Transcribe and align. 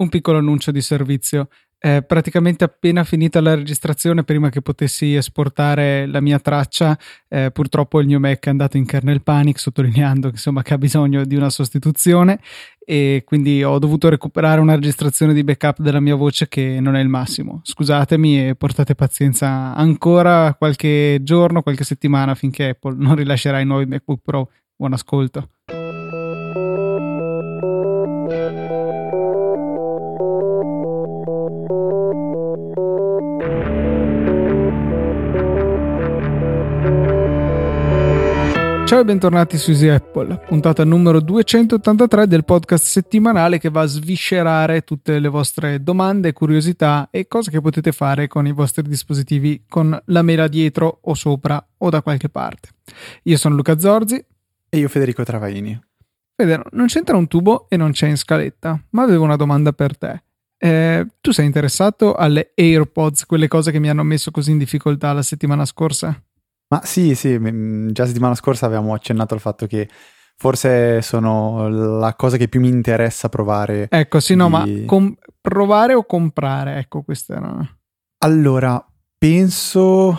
Un 0.00 0.08
piccolo 0.08 0.38
annuncio 0.38 0.70
di 0.70 0.80
servizio. 0.80 1.48
Eh, 1.80 2.02
praticamente 2.02 2.64
appena 2.64 3.04
finita 3.04 3.40
la 3.40 3.54
registrazione, 3.54 4.24
prima 4.24 4.48
che 4.48 4.62
potessi 4.62 5.14
esportare 5.14 6.06
la 6.06 6.20
mia 6.20 6.38
traccia, 6.40 6.96
eh, 7.28 7.50
purtroppo 7.52 8.00
il 8.00 8.06
mio 8.06 8.18
Mac 8.18 8.46
è 8.46 8.50
andato 8.50 8.76
in 8.76 8.84
kernel 8.84 9.22
panic, 9.22 9.58
sottolineando 9.58 10.28
insomma, 10.28 10.62
che 10.62 10.74
ha 10.74 10.78
bisogno 10.78 11.24
di 11.24 11.34
una 11.34 11.50
sostituzione 11.50 12.40
e 12.78 13.22
quindi 13.24 13.62
ho 13.62 13.78
dovuto 13.78 14.08
recuperare 14.08 14.60
una 14.60 14.74
registrazione 14.74 15.34
di 15.34 15.44
backup 15.44 15.80
della 15.80 16.00
mia 16.00 16.14
voce 16.14 16.48
che 16.48 16.78
non 16.80 16.96
è 16.96 17.00
il 17.00 17.08
massimo. 17.08 17.60
Scusatemi 17.64 18.48
e 18.48 18.54
portate 18.54 18.94
pazienza 18.94 19.74
ancora 19.74 20.54
qualche 20.54 21.18
giorno, 21.22 21.62
qualche 21.62 21.84
settimana 21.84 22.34
finché 22.34 22.70
Apple 22.70 22.94
non 22.96 23.14
rilascerà 23.16 23.60
i 23.60 23.66
nuovi 23.66 23.86
MacBook 23.86 24.20
Pro. 24.22 24.50
Buon 24.76 24.92
ascolto. 24.92 25.50
Ciao 38.88 39.00
e 39.00 39.04
bentornati 39.04 39.58
su 39.58 39.72
Easy 39.72 39.88
Apple, 39.88 40.44
puntata 40.46 40.82
numero 40.82 41.20
283 41.20 42.26
del 42.26 42.46
podcast 42.46 42.86
settimanale 42.86 43.58
che 43.58 43.68
va 43.68 43.82
a 43.82 43.86
sviscerare 43.86 44.80
tutte 44.80 45.18
le 45.18 45.28
vostre 45.28 45.82
domande, 45.82 46.32
curiosità 46.32 47.08
e 47.10 47.28
cose 47.28 47.50
che 47.50 47.60
potete 47.60 47.92
fare 47.92 48.28
con 48.28 48.46
i 48.46 48.52
vostri 48.52 48.88
dispositivi 48.88 49.64
con 49.68 49.94
la 50.06 50.22
mela 50.22 50.48
dietro 50.48 51.00
o 51.02 51.12
sopra 51.12 51.62
o 51.76 51.90
da 51.90 52.00
qualche 52.00 52.30
parte. 52.30 52.70
Io 53.24 53.36
sono 53.36 53.56
Luca 53.56 53.78
Zorzi 53.78 54.24
e 54.70 54.78
io 54.78 54.88
Federico 54.88 55.22
Travaini. 55.22 55.78
Fede, 56.34 56.62
non 56.70 56.86
c'entra 56.86 57.18
un 57.18 57.28
tubo 57.28 57.66
e 57.68 57.76
non 57.76 57.90
c'è 57.90 58.08
in 58.08 58.16
scaletta, 58.16 58.82
ma 58.92 59.02
avevo 59.02 59.24
una 59.24 59.36
domanda 59.36 59.74
per 59.74 59.98
te. 59.98 60.22
Eh, 60.56 61.06
tu 61.20 61.30
sei 61.32 61.44
interessato 61.44 62.14
alle 62.14 62.52
AirPods, 62.54 63.26
quelle 63.26 63.48
cose 63.48 63.70
che 63.70 63.80
mi 63.80 63.90
hanno 63.90 64.02
messo 64.02 64.30
così 64.30 64.52
in 64.52 64.56
difficoltà 64.58 65.12
la 65.12 65.20
settimana 65.20 65.66
scorsa? 65.66 66.22
Ma 66.68 66.82
sì, 66.84 67.14
sì, 67.14 67.38
già 67.92 68.06
settimana 68.06 68.34
scorsa 68.34 68.66
avevamo 68.66 68.92
accennato 68.92 69.34
al 69.34 69.40
fatto 69.40 69.66
che 69.66 69.88
forse 70.36 71.02
sono 71.02 71.68
la 71.68 72.14
cosa 72.14 72.36
che 72.36 72.48
più 72.48 72.60
mi 72.60 72.68
interessa 72.68 73.28
provare. 73.28 73.88
Ecco, 73.90 74.20
sì, 74.20 74.32
di... 74.32 74.38
no, 74.38 74.48
ma 74.48 74.64
com- 74.86 75.14
provare 75.40 75.94
o 75.94 76.04
comprare? 76.04 76.78
Ecco, 76.78 77.02
questa 77.02 77.36
era... 77.36 77.78
Allora, 78.18 78.84
penso, 79.16 80.16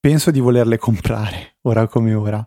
penso 0.00 0.30
di 0.30 0.40
volerle 0.40 0.78
comprare, 0.78 1.56
ora 1.62 1.86
come 1.86 2.14
ora. 2.14 2.46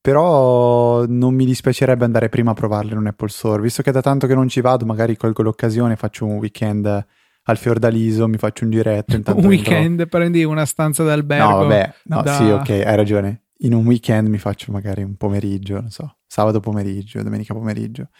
Però 0.00 1.04
non 1.06 1.34
mi 1.34 1.44
dispiacerebbe 1.44 2.04
andare 2.04 2.28
prima 2.28 2.52
a 2.52 2.54
provarle 2.54 2.92
in 2.92 2.98
un 2.98 3.06
Apple 3.08 3.28
Store, 3.28 3.60
visto 3.60 3.82
che 3.82 3.90
da 3.90 4.00
tanto 4.00 4.26
che 4.26 4.34
non 4.34 4.48
ci 4.48 4.60
vado, 4.60 4.86
magari 4.86 5.16
colgo 5.16 5.42
l'occasione, 5.42 5.96
faccio 5.96 6.24
un 6.24 6.36
weekend 6.36 7.06
al 7.48 7.56
Fiordaliso, 7.56 8.28
mi 8.28 8.36
faccio 8.36 8.64
un 8.64 8.70
giretto. 8.70 9.16
un 9.34 9.44
weekend, 9.44 10.00
entro... 10.00 10.18
prendi 10.18 10.44
una 10.44 10.66
stanza 10.66 11.02
d'albergo. 11.02 11.48
No, 11.48 11.56
vabbè, 11.56 11.94
no, 12.04 12.22
da... 12.22 12.34
sì, 12.34 12.44
ok, 12.44 12.68
hai 12.70 12.96
ragione. 12.96 13.44
In 13.60 13.74
un 13.74 13.86
weekend 13.86 14.28
mi 14.28 14.38
faccio 14.38 14.70
magari 14.70 15.02
un 15.02 15.16
pomeriggio, 15.16 15.80
non 15.80 15.90
so, 15.90 16.18
sabato 16.26 16.60
pomeriggio, 16.60 17.22
domenica 17.22 17.54
pomeriggio 17.54 18.10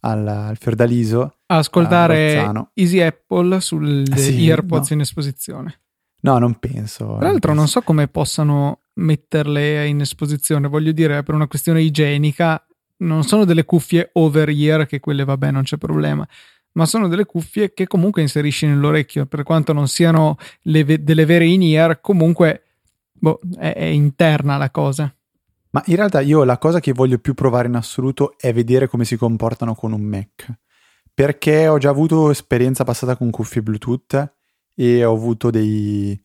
al, 0.00 0.26
al 0.26 0.56
Fiordaliso. 0.56 1.36
ascoltare 1.46 2.50
Easy 2.74 3.00
Apple 3.00 3.60
sulle 3.60 4.02
ah, 4.10 4.16
sì, 4.16 4.48
AirPods 4.48 4.88
no. 4.90 4.96
in 4.96 5.02
esposizione. 5.02 5.80
No, 6.22 6.38
non 6.38 6.58
penso. 6.58 7.16
Tra 7.18 7.28
l'altro, 7.28 7.52
non 7.52 7.68
so 7.68 7.82
come 7.82 8.08
possano 8.08 8.80
metterle 8.94 9.86
in 9.86 10.00
esposizione. 10.00 10.66
Voglio 10.66 10.92
dire, 10.92 11.22
per 11.22 11.34
una 11.34 11.46
questione 11.46 11.82
igienica, 11.82 12.64
non 12.98 13.22
sono 13.22 13.44
delle 13.44 13.64
cuffie 13.64 14.10
over 14.14 14.48
ear, 14.48 14.86
che 14.86 14.98
quelle, 14.98 15.24
vabbè, 15.24 15.50
non 15.50 15.62
c'è 15.62 15.76
problema 15.76 16.26
ma 16.72 16.86
sono 16.86 17.08
delle 17.08 17.24
cuffie 17.24 17.72
che 17.72 17.86
comunque 17.86 18.22
inserisci 18.22 18.66
nell'orecchio, 18.66 19.26
per 19.26 19.42
quanto 19.42 19.72
non 19.72 19.88
siano 19.88 20.36
le, 20.62 21.02
delle 21.02 21.24
vere 21.24 21.46
in-ear, 21.46 22.00
comunque 22.00 22.62
boh, 23.12 23.40
è, 23.56 23.74
è 23.74 23.84
interna 23.84 24.56
la 24.56 24.70
cosa. 24.70 25.14
Ma 25.70 25.82
in 25.86 25.96
realtà 25.96 26.20
io 26.20 26.44
la 26.44 26.58
cosa 26.58 26.80
che 26.80 26.92
voglio 26.92 27.18
più 27.18 27.34
provare 27.34 27.68
in 27.68 27.76
assoluto 27.76 28.34
è 28.38 28.52
vedere 28.52 28.88
come 28.88 29.04
si 29.04 29.16
comportano 29.16 29.74
con 29.74 29.92
un 29.92 30.02
Mac. 30.02 30.52
Perché 31.14 31.68
ho 31.68 31.78
già 31.78 31.90
avuto 31.90 32.30
esperienza 32.30 32.84
passata 32.84 33.16
con 33.16 33.30
cuffie 33.30 33.62
Bluetooth 33.62 34.34
e 34.74 35.04
ho 35.04 35.14
avuto 35.14 35.50
dei, 35.50 36.18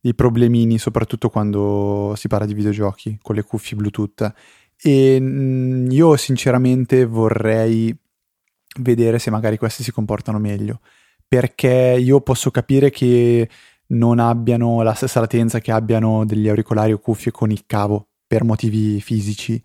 dei 0.00 0.14
problemini, 0.14 0.78
soprattutto 0.78 1.28
quando 1.28 2.14
si 2.16 2.28
parla 2.28 2.46
di 2.46 2.54
videogiochi 2.54 3.18
con 3.20 3.34
le 3.34 3.42
cuffie 3.42 3.76
Bluetooth. 3.76 4.32
E 4.78 5.18
mm, 5.20 5.90
io 5.90 6.16
sinceramente 6.16 7.04
vorrei 7.04 7.94
vedere 8.80 9.18
se 9.18 9.30
magari 9.30 9.56
questi 9.58 9.82
si 9.82 9.92
comportano 9.92 10.38
meglio. 10.38 10.80
Perché 11.28 11.96
io 12.00 12.20
posso 12.20 12.50
capire 12.50 12.90
che 12.90 13.48
non 13.88 14.18
abbiano 14.18 14.82
la 14.82 14.94
stessa 14.94 15.20
latenza 15.20 15.60
che 15.60 15.72
abbiano 15.72 16.24
degli 16.24 16.48
auricolari 16.48 16.92
o 16.92 16.98
cuffie 16.98 17.30
con 17.32 17.50
il 17.50 17.64
cavo 17.66 18.08
per 18.26 18.44
motivi 18.44 19.00
fisici, 19.00 19.62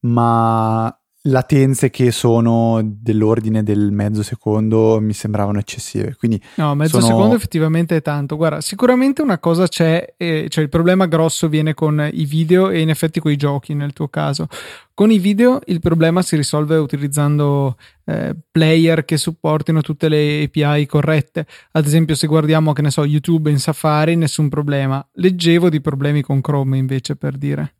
ma 0.00 0.92
latenze 1.22 1.90
che 1.90 2.12
sono 2.12 2.80
dell'ordine 2.82 3.62
del 3.62 3.90
mezzo 3.90 4.22
secondo 4.22 4.98
mi 5.00 5.12
sembravano 5.12 5.58
eccessive. 5.58 6.14
Quindi 6.16 6.40
no, 6.56 6.74
mezzo 6.74 7.00
sono... 7.00 7.12
secondo 7.12 7.34
effettivamente 7.34 7.96
è 7.96 8.02
tanto. 8.02 8.36
Guarda, 8.36 8.60
sicuramente 8.60 9.22
una 9.22 9.38
cosa 9.38 9.66
c'è, 9.66 10.14
eh, 10.16 10.46
cioè 10.48 10.62
il 10.62 10.70
problema 10.70 11.06
grosso 11.06 11.48
viene 11.48 11.74
con 11.74 12.08
i 12.12 12.24
video 12.24 12.70
e 12.70 12.80
in 12.80 12.90
effetti 12.90 13.20
con 13.20 13.32
i 13.32 13.36
giochi 13.36 13.74
nel 13.74 13.92
tuo 13.92 14.08
caso. 14.08 14.46
Con 14.94 15.10
i 15.10 15.18
video 15.18 15.60
il 15.66 15.80
problema 15.80 16.22
si 16.22 16.34
risolve 16.34 16.76
utilizzando 16.76 17.76
eh, 18.04 18.34
player 18.50 19.04
che 19.04 19.16
supportino 19.16 19.80
tutte 19.80 20.08
le 20.08 20.42
API 20.42 20.86
corrette. 20.86 21.46
Ad 21.72 21.86
esempio, 21.86 22.16
se 22.16 22.26
guardiamo, 22.26 22.72
che 22.72 22.82
ne 22.82 22.90
so, 22.90 23.04
YouTube 23.04 23.50
in 23.50 23.60
Safari, 23.60 24.16
nessun 24.16 24.48
problema. 24.48 25.06
Leggevo 25.12 25.68
di 25.68 25.80
problemi 25.80 26.22
con 26.22 26.40
Chrome 26.40 26.78
invece 26.78 27.14
per 27.14 27.36
dire. 27.36 27.74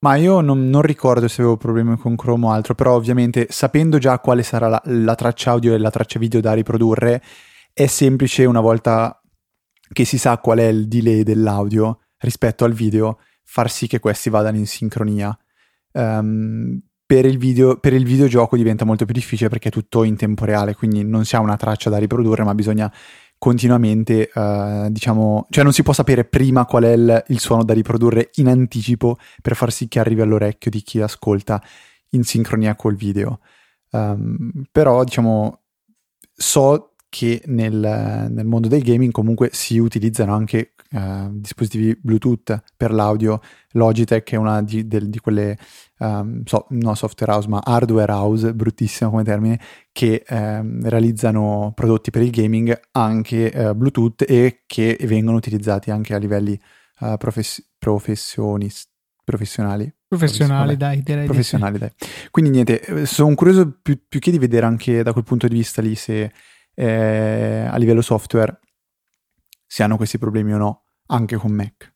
Ma 0.00 0.14
io 0.14 0.40
non, 0.40 0.68
non, 0.68 0.82
ricordo 0.82 1.26
se 1.26 1.40
avevo 1.40 1.56
problemi 1.56 1.96
con 1.96 2.14
Chrome 2.14 2.46
o 2.46 2.50
altro, 2.50 2.74
però 2.74 2.94
ovviamente 2.94 3.48
sapendo 3.50 3.98
già 3.98 4.20
quale 4.20 4.44
sarà 4.44 4.68
la, 4.68 4.80
la, 4.84 5.14
traccia 5.16 5.50
audio 5.50 5.74
e 5.74 5.78
la 5.78 5.90
traccia 5.90 6.20
video 6.20 6.40
da 6.40 6.52
riprodurre, 6.52 7.20
è 7.72 7.86
semplice 7.86 8.44
una 8.44 8.60
volta 8.60 9.20
che 9.92 10.04
si 10.04 10.16
sa 10.16 10.38
qual 10.38 10.58
è 10.58 10.66
il 10.66 10.86
delay 10.86 11.24
dell'audio 11.24 12.00
rispetto 12.18 12.64
al 12.64 12.74
video, 12.74 13.18
far 13.42 13.70
sì 13.70 13.88
che 13.88 13.98
questi 13.98 14.30
vadano 14.30 14.56
in 14.56 14.66
sincronia. 14.66 15.36
Um, 15.92 16.80
per, 17.04 17.24
il 17.24 17.38
video, 17.38 17.78
per 17.78 17.92
il 17.92 18.04
videogioco 18.04 18.56
diventa 18.56 18.84
molto 18.84 19.04
più 19.04 19.14
difficile 19.14 19.48
perché 19.48 19.68
è 19.68 19.72
tutto 19.72 20.04
in 20.04 20.16
tempo 20.16 20.44
reale, 20.44 20.74
quindi 20.74 21.02
non 21.02 21.24
si 21.24 21.34
ha 21.34 21.40
una 21.40 21.56
traccia 21.56 21.90
da 21.90 21.98
riprodurre, 21.98 22.44
ma 22.44 22.54
bisogna 22.54 22.92
continuamente, 23.38 24.30
uh, 24.34 24.90
diciamo, 24.90 25.46
cioè 25.48 25.62
non 25.62 25.72
si 25.72 25.82
può 25.82 25.92
sapere 25.92 26.24
prima 26.24 26.66
qual 26.66 26.84
è 26.84 26.92
il, 26.92 27.24
il, 27.28 27.38
suono 27.38 27.64
da 27.64 27.72
riprodurre 27.72 28.30
in 28.34 28.48
anticipo 28.48 29.16
per 29.40 29.54
far 29.54 29.72
sì 29.72 29.88
che 29.88 30.00
arrivi 30.00 30.20
all'orecchio 30.20 30.70
di 30.70 30.82
chi 30.82 31.00
ascolta 31.00 31.62
in 32.10 32.24
sincronia 32.24 32.74
col 32.74 32.96
video. 32.96 33.40
Um, 33.90 34.64
però, 34.70 35.04
diciamo, 35.04 35.60
so 36.34 36.94
che 37.08 37.42
nel, 37.46 38.28
nel, 38.30 38.44
mondo 38.44 38.68
del 38.68 38.82
gaming 38.82 39.12
comunque 39.12 39.50
si 39.52 39.78
utilizzano 39.78 40.34
anche 40.34 40.74
uh, 40.92 41.28
dispositivi 41.30 41.98
Bluetooth 42.00 42.62
per 42.76 42.92
l'audio. 42.92 43.40
Logitech 43.72 44.32
è 44.32 44.36
una 44.36 44.62
di, 44.62 44.86
del, 44.86 45.08
di 45.08 45.18
quelle, 45.18 45.56
um, 45.98 46.42
so, 46.44 46.66
no 46.70 46.94
software 46.94 47.32
house, 47.32 47.48
ma 47.48 47.60
hardware 47.62 48.12
house, 48.12 48.54
bruttissimo 48.54 49.10
come 49.10 49.24
termine, 49.24 49.60
che 49.92 50.24
um, 50.28 50.88
realizzano 50.88 51.72
prodotti 51.74 52.10
per 52.10 52.22
il 52.22 52.30
gaming 52.30 52.78
anche 52.92 53.52
uh, 53.54 53.74
Bluetooth 53.74 54.24
e 54.26 54.62
che 54.66 54.98
vengono 55.02 55.36
utilizzati 55.36 55.90
anche 55.90 56.14
a 56.14 56.18
livelli 56.18 56.58
uh, 57.00 57.16
profes- 57.16 57.64
professionali. 57.78 59.92
Professionali, 60.08 60.78
dai, 60.78 61.02
direi. 61.02 61.26
Professionali, 61.26 61.76
dai. 61.76 61.92
Quindi 62.30 62.50
niente, 62.50 63.04
sono 63.04 63.34
curioso 63.34 63.78
più, 63.82 64.00
più, 64.08 64.20
che 64.20 64.30
di 64.30 64.38
vedere 64.38 64.64
anche 64.64 65.02
da 65.02 65.12
quel 65.12 65.24
punto 65.24 65.46
di 65.46 65.54
vista 65.54 65.82
lì 65.82 65.94
se 65.94 66.32
eh, 66.74 67.68
a 67.70 67.76
livello 67.76 68.00
software 68.00 68.58
se 69.68 69.82
hanno 69.82 69.96
questi 69.96 70.16
problemi 70.16 70.54
o 70.54 70.56
no, 70.56 70.86
anche 71.08 71.36
con 71.36 71.52
Mac. 71.52 71.92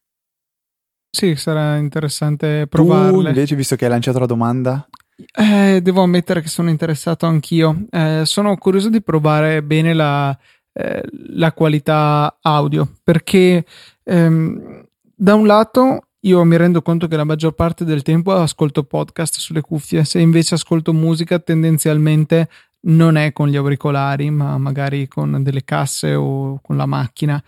Sì, 1.10 1.36
sarà 1.36 1.76
interessante 1.76 2.66
provarle. 2.66 3.22
Tu 3.22 3.28
invece, 3.28 3.54
visto 3.54 3.76
che 3.76 3.84
hai 3.84 3.90
lanciato 3.90 4.18
la 4.18 4.26
domanda... 4.26 4.86
Eh, 5.34 5.80
devo 5.82 6.02
ammettere 6.02 6.40
che 6.40 6.48
sono 6.48 6.70
interessato 6.70 7.26
anch'io. 7.26 7.84
Eh, 7.90 8.22
sono 8.24 8.56
curioso 8.56 8.88
di 8.88 9.02
provare 9.02 9.62
bene 9.62 9.92
la, 9.92 10.36
eh, 10.72 11.02
la 11.34 11.52
qualità 11.52 12.38
audio, 12.40 12.90
perché 13.04 13.64
ehm, 14.02 14.86
da 15.14 15.34
un 15.34 15.46
lato 15.46 16.06
io 16.20 16.42
mi 16.44 16.56
rendo 16.56 16.82
conto 16.82 17.06
che 17.08 17.16
la 17.16 17.24
maggior 17.24 17.52
parte 17.52 17.84
del 17.84 18.02
tempo 18.02 18.32
ascolto 18.32 18.84
podcast 18.84 19.36
sulle 19.36 19.60
cuffie, 19.60 20.04
se 20.04 20.18
invece 20.18 20.54
ascolto 20.54 20.92
musica 20.92 21.38
tendenzialmente 21.38 22.48
non 22.84 23.16
è 23.16 23.32
con 23.32 23.48
gli 23.48 23.56
auricolari, 23.56 24.30
ma 24.30 24.56
magari 24.58 25.06
con 25.08 25.42
delle 25.42 25.62
casse 25.62 26.14
o 26.14 26.58
con 26.62 26.76
la 26.76 26.86
macchina. 26.86 27.42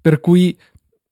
Per 0.00 0.20
cui 0.20 0.56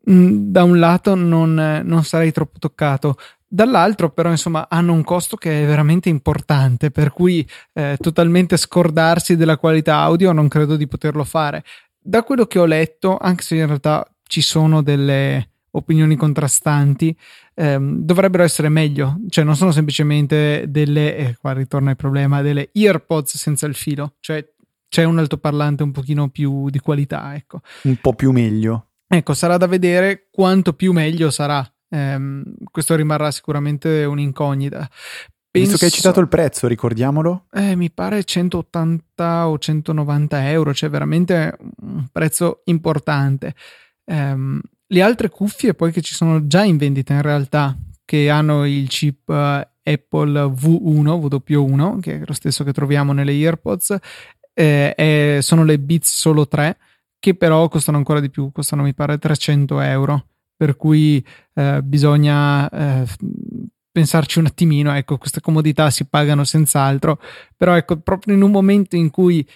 da 0.07 0.65
un 0.65 0.79
lato 0.79 1.15
non, 1.15 1.83
non 1.85 2.05
sarei 2.05 2.31
troppo 2.31 2.59
toccato, 2.59 3.17
Dall'altro, 3.55 4.11
però, 4.11 4.31
insomma, 4.31 4.67
hanno 4.69 4.93
un 4.93 5.05
costo 5.05 5.37
che 5.37 5.63
è 5.63 5.65
veramente 5.65 6.09
importante, 6.09 6.91
per 6.91 7.13
cui 7.13 7.49
eh, 7.73 7.97
totalmente 8.01 8.57
scordarsi 8.57 9.37
della 9.37 9.59
qualità 9.59 9.99
audio 9.99 10.33
non 10.33 10.49
credo 10.49 10.75
di 10.75 10.89
poterlo 10.89 11.23
fare. 11.23 11.63
Da 11.97 12.25
quello 12.25 12.47
che 12.47 12.59
ho 12.59 12.65
letto, 12.65 13.17
anche 13.17 13.45
se 13.45 13.55
in 13.55 13.67
realtà 13.67 14.05
ci 14.27 14.41
sono 14.41 14.83
delle 14.83 15.51
opinioni 15.71 16.17
contrastanti, 16.17 17.17
ehm, 17.55 18.01
dovrebbero 18.01 18.43
essere 18.43 18.69
meglio, 18.69 19.21
cioè 19.29 19.45
non 19.45 19.55
sono 19.55 19.71
semplicemente 19.71 20.65
delle, 20.67 21.17
e 21.17 21.37
qua 21.41 21.53
ritorna 21.53 21.91
il 21.91 21.97
problema, 21.97 22.43
delle 22.43 22.71
earpods 22.73 23.37
senza 23.37 23.67
il 23.67 23.77
filo, 23.77 24.15
cioè 24.19 24.45
c'è 24.89 25.05
un 25.05 25.21
altoparlante 25.21 25.85
un 25.85 25.93
pochino 25.93 26.29
più 26.29 26.71
di 26.71 26.81
qualità, 26.81 27.37
ecco. 27.37 27.61
Un 27.83 27.99
po' 28.01 28.15
più 28.15 28.33
meglio. 28.33 28.89
Ecco, 29.17 29.33
sarà 29.33 29.57
da 29.57 29.69
vedere 29.69 30.27
quanto 30.33 30.73
più 30.73 30.93
meglio 30.93 31.31
sarà. 31.31 31.65
Ehm, 31.89 32.43
questo 32.69 32.97
rimarrà 32.97 33.31
sicuramente 33.31 34.05
un'incognita. 34.05 34.79
Penso... 34.79 35.69
Visto 35.71 35.77
che 35.77 35.85
hai 35.85 35.91
citato 35.93 36.19
il 36.19 36.27
prezzo, 36.27 36.67
ricordiamolo. 36.67 37.47
Eh, 37.53 37.77
mi 37.77 37.93
pare 37.93 38.25
180 38.25 39.49
o 39.49 39.57
190 39.57 40.51
euro, 40.51 40.75
cioè 40.75 40.91
veramente 40.91 41.57
un 41.83 42.09
prezzo 42.11 42.63
importante. 42.65 43.55
Um, 44.07 44.61
le 44.89 45.03
altre 45.03 45.29
cuffie 45.29 45.75
poi 45.75 45.93
che 45.93 46.03
ci 46.03 46.15
sono 46.15 46.49
già 46.49 46.65
in 46.65 46.77
vendita 46.77 47.15
in 47.15 47.23
realtà, 47.23 47.77
che 48.05 48.29
hanno 48.31 48.67
il 48.67 48.89
chip 48.89 49.29
uh, 49.29 49.65
Apple 49.81 50.43
V1, 50.47 51.41
W1, 51.41 52.01
che 52.01 52.15
è 52.17 52.23
lo 52.27 52.33
stesso 52.33 52.65
che 52.65 52.73
troviamo 52.73 53.13
nelle 53.13 53.31
AirPods, 53.31 53.97
eh, 54.53 54.93
eh, 54.97 55.39
sono 55.41 55.63
le 55.63 55.79
Beats 55.79 56.19
Solo 56.19 56.49
3, 56.49 56.77
che 57.25 57.35
però 57.35 57.69
costano 57.69 57.97
ancora 57.97 58.21
di 58.21 58.29
più, 58.29 58.53
costano 58.53 58.83
mi 58.83 58.93
pare 58.93 59.17
300 59.17 59.81
euro, 59.81 60.27
per 60.55 60.77
cui 60.77 61.25
eh, 61.55 61.81
bisogna 61.83 62.69
eh, 62.69 63.07
pensarci 63.91 64.39
un 64.41 64.45
attimino, 64.45 64.93
ecco, 64.93 65.17
queste 65.17 65.41
comodità 65.41 65.89
si 65.89 66.05
pagano 66.05 66.45
senz'altro, 66.45 67.19
però 67.57 67.77
ecco, 67.77 67.99
proprio 67.99 68.35
in 68.35 68.43
un 68.43 68.51
momento 68.51 68.95
in 68.95 69.09
cui 69.09 69.47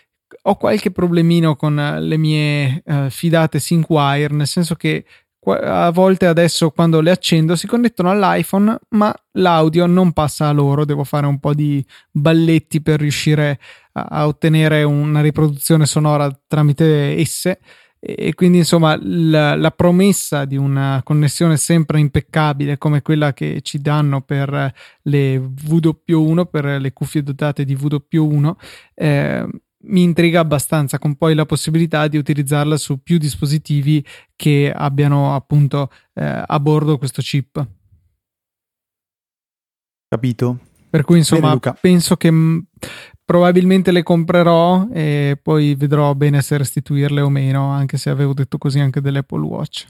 ho 0.45 0.57
qualche 0.57 0.91
problemino 0.91 1.57
con 1.57 1.75
le 1.75 2.17
mie 2.17 2.83
uh, 2.87 3.11
fidate 3.11 3.61
SyncWire, 3.61 4.35
nel 4.35 4.47
senso 4.47 4.75
che 4.75 5.05
a 5.45 5.91
volte 5.91 6.27
adesso 6.27 6.71
quando 6.71 7.01
le 7.01 7.11
accendo 7.11 7.57
si 7.57 7.67
connettono 7.67 8.11
all'iPhone, 8.11 8.79
ma 8.91 9.15
l'audio 9.33 9.87
non 9.87 10.13
passa 10.13 10.49
a 10.49 10.53
loro, 10.53 10.85
devo 10.85 11.05
fare 11.05 11.27
un 11.27 11.39
po' 11.39 11.55
di 11.55 11.85
balletti 12.11 12.83
per 12.83 13.01
riuscire 13.01 13.59
a, 13.93 14.03
a 14.03 14.27
ottenere 14.27 14.83
una 14.83 15.21
riproduzione 15.21 15.87
sonora 15.87 16.31
tramite 16.47 17.17
esse. 17.17 17.61
E 18.01 18.33
quindi 18.35 18.59
insomma 18.59 18.97
la, 19.03 19.57
la, 19.57 19.73
promessa 19.73 20.45
di 20.45 20.57
una 20.57 21.01
connessione 21.03 21.57
sempre 21.57 21.99
impeccabile 21.99 22.79
come 22.79 23.03
quella 23.03 23.33
che 23.33 23.59
ci 23.63 23.81
danno 23.81 24.21
per 24.21 24.73
le 25.03 25.39
VW1 25.39 26.45
per 26.49 26.81
le 26.81 26.93
cuffie 26.93 27.25
dotate 27.25 27.65
di 27.65 27.75
VW1 27.75 28.53
eh, 28.95 29.49
mi 29.81 30.03
intriga 30.03 30.41
abbastanza 30.41 30.99
con 30.99 31.17
poi 31.17 31.35
la 31.35 31.47
possibilità 31.47 32.09
di 32.09 32.17
utilizzarla 32.17 32.77
su 32.77 33.03
più 33.03 33.19
dispositivi 33.19 34.05
che 34.35 34.73
abbiano 34.75 35.35
appunto 35.35 35.91
eh, 36.15 36.43
a 36.47 36.61
bordo 36.61 36.99
questo 36.99 37.23
chip. 37.23 37.67
Capito. 40.09 40.59
Per 40.91 41.05
cui 41.05 41.19
insomma 41.19 41.55
bene, 41.55 41.77
penso 41.81 42.17
che 42.17 42.31
mh, 42.31 42.67
probabilmente 43.25 43.93
le 43.93 44.03
comprerò 44.03 44.89
e 44.91 45.39
poi 45.41 45.75
vedrò 45.75 46.15
bene 46.15 46.41
se 46.41 46.57
restituirle 46.57 47.21
o 47.21 47.29
meno, 47.29 47.71
anche 47.71 47.99
se 47.99 48.09
avevo 48.09 48.33
detto 48.33 48.57
così 48.57 48.81
anche 48.81 49.03
dell'Apple 49.03 49.45
Watch. 49.45 49.87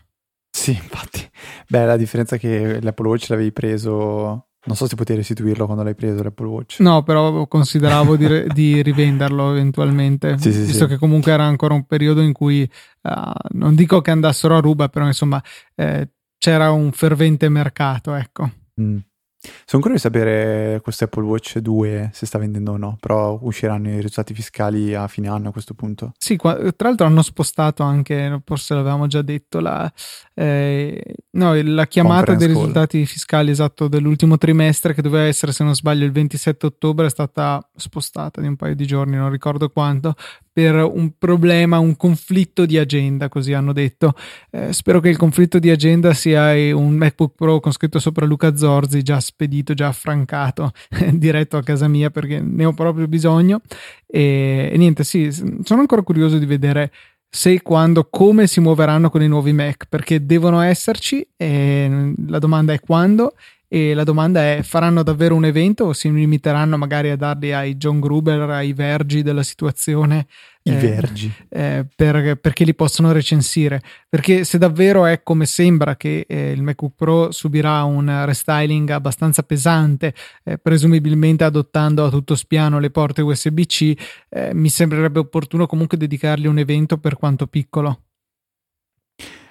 Sì, 0.50 0.73
infatti. 0.73 1.29
Beh, 1.69 1.85
la 1.85 1.96
differenza 1.96 2.35
è 2.35 2.38
che 2.38 2.81
l'Apple 2.81 3.06
Watch 3.06 3.29
l'avevi 3.29 3.52
preso 3.52 4.48
non 4.69 4.76
so 4.76 4.87
se 4.87 4.97
potevi 4.97 5.20
restituirlo 5.20 5.65
quando 5.65 5.82
l'hai 5.82 5.94
preso 5.94 6.23
l'Apple 6.23 6.47
Watch. 6.47 6.81
No, 6.81 7.03
però 7.03 7.47
consideravo 7.47 8.17
di, 8.17 8.44
di 8.53 8.82
rivenderlo 8.82 9.50
eventualmente, 9.50 10.37
sì, 10.38 10.53
sì, 10.53 10.61
visto 10.61 10.85
sì. 10.85 10.91
che 10.91 10.99
comunque 10.99 11.32
era 11.32 11.44
ancora 11.44 11.73
un 11.73 11.85
periodo 11.87 12.20
in 12.20 12.32
cui 12.32 12.70
uh, 13.03 13.11
non 13.56 13.75
dico 13.75 14.03
che 14.03 14.11
andassero 14.11 14.56
a 14.56 14.61
ruba, 14.61 14.91
però 14.91 15.06
insomma 15.06 15.43
eh, 15.75 16.11
c'era 16.37 16.70
un 16.70 16.93
fervente 16.93 17.49
mercato, 17.49 18.15
ecco. 18.15 18.50
Mm. 18.81 18.99
Sono 19.40 19.82
curioso 19.82 20.08
di 20.08 20.14
sapere 20.14 20.81
questo 20.81 21.05
Apple 21.05 21.25
Watch 21.25 21.58
2 21.58 22.11
se 22.12 22.26
sta 22.26 22.38
vendendo 22.38 22.73
o 22.73 22.76
no, 22.76 22.96
però 22.99 23.38
usciranno 23.40 23.88
i 23.88 23.94
risultati 23.94 24.35
fiscali 24.35 24.94
a 24.94 25.06
fine 25.06 25.29
anno 25.29 25.50
a 25.50 25.52
questo 25.52 25.75
punto. 25.75 26.12
Sì, 26.19 26.37
tra 26.37 26.73
l'altro 26.76 27.06
hanno 27.06 27.23
spostato 27.23 27.85
anche, 27.85 28.40
forse 28.44 28.75
l'avevamo 28.75 29.06
già 29.06 29.23
detto, 29.23 29.61
la, 29.61 29.90
eh, 30.35 31.00
no, 31.32 31.55
la 31.62 31.87
chiamata 31.87 32.35
dei 32.35 32.49
call. 32.49 32.56
risultati 32.56 33.06
fiscali 33.06 33.50
esatto 33.50 33.87
dell'ultimo 33.87 34.38
trimestre 34.38 34.93
che 34.93 35.02
doveva 35.02 35.25
essere, 35.25 35.52
se 35.52 35.62
non 35.62 35.75
sbaglio, 35.75 36.05
il 36.05 36.12
27 36.12 36.67
ottobre 36.67 37.06
è 37.06 37.11
stata 37.11 37.61
spostata 37.76 38.40
di 38.40 38.49
un 38.49 38.56
paio 38.56 38.75
di 38.75 38.87
giorni, 38.87 39.17
non 39.17 39.31
ricordo 39.31 39.69
quanto, 39.69 40.14
per 40.59 40.75
un 40.75 41.13
problema, 41.17 41.79
un 41.79 41.97
conflitto 41.97 42.67
di 42.67 42.79
agenda, 42.79 43.29
così 43.29 43.53
hanno 43.53 43.73
detto. 43.73 44.15
Eh, 44.51 44.73
spero 44.73 44.99
che 44.99 45.09
il 45.09 45.17
conflitto 45.17 45.61
di 45.61 45.71
agenda 45.71 46.13
sia 46.15 46.51
un 46.77 46.97
MacBook 46.97 47.37
Pro 47.37 47.61
con 47.61 47.71
scritto 47.71 48.01
sopra 48.01 48.27
Luca 48.27 48.57
Zorzi, 48.57 49.03
già 49.03 49.21
spedito, 49.21 49.73
già 49.73 49.87
affrancato, 49.87 50.73
diretto 51.15 51.59
a 51.59 51.63
casa 51.63 51.87
mia 51.87 52.11
perché 52.11 52.41
ne 52.41 52.65
ho 52.65 52.73
proprio 52.73 53.07
bisogno. 53.07 53.61
E, 54.05 54.69
e 54.73 54.77
niente, 54.77 55.05
sì, 55.05 55.31
sono 55.31 55.81
ancora 55.81 56.03
curioso 56.03 56.39
di 56.39 56.47
vedere 56.47 56.91
se 57.31 57.63
quando, 57.63 58.09
come 58.11 58.49
si 58.49 58.59
muoveranno 58.59 59.11
con 59.11 59.23
i 59.23 59.29
nuovi 59.29 59.53
Mac, 59.53 59.87
perché 59.89 60.27
devono 60.27 60.61
esserci, 60.61 61.25
e 61.37 62.15
la 62.27 62.41
domanda 62.41 62.73
è 62.73 62.81
quando 62.81 63.35
e 63.69 63.93
la 63.93 64.05
domanda 64.05 64.41
è: 64.41 64.62
faranno 64.62 65.03
davvero 65.03 65.35
un 65.35 65.44
evento 65.44 65.85
o 65.85 65.93
si 65.93 66.11
limiteranno 66.11 66.79
magari 66.79 67.11
a 67.11 67.17
darli 67.17 67.53
ai 67.53 67.76
John 67.76 68.00
Gruber, 68.00 68.49
ai 68.49 68.73
vergi 68.73 69.23
della 69.23 69.43
situazione? 69.43 70.26
I 70.62 70.70
eh, 70.70 70.76
vergi. 70.76 71.32
Eh, 71.50 71.87
per, 71.94 72.38
perché 72.41 72.65
li 72.65 72.75
possono 72.75 73.12
recensire. 73.12 73.82
Perché 74.09 74.44
se 74.44 74.56
davvero 74.56 75.05
è 75.05 75.23
come 75.23 75.44
sembra 75.44 75.97
che 75.97 76.25
eh, 76.26 76.53
il 76.53 76.62
MacBook 76.62 76.94
Pro 76.97 77.31
subirà 77.31 77.85
un 77.85 78.25
restyling 78.25 78.88
abbastanza 78.88 79.43
pesante, 79.43 80.14
eh, 80.44 80.56
presumibilmente 80.56 81.44
adottando 81.44 82.06
a 82.06 82.11
tutto 82.11 82.37
spiano 82.37 82.79
le 82.79 82.91
porte 82.91 83.21
USB-C, 83.21 83.94
eh, 84.31 84.55
mi 84.55 84.71
sembrerebbe 84.71 85.19
opportuno 85.19 85.67
comunque 85.67 85.99
dedicargli 85.99 86.47
un 86.47 86.59
evento 86.59 86.97
per 86.97 87.17
quanto 87.17 87.47
piccolo. 87.47 88.05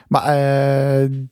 Ma 0.09 0.35
eh, 0.35 1.27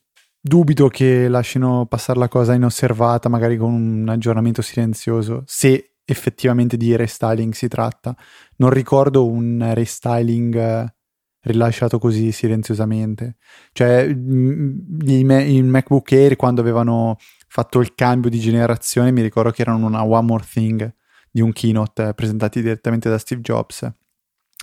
dubito 0.48 0.90
che 0.90 1.28
lasciano 1.28 1.88
passare 1.88 2.20
la 2.20 2.28
cosa 2.28 2.54
inosservata, 2.54 3.30
magari 3.30 3.58
con 3.58 3.74
un 3.74 4.08
aggiornamento 4.08 4.62
silenzioso, 4.62 5.42
se 5.48 5.96
effettivamente 6.06 6.78
di 6.78 6.96
restyling 6.96 7.52
si 7.54 7.68
tratta. 7.68 8.16
Non 8.58 8.70
ricordo 8.70 9.28
un 9.28 9.72
restyling 9.74 10.56
eh, 10.56 10.94
rilasciato 11.42 11.98
così 11.98 12.32
silenziosamente. 12.32 13.38
Cioè, 13.72 14.02
il 14.02 15.66
MacBook 15.66 16.12
Air 16.12 16.36
quando 16.36 16.62
avevano 16.62 17.18
fatto 17.48 17.80
il 17.80 17.96
cambio 17.96 18.30
di 18.30 18.40
generazione, 18.40 19.12
mi 19.12 19.24
ricordo 19.24 19.50
che 19.50 19.64
erano 19.64 19.88
una 19.88 20.06
One 20.06 20.28
More 20.28 20.46
Thing 20.48 20.94
di 21.32 21.42
un 21.42 21.54
keynote 21.54 22.14
presentati 22.14 22.62
direttamente 22.62 23.10
da 23.10 23.18
Steve 23.18 23.42
Jobs. 23.42 23.92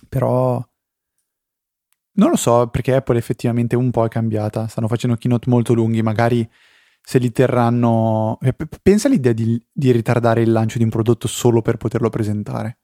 Però 0.08 0.64
non 2.14 2.30
lo 2.30 2.36
so 2.36 2.68
perché 2.68 2.94
Apple 2.94 3.18
effettivamente 3.18 3.76
un 3.76 3.90
po' 3.90 4.04
è 4.04 4.08
cambiata. 4.08 4.66
Stanno 4.66 4.88
facendo 4.88 5.16
keynote 5.16 5.48
molto 5.48 5.72
lunghi, 5.74 6.02
magari 6.02 6.48
se 7.00 7.18
li 7.18 7.30
terranno. 7.30 8.38
Eh, 8.40 8.54
pensa 8.82 9.08
all'idea 9.08 9.32
di, 9.32 9.60
di 9.72 9.90
ritardare 9.92 10.42
il 10.42 10.52
lancio 10.52 10.78
di 10.78 10.84
un 10.84 10.90
prodotto 10.90 11.26
solo 11.28 11.62
per 11.62 11.76
poterlo 11.76 12.10
presentare. 12.10 12.78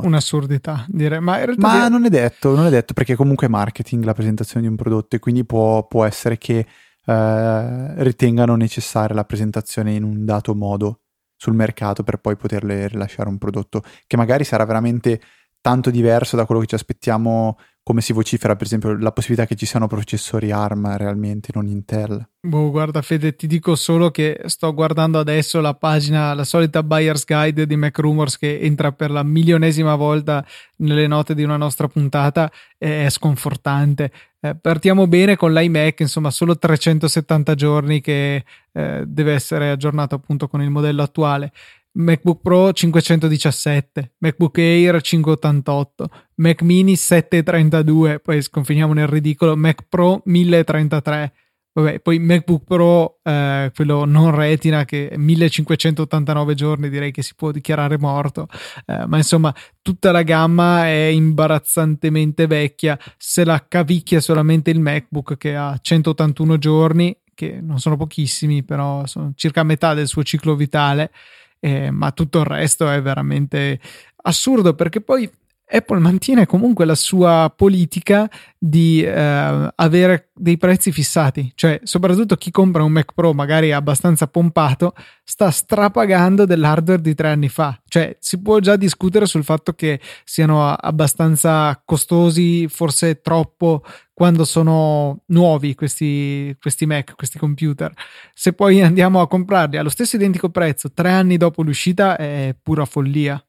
È 0.00 0.06
un'assurdità, 0.06 0.86
direi. 0.88 1.20
Ma, 1.20 1.44
Ma 1.56 1.88
non 1.88 2.04
è 2.04 2.08
detto, 2.08 2.54
non 2.54 2.66
è 2.66 2.70
detto 2.70 2.94
perché 2.94 3.16
comunque 3.16 3.48
è 3.48 3.50
marketing 3.50 4.04
la 4.04 4.14
presentazione 4.14 4.62
di 4.62 4.68
un 4.68 4.76
prodotto 4.76 5.16
e 5.16 5.18
quindi 5.18 5.44
può, 5.44 5.86
può 5.86 6.04
essere 6.04 6.38
che 6.38 6.66
eh, 7.04 8.02
ritengano 8.02 8.54
necessaria 8.54 9.14
la 9.14 9.24
presentazione 9.24 9.92
in 9.94 10.04
un 10.04 10.24
dato 10.24 10.54
modo 10.54 11.00
sul 11.36 11.54
mercato 11.54 12.04
per 12.04 12.18
poi 12.18 12.36
poterle 12.36 12.86
rilasciare 12.86 13.28
un 13.28 13.38
prodotto 13.38 13.82
che 14.06 14.16
magari 14.16 14.44
sarà 14.44 14.64
veramente 14.64 15.20
tanto 15.60 15.90
diverso 15.90 16.36
da 16.36 16.44
quello 16.44 16.60
che 16.60 16.68
ci 16.68 16.74
aspettiamo 16.74 17.58
come 17.90 18.02
si 18.02 18.12
vocifera 18.12 18.54
per 18.54 18.66
esempio 18.66 18.96
la 18.96 19.10
possibilità 19.10 19.48
che 19.48 19.56
ci 19.56 19.66
siano 19.66 19.88
processori 19.88 20.52
ARM 20.52 20.96
realmente, 20.96 21.50
non 21.52 21.66
Intel. 21.66 22.24
Boh, 22.40 22.70
guarda 22.70 23.02
Fede, 23.02 23.34
ti 23.34 23.48
dico 23.48 23.74
solo 23.74 24.12
che 24.12 24.42
sto 24.44 24.72
guardando 24.72 25.18
adesso 25.18 25.60
la 25.60 25.74
pagina, 25.74 26.32
la 26.32 26.44
solita 26.44 26.84
buyer's 26.84 27.24
guide 27.24 27.66
di 27.66 27.74
Mac 27.74 27.98
Rumors 27.98 28.38
che 28.38 28.60
entra 28.60 28.92
per 28.92 29.10
la 29.10 29.24
milionesima 29.24 29.96
volta 29.96 30.46
nelle 30.76 31.08
note 31.08 31.34
di 31.34 31.42
una 31.42 31.56
nostra 31.56 31.88
puntata, 31.88 32.48
è 32.78 33.08
sconfortante. 33.08 34.12
Eh, 34.40 34.54
partiamo 34.54 35.08
bene 35.08 35.34
con 35.34 35.52
l'iMac, 35.52 35.98
insomma, 36.00 36.30
solo 36.30 36.56
370 36.56 37.54
giorni 37.56 38.00
che 38.00 38.44
eh, 38.72 39.02
deve 39.04 39.32
essere 39.32 39.70
aggiornato 39.70 40.14
appunto 40.14 40.46
con 40.46 40.62
il 40.62 40.70
modello 40.70 41.02
attuale. 41.02 41.50
MacBook 41.92 42.40
Pro 42.42 42.72
517, 42.72 44.14
MacBook 44.18 44.58
Air 44.58 45.00
588, 45.00 46.08
Mac 46.36 46.62
Mini 46.62 46.96
732, 46.96 48.20
poi 48.20 48.40
sconfiniamo 48.42 48.92
nel 48.92 49.08
ridicolo, 49.08 49.56
Mac 49.56 49.86
Pro 49.88 50.22
1033, 50.24 51.32
Vabbè, 51.72 52.00
poi 52.00 52.18
MacBook 52.18 52.64
Pro, 52.64 53.20
eh, 53.22 53.70
quello 53.72 54.04
non 54.04 54.34
retina, 54.34 54.84
che 54.84 55.12
1589 55.16 56.54
giorni 56.54 56.88
direi 56.88 57.12
che 57.12 57.22
si 57.22 57.34
può 57.36 57.52
dichiarare 57.52 57.96
morto, 57.96 58.48
eh, 58.86 59.06
ma 59.06 59.16
insomma 59.18 59.54
tutta 59.80 60.10
la 60.10 60.22
gamma 60.22 60.86
è 60.86 61.06
imbarazzantemente 61.12 62.48
vecchia, 62.48 62.98
se 63.16 63.44
la 63.44 63.64
cavicchia 63.68 64.20
solamente 64.20 64.70
il 64.70 64.80
MacBook 64.80 65.36
che 65.36 65.54
ha 65.54 65.78
181 65.80 66.58
giorni, 66.58 67.16
che 67.34 67.60
non 67.62 67.78
sono 67.78 67.96
pochissimi, 67.96 68.64
però 68.64 69.06
sono 69.06 69.32
circa 69.36 69.62
metà 69.62 69.94
del 69.94 70.08
suo 70.08 70.24
ciclo 70.24 70.56
vitale, 70.56 71.12
eh, 71.60 71.90
ma 71.90 72.10
tutto 72.12 72.40
il 72.40 72.46
resto 72.46 72.90
è 72.90 73.00
veramente 73.00 73.78
assurdo 74.22 74.74
perché 74.74 75.00
poi 75.00 75.30
Apple 75.70 75.98
mantiene 76.00 76.46
comunque 76.46 76.84
la 76.84 76.94
sua 76.94 77.52
politica 77.54 78.28
di 78.58 79.02
eh, 79.02 79.72
avere 79.74 80.30
dei 80.34 80.56
prezzi 80.56 80.90
fissati, 80.90 81.52
cioè 81.54 81.80
soprattutto 81.84 82.36
chi 82.36 82.50
compra 82.50 82.82
un 82.82 82.92
Mac 82.92 83.12
Pro 83.14 83.32
magari 83.32 83.72
abbastanza 83.72 84.26
pompato 84.26 84.94
sta 85.22 85.50
strapagando 85.50 86.44
dell'hardware 86.44 87.00
di 87.00 87.14
tre 87.14 87.28
anni 87.28 87.48
fa, 87.48 87.80
cioè 87.86 88.16
si 88.18 88.40
può 88.42 88.58
già 88.58 88.76
discutere 88.76 89.26
sul 89.26 89.44
fatto 89.44 89.72
che 89.74 90.00
siano 90.24 90.72
abbastanza 90.72 91.80
costosi, 91.84 92.66
forse 92.68 93.20
troppo 93.20 93.84
quando 94.12 94.44
sono 94.44 95.22
nuovi 95.26 95.74
questi, 95.74 96.54
questi 96.60 96.84
Mac, 96.84 97.14
questi 97.16 97.38
computer. 97.38 97.92
Se 98.34 98.52
poi 98.52 98.82
andiamo 98.82 99.20
a 99.20 99.28
comprarli 99.28 99.78
allo 99.78 99.88
stesso 99.88 100.16
identico 100.16 100.50
prezzo 100.50 100.92
tre 100.92 101.10
anni 101.10 101.36
dopo 101.36 101.62
l'uscita 101.62 102.16
è 102.16 102.54
pura 102.60 102.84
follia. 102.84 103.42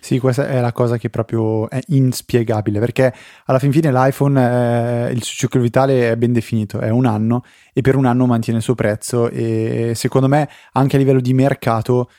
Sì, 0.00 0.18
questa 0.18 0.46
è 0.48 0.60
la 0.60 0.72
cosa 0.72 0.98
che 0.98 1.10
proprio 1.10 1.68
è 1.68 1.80
inspiegabile 1.88 2.78
perché 2.78 3.12
alla 3.46 3.58
fin 3.58 3.72
fine 3.72 3.90
l'iPhone, 3.92 5.08
eh, 5.08 5.12
il 5.12 5.22
suo 5.22 5.34
ciclo 5.36 5.60
vitale 5.60 6.10
è 6.10 6.16
ben 6.16 6.32
definito, 6.32 6.78
è 6.78 6.90
un 6.90 7.06
anno 7.06 7.42
e 7.72 7.80
per 7.80 7.96
un 7.96 8.06
anno 8.06 8.26
mantiene 8.26 8.58
il 8.58 8.64
suo 8.64 8.74
prezzo 8.74 9.28
e 9.28 9.92
secondo 9.94 10.28
me 10.28 10.48
anche 10.72 10.96
a 10.96 10.98
livello 10.98 11.20
di 11.20 11.34
mercato 11.34 12.10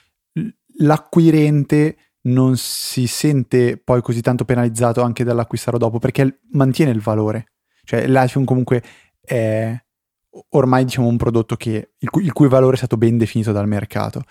l'acquirente 0.80 1.98
non 2.28 2.58
si 2.58 3.08
sente 3.08 3.78
poi 3.78 4.02
così 4.02 4.22
tanto 4.22 4.44
penalizzato 4.44 5.02
anche 5.02 5.24
dall'acquistarlo 5.24 5.80
dopo 5.80 6.00
perché 6.00 6.40
mantiene 6.52 6.92
il 6.92 7.00
valore. 7.00 7.54
Cioè 7.84 8.06
l'iPhone 8.08 8.46
comunque 8.46 8.84
è 9.22 9.74
ormai 10.50 10.84
diciamo 10.84 11.08
un 11.08 11.18
prodotto 11.18 11.56
che, 11.56 11.92
il, 11.98 12.10
cui, 12.10 12.24
il 12.24 12.34
cui 12.34 12.48
valore 12.48 12.74
è 12.74 12.78
stato 12.78 12.98
ben 12.98 13.18
definito 13.18 13.52
dal 13.52 13.68
mercato 13.68 14.24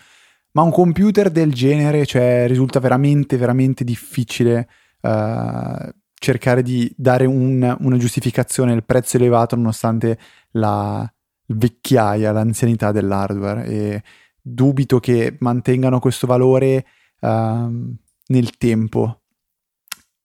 ma 0.57 0.63
un 0.63 0.71
computer 0.71 1.31
del 1.31 1.53
genere, 1.53 2.07
cioè, 2.07 2.47
risulta 2.49 2.81
veramente, 2.81 3.37
veramente 3.37 3.85
difficile 3.85 4.67
uh, 5.03 5.91
cercare 6.15 6.63
di 6.63 6.91
dare 6.97 7.27
un, 7.27 7.77
una 7.79 7.97
giustificazione 7.99 8.73
al 8.73 8.83
prezzo 8.83 9.19
elevato 9.19 9.55
nonostante 9.55 10.19
la 10.53 11.07
vecchiaia, 11.49 12.33
l'anzianità 12.33 12.91
dell'hardware 12.91 13.67
e 13.67 14.03
dubito 14.41 14.99
che 14.99 15.37
mantengano 15.41 16.01
questo 16.01 16.27
valore 16.27 16.87
uh, 17.21 17.95
nel 18.29 18.57
tempo. 18.57 19.21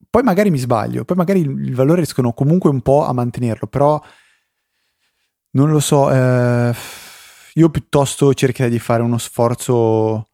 Poi 0.08 0.22
magari 0.22 0.48
mi 0.48 0.58
sbaglio, 0.58 1.04
poi 1.04 1.16
magari 1.18 1.40
il, 1.40 1.74
valore 1.74 1.96
riescono 1.96 2.32
comunque 2.32 2.70
un 2.70 2.80
po' 2.80 3.04
a 3.04 3.12
mantenerlo, 3.12 3.66
però 3.66 4.02
non 5.50 5.70
lo 5.70 5.80
so. 5.80 6.10
Eh, 6.10 6.74
io 7.54 7.68
piuttosto 7.70 8.32
cercherei 8.34 8.70
di 8.70 8.78
fare 8.78 9.02
uno 9.02 9.18
sforzo 9.18 10.26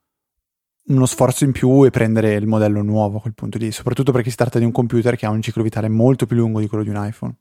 uno 0.89 1.07
sforzo 1.07 1.45
in 1.45 1.53
più 1.53 1.85
e 1.85 1.91
prendere 1.91 2.35
il 2.35 2.47
modello 2.47 2.83
nuovo 2.83 3.19
a 3.19 3.21
quel 3.21 3.35
punto 3.35 3.59
lì, 3.59 3.71
soprattutto 3.73 4.13
perché 4.13 4.31
si 4.31 4.37
tratta 4.37 4.59
di 4.59 4.65
un 4.65 4.73
computer 4.73 5.17
che 5.17 5.27
ha 5.27 5.31
un 5.31 5.43
ciclo 5.43 5.63
vitale 5.63 5.89
molto 5.89 6.27
più 6.27 6.37
lungo 6.37 6.61
di 6.61 6.67
quello 6.67 6.83
di 6.83 6.91
un 6.91 7.07
iPhone. 7.07 7.35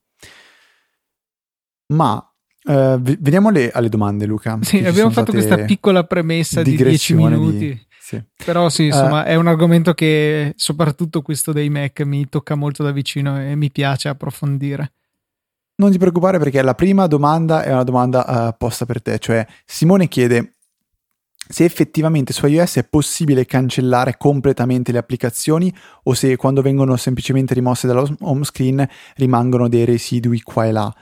Ma 1.88 2.34
eh, 2.63 2.98
veniamo 3.00 3.48
alle, 3.48 3.72
alle, 3.72 3.88
domande, 3.88 4.25
Luca. 4.25 4.60
Sì, 4.62 4.84
abbiamo 4.84 5.12
fatto 5.12 5.31
questa 5.31 5.63
piccola 5.63 6.03
premessa 6.03 6.62
di 6.62 6.75
10 6.75 7.13
minuti. 7.13 7.57
Di, 7.57 7.86
sì. 7.98 8.22
Però 8.43 8.69
sì, 8.69 8.86
insomma, 8.86 9.22
uh, 9.22 9.25
è 9.25 9.36
un 9.36 9.48
argomento 9.48 9.93
che 9.93 10.53
soprattutto 10.57 11.22
questo 11.22 11.53
dei 11.53 11.69
Mac 11.69 12.01
mi 12.01 12.27
tocca 12.27 12.55
molto 12.55 12.84
da 12.84 12.91
vicino 12.91 13.39
e 13.39 13.55
mi 13.55 13.72
piace 13.72 14.10
approfondire. 14.10 14.93
Non 15.79 15.91
ti 15.91 15.98
preoccupare 16.00 16.39
perché 16.39 16.62
la 16.63 16.74
prima 16.74 17.05
domanda 17.05 17.63
è 17.63 17.72
una 17.72 17.84
domanda 17.84 18.48
uh, 18.48 18.55
posta 18.57 18.86
per 18.86 19.01
te, 19.01 19.19
cioè 19.19 19.46
Simone 19.63 20.07
chiede 20.07 20.53
se 21.50 21.63
effettivamente 21.63 22.34
su 22.34 22.46
iOS 22.46 22.77
è 22.77 22.84
possibile 22.84 23.46
cancellare 23.46 24.17
completamente 24.17 24.91
le 24.91 24.98
applicazioni 24.98 25.74
o 26.03 26.13
se 26.13 26.36
quando 26.36 26.62
vengono 26.62 26.98
semplicemente 26.98 27.53
rimosse 27.53 27.88
dalla 27.88 28.05
home 28.22 28.43
screen 28.43 28.86
rimangono 29.15 29.69
dei 29.69 29.86
residui 29.86 30.41
qua 30.41 30.65
e 30.65 30.72
là. 30.72 30.93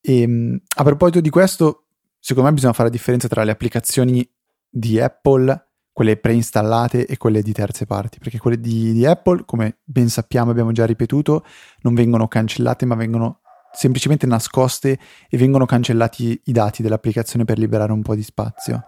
E, 0.00 0.20
ehm, 0.20 0.60
a 0.76 0.82
proposito 0.82 1.20
di 1.20 1.30
questo, 1.30 1.84
secondo 2.18 2.48
me 2.48 2.54
bisogna 2.54 2.72
fare 2.72 2.88
la 2.88 2.94
differenza 2.94 3.28
tra 3.28 3.44
le 3.44 3.52
applicazioni 3.52 4.28
di 4.68 5.00
Apple, 5.00 5.68
quelle 5.92 6.16
preinstallate 6.16 7.06
e 7.06 7.16
quelle 7.16 7.42
di 7.42 7.52
terze 7.52 7.86
parti, 7.86 8.18
perché 8.18 8.38
quelle 8.38 8.60
di, 8.60 8.92
di 8.92 9.06
Apple, 9.06 9.44
come 9.44 9.78
ben 9.84 10.08
sappiamo, 10.08 10.50
abbiamo 10.50 10.72
già 10.72 10.84
ripetuto, 10.84 11.44
non 11.82 11.94
vengono 11.94 12.28
cancellate 12.28 12.84
ma 12.84 12.96
vengono 12.96 13.40
semplicemente 13.72 14.26
nascoste 14.26 14.98
e 15.28 15.36
vengono 15.36 15.66
cancellati 15.66 16.40
i 16.44 16.52
dati 16.52 16.82
dell'applicazione 16.82 17.44
per 17.44 17.58
liberare 17.58 17.92
un 17.92 18.02
po' 18.02 18.14
di 18.14 18.22
spazio. 18.22 18.84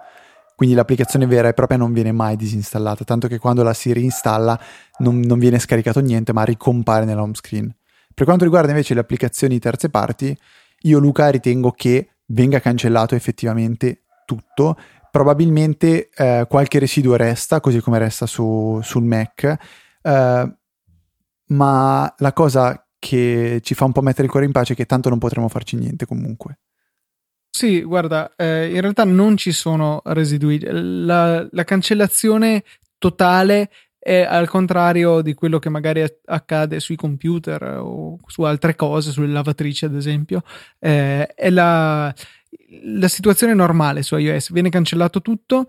Quindi 0.54 0.74
l'applicazione 0.74 1.26
vera 1.26 1.48
e 1.48 1.54
propria 1.54 1.78
non 1.78 1.92
viene 1.92 2.12
mai 2.12 2.36
disinstallata, 2.36 3.04
tanto 3.04 3.26
che 3.26 3.38
quando 3.38 3.62
la 3.62 3.72
si 3.72 3.92
reinstalla 3.92 4.58
non, 4.98 5.20
non 5.20 5.38
viene 5.38 5.58
scaricato 5.58 6.00
niente, 6.00 6.32
ma 6.32 6.44
ricompare 6.44 7.04
nella 7.04 7.22
home 7.22 7.34
screen. 7.34 7.74
Per 8.14 8.24
quanto 8.24 8.44
riguarda 8.44 8.70
invece 8.70 8.94
le 8.94 9.00
applicazioni 9.00 9.58
terze 9.58 9.88
parti, 9.88 10.36
io 10.82 10.98
Luca 10.98 11.30
ritengo 11.30 11.72
che 11.72 12.10
venga 12.26 12.60
cancellato 12.60 13.14
effettivamente 13.14 14.02
tutto. 14.24 14.76
Probabilmente 15.10 16.10
eh, 16.14 16.46
qualche 16.48 16.78
residuo 16.78 17.16
resta, 17.16 17.60
così 17.60 17.80
come 17.80 17.98
resta 17.98 18.26
su, 18.26 18.80
sul 18.82 19.04
Mac, 19.04 19.56
eh, 20.02 20.56
ma 21.46 22.14
la 22.18 22.32
cosa 22.32 22.81
che 23.02 23.58
ci 23.64 23.74
fa 23.74 23.84
un 23.84 23.90
po' 23.90 24.00
mettere 24.00 24.26
il 24.26 24.30
cuore 24.30 24.46
in 24.46 24.52
pace 24.52 24.76
che 24.76 24.86
tanto 24.86 25.08
non 25.08 25.18
potremo 25.18 25.48
farci 25.48 25.74
niente 25.74 26.06
comunque. 26.06 26.60
Sì, 27.50 27.82
guarda, 27.82 28.32
eh, 28.36 28.72
in 28.72 28.80
realtà 28.80 29.02
non 29.02 29.36
ci 29.36 29.50
sono 29.50 30.00
residui. 30.04 30.60
La, 30.62 31.44
la, 31.50 31.64
cancellazione 31.64 32.62
totale 32.98 33.70
è 33.98 34.20
al 34.20 34.48
contrario 34.48 35.20
di 35.20 35.34
quello 35.34 35.58
che 35.58 35.68
magari 35.68 36.04
accade 36.26 36.78
sui 36.78 36.94
computer 36.94 37.78
o 37.80 38.20
su 38.24 38.42
altre 38.42 38.76
cose, 38.76 39.10
sulle 39.10 39.32
lavatrici 39.32 39.84
ad 39.84 39.96
esempio. 39.96 40.42
Eh, 40.78 41.26
è 41.26 41.50
la, 41.50 42.14
la 42.84 43.08
situazione 43.08 43.52
normale 43.52 44.02
su 44.02 44.16
iOS. 44.16 44.52
Viene 44.52 44.70
cancellato 44.70 45.20
tutto, 45.20 45.66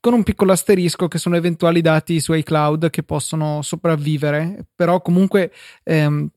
con 0.00 0.12
un 0.12 0.24
piccolo 0.24 0.52
asterisco 0.52 1.06
che 1.06 1.18
sono 1.18 1.36
eventuali 1.36 1.80
dati 1.80 2.18
su 2.18 2.32
iCloud 2.32 2.90
che 2.90 3.04
possono 3.04 3.62
sopravvivere, 3.62 4.66
però 4.74 5.00
comunque 5.00 5.52
ehm, 5.84 6.28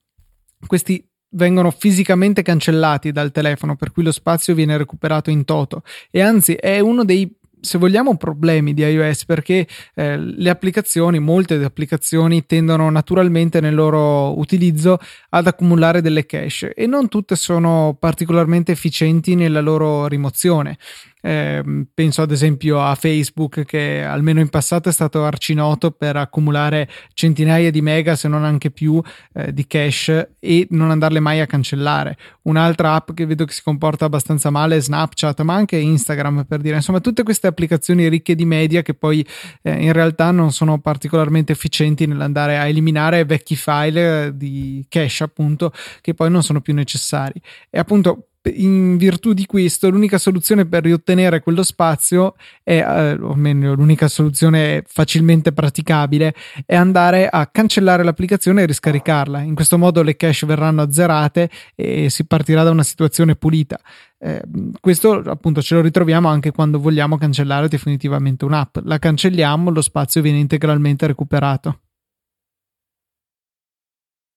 questi 0.65 1.05
vengono 1.31 1.71
fisicamente 1.71 2.41
cancellati 2.41 3.11
dal 3.11 3.31
telefono, 3.31 3.75
per 3.75 3.91
cui 3.91 4.03
lo 4.03 4.11
spazio 4.11 4.53
viene 4.53 4.77
recuperato 4.77 5.29
in 5.29 5.43
toto. 5.45 5.83
E 6.09 6.21
anzi, 6.21 6.53
è 6.53 6.79
uno 6.79 7.03
dei 7.03 7.35
se 7.59 7.77
vogliamo 7.77 8.15
problemi 8.17 8.73
di 8.73 8.83
iOS 8.83 9.25
perché 9.25 9.67
eh, 9.95 10.17
le 10.17 10.49
applicazioni, 10.49 11.19
molte 11.19 11.55
delle 11.55 11.65
applicazioni 11.65 12.45
tendono 12.45 12.89
naturalmente 12.89 13.59
nel 13.59 13.75
loro 13.75 14.37
utilizzo 14.37 14.99
ad 15.29 15.47
accumulare 15.47 16.01
delle 16.01 16.25
cache 16.25 16.73
e 16.73 16.85
non 16.85 17.09
tutte 17.09 17.35
sono 17.35 17.97
particolarmente 17.99 18.71
efficienti 18.71 19.35
nella 19.35 19.61
loro 19.61 20.07
rimozione. 20.07 20.77
Eh, 21.19 21.63
penso 21.93 22.21
ad 22.21 22.31
esempio 22.31 22.81
a 22.81 22.93
Facebook 22.93 23.65
che 23.65 24.03
almeno 24.03 24.39
in 24.39 24.49
passato 24.49 24.87
è 24.87 24.91
stato 24.91 25.25
arcinoto 25.25 25.91
per 25.91 26.15
accumulare 26.15 26.87
centinaia 27.13 27.71
di 27.71 27.81
mega 27.81 28.15
se 28.15 28.27
non 28.27 28.43
anche 28.43 28.69
più 28.69 29.01
eh, 29.33 29.51
di 29.51 29.65
cache 29.65 30.35
e 30.39 30.67
non 30.69 30.91
andarle 30.91 31.19
mai 31.19 31.39
a 31.39 31.47
cancellare. 31.47 32.17
Un'altra 32.43 32.93
app 32.93 33.13
che 33.13 33.25
vedo 33.25 33.45
che 33.45 33.53
si 33.53 33.63
comporta 33.63 34.05
abbastanza 34.05 34.49
male 34.51 34.77
è 34.77 34.81
Snapchat 34.81 35.41
ma 35.41 35.55
anche 35.55 35.77
Instagram 35.77 36.45
per 36.45 36.61
dire 36.61 36.75
insomma 36.75 36.99
tutte 36.99 37.23
queste 37.23 37.47
applicazioni 37.47 38.07
ricche 38.09 38.35
di 38.35 38.45
media 38.45 38.81
che 38.83 38.93
poi 38.93 39.25
eh, 39.63 39.71
in 39.71 39.93
realtà 39.93 40.31
non 40.31 40.51
sono 40.51 40.79
particolarmente 40.79 41.51
efficienti 41.51 42.05
nell'andare 42.05 42.57
a 42.57 42.67
eliminare 42.67 43.25
vecchi 43.25 43.55
file 43.55 44.31
di 44.35 44.85
cache 44.87 45.23
appunto 45.23 45.73
che 46.01 46.13
poi 46.13 46.29
non 46.29 46.43
sono 46.43 46.61
più 46.61 46.73
necessari 46.73 47.41
e 47.69 47.79
appunto 47.79 48.26
in 48.53 48.97
virtù 48.97 49.33
di 49.33 49.45
questo, 49.45 49.89
l'unica 49.89 50.17
soluzione 50.17 50.65
per 50.65 50.83
riottenere 50.83 51.41
quello 51.41 51.63
spazio 51.63 52.35
è, 52.63 52.79
eh, 52.79 53.13
o 53.13 53.35
meglio, 53.35 53.73
l'unica 53.73 54.07
soluzione 54.07 54.83
facilmente 54.87 55.51
praticabile 55.51 56.33
è 56.65 56.75
andare 56.75 57.27
a 57.27 57.47
cancellare 57.47 58.03
l'applicazione 58.03 58.61
e 58.61 58.65
riscaricarla. 58.65 59.41
In 59.41 59.55
questo 59.55 59.77
modo 59.77 60.01
le 60.01 60.15
cache 60.15 60.45
verranno 60.45 60.81
azzerate 60.81 61.49
e 61.75 62.09
si 62.09 62.25
partirà 62.25 62.63
da 62.63 62.71
una 62.71 62.83
situazione 62.83 63.35
pulita. 63.35 63.79
Eh, 64.19 64.41
questo 64.79 65.11
appunto 65.25 65.61
ce 65.61 65.75
lo 65.75 65.81
ritroviamo 65.81 66.27
anche 66.27 66.51
quando 66.51 66.79
vogliamo 66.79 67.17
cancellare 67.17 67.67
definitivamente 67.67 68.45
un'app. 68.45 68.77
La 68.83 68.99
cancelliamo, 68.99 69.69
lo 69.69 69.81
spazio 69.81 70.21
viene 70.21 70.39
integralmente 70.39 71.05
recuperato. 71.05 71.81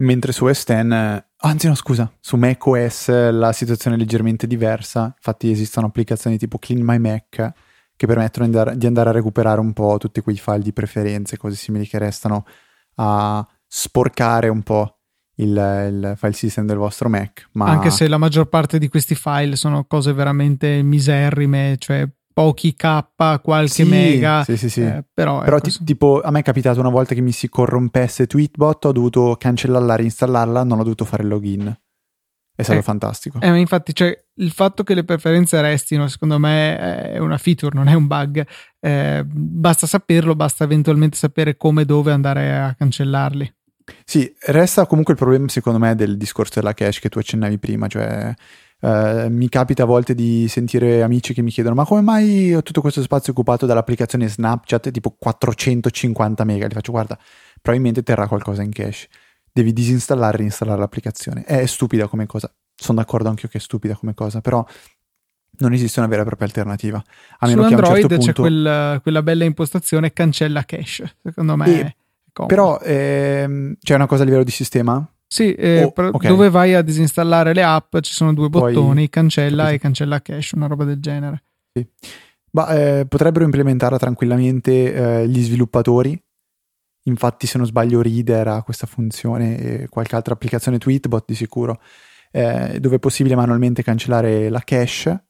Mentre 0.02 0.32
su 0.32 0.46
S10 0.46 1.28
Anzi, 1.42 1.68
no, 1.68 1.74
scusa, 1.74 2.12
su 2.20 2.36
macOS 2.36 3.30
la 3.30 3.52
situazione 3.52 3.96
è 3.96 3.98
leggermente 3.98 4.46
diversa. 4.46 5.12
Infatti, 5.16 5.50
esistono 5.50 5.86
applicazioni 5.86 6.36
tipo 6.36 6.58
Clean 6.58 6.82
My 6.82 6.98
Mac 6.98 7.52
che 7.96 8.06
permettono 8.06 8.74
di 8.74 8.86
andare 8.86 9.10
a 9.10 9.12
recuperare 9.12 9.60
un 9.60 9.74
po' 9.74 9.98
tutti 9.98 10.22
quei 10.22 10.36
file 10.36 10.60
di 10.60 10.72
preferenze, 10.72 11.36
cose 11.36 11.56
simili 11.56 11.86
che 11.86 11.98
restano 11.98 12.46
a 12.94 13.46
sporcare 13.66 14.48
un 14.48 14.62
po' 14.62 15.00
il, 15.36 15.48
il, 15.48 16.14
file 16.16 16.32
system 16.32 16.66
del 16.66 16.78
vostro 16.78 17.08
Mac. 17.08 17.48
Ma... 17.52 17.66
Anche 17.66 17.90
se 17.90 18.08
la 18.08 18.18
maggior 18.18 18.48
parte 18.48 18.78
di 18.78 18.88
questi 18.88 19.14
file 19.14 19.54
sono 19.56 19.84
cose 19.84 20.12
veramente 20.12 20.82
miserrime, 20.82 21.76
cioè 21.78 22.08
pochi 22.32 22.74
K, 22.74 23.40
qualche 23.42 23.68
sì, 23.68 23.84
mega. 23.84 24.44
Sì, 24.44 24.56
sì, 24.56 24.68
sì. 24.68 24.82
Eh, 24.82 25.04
però, 25.12 25.40
però 25.40 25.56
ecco, 25.56 25.68
t- 25.68 25.84
tipo 25.84 26.20
a 26.20 26.30
me 26.30 26.40
è 26.40 26.42
capitato 26.42 26.80
una 26.80 26.88
volta 26.88 27.14
che 27.14 27.20
mi 27.20 27.32
si 27.32 27.48
corrompesse 27.48 28.26
Tweetbot, 28.26 28.84
ho 28.86 28.92
dovuto 28.92 29.36
cancellarla, 29.38 29.96
reinstallarla, 29.96 30.64
non 30.64 30.78
ho 30.78 30.82
dovuto 30.82 31.04
fare 31.04 31.22
il 31.22 31.28
login. 31.28 31.78
È 32.54 32.62
stato 32.62 32.80
eh, 32.80 32.82
fantastico. 32.82 33.40
Eh, 33.40 33.56
infatti, 33.58 33.94
cioè, 33.94 34.14
il 34.34 34.50
fatto 34.50 34.82
che 34.82 34.92
le 34.92 35.04
preferenze 35.04 35.58
restino, 35.62 36.08
secondo 36.08 36.38
me, 36.38 36.76
è 37.12 37.18
una 37.18 37.38
feature, 37.38 37.74
non 37.74 37.88
è 37.88 37.94
un 37.94 38.06
bug. 38.06 38.46
Eh, 38.78 39.24
basta 39.24 39.86
saperlo, 39.86 40.34
basta 40.34 40.64
eventualmente 40.64 41.16
sapere 41.16 41.56
come 41.56 41.82
e 41.82 41.84
dove 41.86 42.12
andare 42.12 42.58
a 42.58 42.74
cancellarli. 42.74 43.54
Sì, 44.04 44.30
resta 44.46 44.86
comunque 44.86 45.14
il 45.14 45.18
problema, 45.18 45.48
secondo 45.48 45.78
me, 45.78 45.94
del 45.94 46.18
discorso 46.18 46.60
della 46.60 46.74
cache 46.74 47.00
che 47.00 47.08
tu 47.08 47.18
accennavi 47.18 47.58
prima, 47.58 47.86
cioè 47.88 48.34
Uh, 48.80 49.28
mi 49.28 49.48
capita 49.50 49.82
a 49.82 49.86
volte 49.86 50.14
di 50.14 50.48
sentire 50.48 51.02
amici 51.02 51.34
che 51.34 51.42
mi 51.42 51.50
chiedono 51.50 51.74
ma 51.74 51.84
come 51.84 52.00
mai 52.00 52.54
ho 52.54 52.62
tutto 52.62 52.80
questo 52.80 53.02
spazio 53.02 53.32
occupato 53.32 53.66
dall'applicazione 53.66 54.26
Snapchat 54.26 54.90
tipo 54.90 55.10
450 55.18 56.44
mega? 56.44 56.66
Li 56.66 56.72
faccio 56.72 56.92
guarda 56.92 57.18
probabilmente 57.60 58.02
terrà 58.02 58.26
qualcosa 58.26 58.62
in 58.62 58.70
cache. 58.70 59.08
Devi 59.52 59.72
disinstallare 59.72 60.34
e 60.34 60.36
reinstallare 60.38 60.78
l'applicazione. 60.78 61.44
È 61.44 61.66
stupida 61.66 62.06
come 62.06 62.26
cosa. 62.26 62.50
Sono 62.74 62.98
d'accordo 62.98 63.28
anche 63.28 63.42
io 63.44 63.48
che 63.50 63.58
è 63.58 63.60
stupida 63.60 63.94
come 63.94 64.14
cosa 64.14 64.40
però 64.40 64.64
non 65.58 65.72
esiste 65.72 65.98
una 66.00 66.08
vera 66.08 66.22
e 66.22 66.24
propria 66.24 66.46
alternativa 66.46 67.02
a 67.38 67.46
meno 67.46 67.62
su 67.62 67.68
che 67.68 67.74
Android 67.74 67.90
a 67.90 67.96
un 67.96 68.08
certo 68.08 68.16
punto... 68.16 68.32
c'è 68.32 68.40
quel, 68.40 69.00
quella 69.02 69.22
bella 69.22 69.44
impostazione 69.44 70.12
cancella 70.12 70.64
cache 70.64 71.12
secondo 71.22 71.56
me 71.56 71.80
e, 71.80 71.96
però 72.46 72.78
ehm, 72.80 73.76
c'è 73.80 73.94
una 73.94 74.06
cosa 74.06 74.22
a 74.22 74.24
livello 74.24 74.44
di 74.44 74.50
sistema 74.50 75.06
sì, 75.32 75.52
eh, 75.54 75.84
Oh, 75.84 75.92
ok. 75.94 76.26
dove 76.26 76.50
vai 76.50 76.74
a 76.74 76.82
disinstallare 76.82 77.54
le 77.54 77.62
app 77.62 77.96
ci 78.00 78.12
sono 78.12 78.34
due 78.34 78.48
Poi- 78.50 78.74
bottoni, 78.74 79.08
cancella 79.08 79.62
capito. 79.64 79.74
e 79.76 79.78
cancella 79.78 80.20
cache, 80.20 80.48
una 80.56 80.66
roba 80.66 80.84
del 80.84 80.98
genere. 80.98 81.42
Ma 82.52 82.66
eh, 82.74 83.06
potrebbero 83.06 83.44
implementarla 83.44 83.96
tranquillamente 83.96 84.92
eh, 85.22 85.28
gli 85.28 85.40
sviluppatori. 85.40 86.20
Infatti, 87.04 87.46
se 87.46 87.58
non 87.58 87.66
sbaglio, 87.66 88.02
Reader 88.02 88.48
ha 88.48 88.62
questa 88.62 88.88
funzione 88.88 89.56
e 89.58 89.88
qualche 89.88 90.16
altra 90.16 90.34
applicazione 90.34 90.78
Tweetbot 90.78 91.24
di 91.28 91.34
sicuro, 91.36 91.80
eh, 92.32 92.78
dove 92.80 92.96
è 92.96 92.98
possibile 92.98 93.36
manualmente 93.36 93.84
cancellare 93.84 94.48
la 94.48 94.60
cache, 94.64 95.24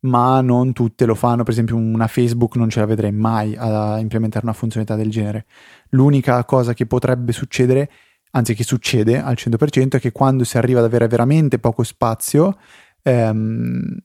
ma 0.00 0.42
non 0.42 0.74
tutte 0.74 1.06
lo 1.06 1.14
fanno. 1.14 1.42
Per 1.44 1.52
esempio, 1.54 1.76
una 1.76 2.06
Facebook 2.08 2.56
non 2.56 2.68
ce 2.68 2.80
la 2.80 2.86
vedrei 2.86 3.10
mai 3.12 3.56
a 3.58 3.98
implementare 3.98 4.44
una 4.44 4.54
funzionalità 4.54 4.96
del 4.96 5.10
genere. 5.10 5.46
L'unica 5.90 6.44
cosa 6.44 6.74
che 6.74 6.84
potrebbe 6.84 7.32
succedere, 7.32 7.90
anzi 8.30 8.54
che 8.54 8.64
succede 8.64 9.20
al 9.20 9.34
100%, 9.36 9.96
è 9.96 10.00
che 10.00 10.12
quando 10.12 10.44
si 10.44 10.56
arriva 10.58 10.80
ad 10.80 10.86
avere 10.86 11.08
veramente 11.08 11.58
poco 11.58 11.82
spazio, 11.82 12.58
ehm, 13.02 13.96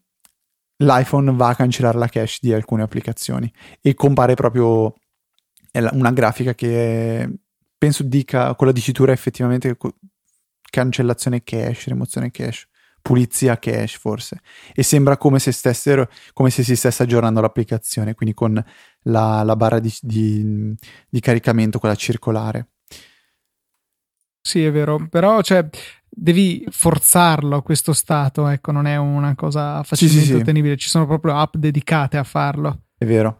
l'iPhone 0.77 1.35
va 1.35 1.49
a 1.49 1.55
cancellare 1.55 1.97
la 1.97 2.07
cache 2.07 2.37
di 2.41 2.53
alcune 2.53 2.83
applicazioni 2.83 3.51
e 3.81 3.93
compare 3.93 4.33
proprio 4.33 4.93
una 5.91 6.11
grafica 6.11 6.53
che 6.53 7.29
penso 7.77 8.03
dica 8.03 8.55
con 8.55 8.67
la 8.67 8.73
dicitura 8.73 9.11
effettivamente 9.11 9.77
cancellazione 10.69 11.43
cache, 11.43 11.77
rimozione 11.85 12.31
cache, 12.31 12.67
pulizia 13.01 13.57
cache 13.59 13.87
forse 13.87 14.41
e 14.73 14.83
sembra 14.83 15.17
come 15.17 15.39
se 15.39 15.51
stessero 15.51 16.09
come 16.33 16.49
se 16.49 16.63
si 16.63 16.75
stesse 16.75 17.03
aggiornando 17.03 17.41
l'applicazione 17.41 18.13
quindi 18.15 18.33
con 18.33 18.63
la, 19.03 19.43
la 19.43 19.55
barra 19.55 19.79
di, 19.79 19.93
di- 20.01 20.73
di 21.09 21.19
caricamento 21.19 21.79
quella 21.79 21.95
circolare 21.95 22.69
Sì, 24.45 24.63
è 24.63 24.71
vero, 24.71 25.07
però 25.09 25.41
cioè, 25.41 25.67
devi 26.07 26.63
forzarlo 26.69 27.55
a 27.55 27.63
questo 27.63 27.93
stato, 27.93 28.47
ecco, 28.47 28.71
non 28.71 28.85
è 28.85 28.95
una 28.95 29.33
cosa 29.33 29.81
facilmente 29.81 30.23
sì, 30.23 30.31
sì. 30.33 30.39
ottenibile, 30.39 30.77
ci 30.77 30.87
sono 30.87 31.07
proprio 31.07 31.35
app 31.35 31.55
dedicate 31.55 32.17
a 32.17 32.23
farlo. 32.23 32.83
È 32.95 33.05
vero. 33.05 33.39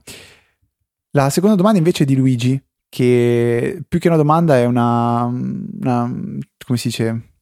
La 1.12 1.30
seconda 1.30 1.56
domanda 1.56 1.78
invece 1.78 2.04
è 2.04 2.06
di 2.08 2.16
Luigi, 2.16 2.60
che 2.90 3.84
più 3.88 4.00
che 4.00 4.08
una 4.08 4.18
domanda 4.18 4.58
è 4.58 4.66
una, 4.66 5.26
una- 5.26 6.12
come 6.66 6.78
si 6.80 6.88
dice, 6.88 7.34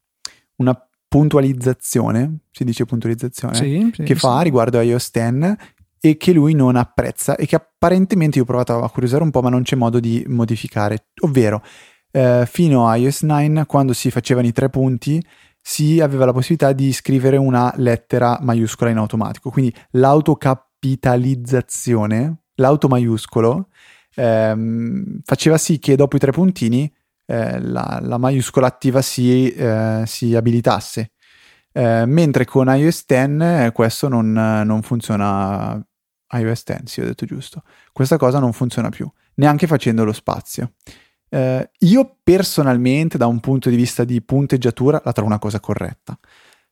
una 0.57 0.77
puntualizzazione, 1.07 2.39
si 2.51 2.65
dice 2.65 2.83
puntualizzazione, 2.83 3.55
Sì, 3.55 3.91
sì, 3.93 4.03
che 4.03 4.15
sì. 4.15 4.19
fa 4.19 4.41
riguardo 4.41 4.77
a 4.77 4.81
iOS 4.81 5.09
10 5.09 5.55
e 6.01 6.17
che 6.17 6.33
lui 6.33 6.53
non 6.53 6.75
apprezza 6.75 7.37
e 7.37 7.45
che 7.45 7.55
apparentemente 7.55 8.37
io 8.37 8.43
ho 8.43 8.45
provato 8.47 8.83
a 8.83 8.89
curiosare 8.89 9.23
un 9.23 9.31
po' 9.31 9.41
ma 9.41 9.49
non 9.49 9.63
c'è 9.63 9.77
modo 9.77 10.01
di 10.01 10.21
modificare, 10.27 11.05
ovvero 11.21 11.63
eh, 12.15 12.45
fino 12.47 12.87
a 12.87 12.95
iOS 12.95 13.23
9 13.23 13.65
quando 13.65 13.91
si 13.93 14.11
facevano 14.11 14.45
i 14.45 14.51
tre 14.51 14.69
punti 14.69 15.19
si 15.65 15.99
aveva 15.99 16.25
la 16.25 16.33
possibilità 16.33 16.73
di 16.73 16.93
scrivere 16.93 17.37
una 17.37 17.73
lettera 17.77 18.37
maiuscola 18.41 18.91
in 18.91 18.97
automatico, 18.97 19.49
quindi 19.49 19.73
l'autocapitalizzazione, 19.91 22.41
l'auto 22.55 22.89
maiuscolo, 22.89 23.69
ehm, 24.15 25.21
faceva 25.23 25.57
sì 25.57 25.79
che 25.79 25.95
dopo 25.95 26.17
i 26.17 26.19
tre 26.19 26.31
puntini 26.31 26.91
eh, 27.25 27.61
la, 27.61 27.99
la 28.01 28.17
maiuscola 28.17 28.67
attiva 28.67 29.01
si, 29.01 29.49
eh, 29.51 30.03
si 30.05 30.35
abilitasse. 30.35 31.11
Eh, 31.71 32.05
mentre 32.05 32.45
con 32.45 32.67
iOS 32.67 33.05
10 33.07 33.41
eh, 33.41 33.71
questo 33.73 34.09
non, 34.09 34.31
non 34.31 34.81
funziona. 34.81 35.81
iOS 36.29 36.63
10, 36.65 36.81
sì, 36.85 37.01
ho 37.01 37.05
detto 37.05 37.25
giusto. 37.25 37.63
Questa 37.93 38.17
cosa 38.17 38.39
non 38.39 38.51
funziona 38.51 38.89
più, 38.89 39.09
neanche 39.35 39.65
facendo 39.65 40.03
lo 40.03 40.11
spazio. 40.11 40.73
Eh, 41.33 41.71
io 41.79 42.17
personalmente, 42.21 43.17
da 43.17 43.25
un 43.25 43.39
punto 43.39 43.71
di 43.71 43.75
vista 43.75 44.03
di 44.03 44.21
punteggiatura, 44.21 45.01
la 45.03 45.11
trovo 45.11 45.29
una 45.29 45.39
cosa 45.39 45.59
corretta. 45.59 46.15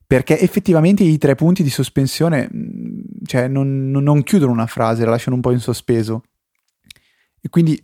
Perché 0.05 0.39
effettivamente 0.39 1.03
i 1.03 1.17
tre 1.17 1.33
punti 1.33 1.63
di 1.63 1.71
sospensione, 1.71 2.47
mh, 2.47 3.25
cioè, 3.25 3.47
non, 3.47 3.89
non- 3.89 4.03
non 4.03 4.21
chiudono 4.21 4.51
una 4.51 4.67
frase, 4.67 5.03
la 5.03 5.11
lasciano 5.11 5.35
un 5.35 5.41
po' 5.41 5.51
in 5.51 5.59
sospeso. 5.59 6.25
E 7.41 7.49
quindi 7.49 7.81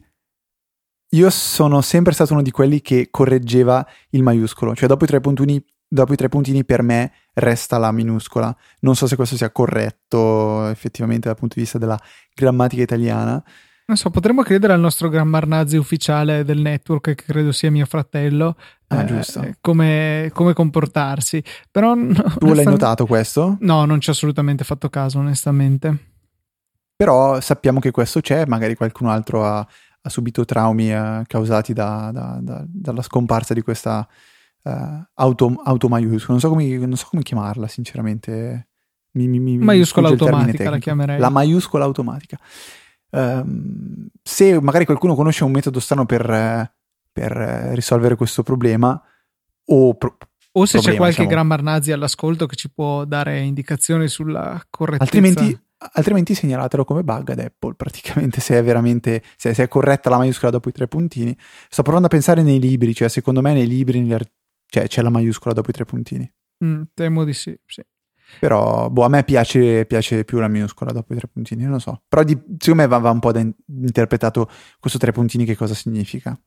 io 1.12 1.30
sono 1.32 1.82
sempre 1.82 2.14
stato 2.14 2.34
uno 2.34 2.44
di 2.44 2.52
quelli 2.52 2.82
che 2.82 3.08
correggeva 3.10 3.84
il 4.10 4.22
maiuscolo, 4.22 4.76
cioè 4.76 4.88
dopo 4.88 5.06
i 5.06 5.08
tre 5.08 5.20
puntini, 5.20 5.64
dopo 5.88 6.14
i 6.14 6.16
tre 6.16 6.30
puntini 6.30 6.64
per 6.64 6.84
me 6.84 7.12
resta 7.34 7.80
la 7.80 7.92
minuscola. 7.92 8.56
Non 8.82 8.96
so 8.96 9.08
se 9.08 9.16
questo 9.16 9.36
sia 9.36 9.50
corretto 9.50 10.68
effettivamente 10.68 11.28
dal 11.28 11.38
punto 11.38 11.56
di 11.56 11.62
vista 11.62 11.80
della 11.80 12.00
grammatica 12.36 12.84
italiana. 12.84 13.44
Non 13.90 13.96
so, 13.96 14.10
potremmo 14.10 14.42
chiedere 14.42 14.74
al 14.74 14.82
nostro 14.82 15.08
Grammar 15.08 15.48
Nazi 15.48 15.78
ufficiale 15.78 16.44
del 16.44 16.60
network, 16.60 17.16
che 17.16 17.24
credo 17.24 17.54
sia 17.54 17.72
mio 17.72 17.86
fratello, 17.86 18.58
Ah, 18.88 19.04
eh, 19.04 19.06
giusto. 19.06 19.50
come, 19.62 20.30
come 20.34 20.52
comportarsi. 20.52 21.42
Però 21.72 21.94
no, 21.96 22.36
Tu 22.38 22.52
l'hai 22.54 22.66
notato 22.66 23.06
questo? 23.06 23.56
No, 23.62 23.86
non 23.86 24.02
ci 24.02 24.10
ho 24.10 24.12
assolutamente 24.12 24.66
fatto 24.66 24.90
caso, 24.90 25.20
onestamente. 25.20 25.98
Però 26.98 27.40
sappiamo 27.40 27.80
che 27.80 27.92
questo 27.92 28.20
c'è, 28.20 28.46
magari 28.46 28.76
qualcun 28.76 29.08
altro 29.08 29.46
ha, 29.46 29.60
ha 29.60 30.10
subito 30.10 30.44
traumi 30.44 30.92
eh, 30.92 31.22
causati 31.26 31.72
da- 31.72 32.10
da- 32.12 32.40
da- 32.42 32.66
dalla 32.68 33.02
scomparsa 33.02 33.54
di 33.54 33.62
questa 33.62 34.06
eh, 34.64 35.08
auto, 35.14 35.88
maiuscola. 35.88 36.32
Non 36.32 36.40
so, 36.42 36.50
come, 36.50 36.66
non 36.76 36.98
so 36.98 37.08
come 37.10 37.24
chiamarla, 37.24 37.70
sinceramente. 37.70 38.68
Mi, 39.12 39.30
mi- 39.30 39.40
mi- 39.40 39.58
Maiuscola 39.58 40.10
automatica 40.10 40.70
la 40.70 40.78
chiamerei. 40.78 41.20
La 41.20 41.30
maiuscola 41.30 41.86
automatica. 41.86 42.38
Ehm, 43.12 44.08
se 44.22 44.60
magari 44.62 44.86
qualcuno 44.86 45.16
conosce 45.16 45.44
un 45.44 45.52
metodo 45.52 45.80
strano 45.80 46.06
per, 46.06 46.72
per, 47.12 47.32
risolvere 47.74 48.16
questo 48.16 48.44
problema, 48.44 49.02
o 49.66 49.94
pro- 49.96 50.18
O 50.54 50.66
se 50.66 50.78
c'è 50.78 50.84
problema, 50.84 50.98
qualche 50.98 51.24
diciamo. 51.24 51.30
Grammar 51.30 51.62
Nazi 51.62 51.92
all'ascolto 51.92 52.46
che 52.48 52.56
ci 52.56 52.72
può 52.72 53.06
dare 53.06 53.40
indicazioni 53.42 54.08
sulla 54.08 54.62
correttezza. 54.70 55.04
altrimenti, 55.04 55.60
altrimenti 55.94 56.34
segnalatelo 56.34 56.84
come 56.84 57.04
bug 57.04 57.30
ad 57.30 57.40
Apple, 57.40 57.76
praticamente 57.76 58.42
se 58.42 58.58
è 58.58 58.64
veramente 58.64 59.22
se, 59.36 59.54
se 59.54 59.64
è 59.64 59.68
corretta 59.68 60.10
la 60.10 60.18
maiuscola 60.18 60.52
dopo 60.52 60.70
i 60.70 60.72
tre 60.72 60.88
puntini. 60.88 61.38
Sto 61.70 61.84
provando 61.84 62.08
a 62.08 62.10
pensare 62.10 62.42
nei 62.42 62.60
libri, 62.60 62.96
cioè 62.96 63.08
secondo 63.08 63.42
me 63.42 63.54
nei 63.54 63.68
libri 63.68 64.06
cioè, 64.70 64.88
c'è 64.88 65.02
la 65.02 65.10
maiuscola 65.10 65.54
dopo 65.54 65.70
i 65.70 65.74
tre 65.74 65.86
puntini. 65.86 66.30
Mm, 66.66 66.82
temo 66.94 67.24
di 67.24 67.34
sì, 67.34 67.58
sì. 67.66 67.84
Però 68.40 68.90
boh, 68.90 69.04
a 69.04 69.10
me 69.10 69.24
piace, 69.24 69.86
piace 69.86 70.24
più 70.24 70.40
la 70.40 70.48
minuscola 70.48 70.92
dopo 70.92 71.14
i 71.14 71.18
tre 71.18 71.28
puntini, 71.28 71.64
non 71.64 71.74
lo 71.74 71.80
so. 71.80 72.02
Però 72.08 72.24
di- 72.24 72.40
secondo 72.58 72.82
me 72.82 72.88
va, 72.88 72.98
va 72.98 73.12
un 73.12 73.20
po' 73.20 73.32
da 73.32 73.40
in- 73.40 73.54
interpretato 73.68 74.50
questo 74.80 75.00
tre 75.00 75.12
puntini 75.12 75.46
che 75.46 75.56
cosa 75.56 75.74
significa. 75.74 76.40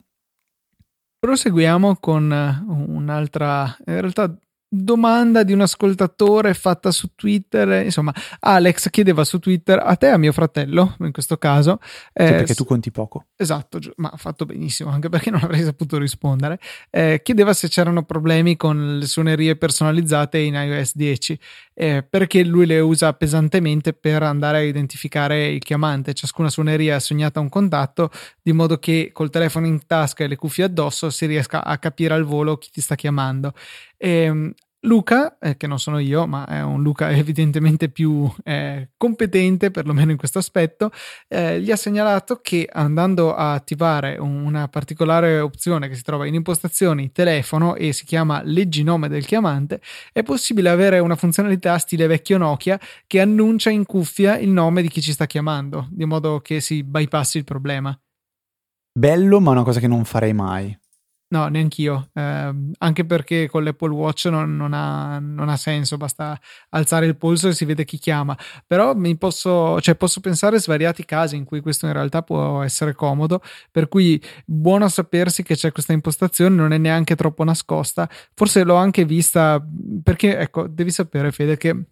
Proseguiamo 1.19 1.97
con 1.97 2.31
eh, 2.31 2.63
un'altra, 2.67 3.75
in 3.85 3.99
realtà 4.01 4.35
domanda 4.73 5.43
di 5.43 5.51
un 5.51 5.59
ascoltatore 5.59 6.53
fatta 6.53 6.91
su 6.91 7.09
Twitter. 7.13 7.83
Insomma, 7.83 8.13
Alex 8.39 8.89
chiedeva 8.89 9.25
su 9.25 9.37
Twitter 9.39 9.79
a 9.79 9.95
te, 9.97 10.07
a 10.07 10.17
mio 10.17 10.31
fratello, 10.31 10.95
in 10.99 11.11
questo 11.11 11.37
caso. 11.37 11.79
Eh, 12.13 12.25
sì, 12.25 12.31
perché 12.31 12.55
tu 12.55 12.63
conti 12.63 12.89
poco. 12.89 13.25
Esatto, 13.35 13.79
ma 13.97 14.09
ha 14.09 14.17
fatto 14.17 14.45
benissimo, 14.45 14.89
anche 14.89 15.09
perché 15.09 15.29
non 15.29 15.41
avrei 15.43 15.61
saputo 15.63 15.97
rispondere. 15.97 16.57
Eh, 16.89 17.19
chiedeva 17.21 17.53
se 17.53 17.67
c'erano 17.67 18.03
problemi 18.03 18.55
con 18.55 18.97
le 18.97 19.05
suonerie 19.05 19.57
personalizzate 19.57 20.37
in 20.39 20.53
iOS 20.53 20.95
10, 20.95 21.37
eh, 21.81 22.03
perché 22.07 22.43
lui 22.43 22.67
le 22.67 22.79
usa 22.79 23.11
pesantemente 23.13 23.93
per 23.93 24.21
andare 24.21 24.57
a 24.59 24.61
identificare 24.61 25.47
il 25.47 25.63
chiamante. 25.63 26.13
Ciascuna 26.13 26.47
suoneria 26.47 26.93
è 26.93 26.95
assegnata 26.97 27.39
a 27.39 27.41
un 27.41 27.49
contatto, 27.49 28.11
di 28.39 28.53
modo 28.53 28.77
che 28.77 29.09
col 29.11 29.31
telefono 29.31 29.65
in 29.65 29.87
tasca 29.87 30.23
e 30.23 30.27
le 30.27 30.35
cuffie 30.35 30.65
addosso 30.65 31.09
si 31.09 31.25
riesca 31.25 31.63
a 31.63 31.79
capire 31.79 32.13
al 32.13 32.23
volo 32.23 32.57
chi 32.57 32.69
ti 32.69 32.81
sta 32.81 32.93
chiamando. 32.93 33.53
E, 33.97 34.09
ehm, 34.09 34.53
Luca, 34.85 35.37
eh, 35.39 35.57
che 35.57 35.67
non 35.67 35.79
sono 35.79 35.99
io, 35.99 36.25
ma 36.25 36.47
è 36.47 36.61
un 36.63 36.81
Luca 36.81 37.11
evidentemente 37.15 37.89
più 37.89 38.31
eh, 38.43 38.89
competente, 38.97 39.69
perlomeno 39.69 40.11
in 40.11 40.17
questo 40.17 40.39
aspetto, 40.39 40.91
eh, 41.27 41.61
gli 41.61 41.69
ha 41.71 41.75
segnalato 41.75 42.39
che 42.41 42.67
andando 42.71 43.35
a 43.35 43.53
attivare 43.53 44.17
una 44.17 44.67
particolare 44.69 45.39
opzione 45.39 45.87
che 45.87 45.95
si 45.95 46.03
trova 46.03 46.25
in 46.25 46.33
impostazioni 46.33 47.11
telefono 47.11 47.75
e 47.75 47.93
si 47.93 48.05
chiama 48.05 48.41
leggi 48.43 48.83
nome 48.83 49.07
del 49.07 49.25
chiamante, 49.25 49.81
è 50.11 50.23
possibile 50.23 50.69
avere 50.69 50.99
una 50.99 51.15
funzionalità 51.15 51.77
stile 51.77 52.07
vecchio 52.07 52.37
Nokia 52.37 52.79
che 53.05 53.19
annuncia 53.19 53.69
in 53.69 53.85
cuffia 53.85 54.37
il 54.37 54.49
nome 54.49 54.81
di 54.81 54.89
chi 54.89 55.01
ci 55.01 55.11
sta 55.11 55.27
chiamando, 55.27 55.87
di 55.91 56.05
modo 56.05 56.39
che 56.39 56.59
si 56.59 56.83
bypassi 56.83 57.37
il 57.37 57.43
problema. 57.43 57.97
Bello, 58.93 59.39
ma 59.39 59.51
una 59.51 59.63
cosa 59.63 59.79
che 59.79 59.87
non 59.87 60.03
farei 60.05 60.33
mai. 60.33 60.77
No, 61.31 61.47
neanch'io, 61.47 62.09
eh, 62.13 62.53
anche 62.77 63.05
perché 63.05 63.47
con 63.47 63.63
l'Apple 63.63 63.93
Watch 63.93 64.25
non, 64.25 64.57
non, 64.57 64.73
ha, 64.73 65.17
non, 65.19 65.47
ha, 65.47 65.55
senso, 65.55 65.95
basta 65.95 66.37
alzare 66.71 67.05
il 67.05 67.15
polso 67.15 67.47
e 67.47 67.53
si 67.53 67.63
vede 67.63 67.85
chi 67.85 67.97
chiama. 67.97 68.37
Però 68.67 68.93
posso, 69.17 69.79
cioè 69.79 69.95
posso 69.95 70.19
pensare 70.19 70.57
a 70.57 70.59
svariati 70.59 71.05
casi 71.05 71.37
in 71.37 71.45
cui 71.45 71.61
questo 71.61 71.85
in 71.85 71.93
realtà 71.93 72.21
può 72.21 72.61
essere 72.63 72.93
comodo, 72.93 73.41
per 73.71 73.87
cui 73.87 74.21
buono 74.45 74.89
sapersi 74.89 75.41
che 75.41 75.55
c'è 75.55 75.71
questa 75.71 75.93
impostazione, 75.93 76.53
non 76.53 76.73
è 76.73 76.77
neanche 76.77 77.15
troppo 77.15 77.45
nascosta. 77.45 78.09
Forse 78.33 78.63
l'ho 78.65 78.75
anche 78.75 79.05
vista 79.05 79.65
perché, 80.03 80.37
ecco, 80.37 80.67
devi 80.67 80.91
sapere 80.91 81.31
Fede 81.31 81.55
che 81.55 81.85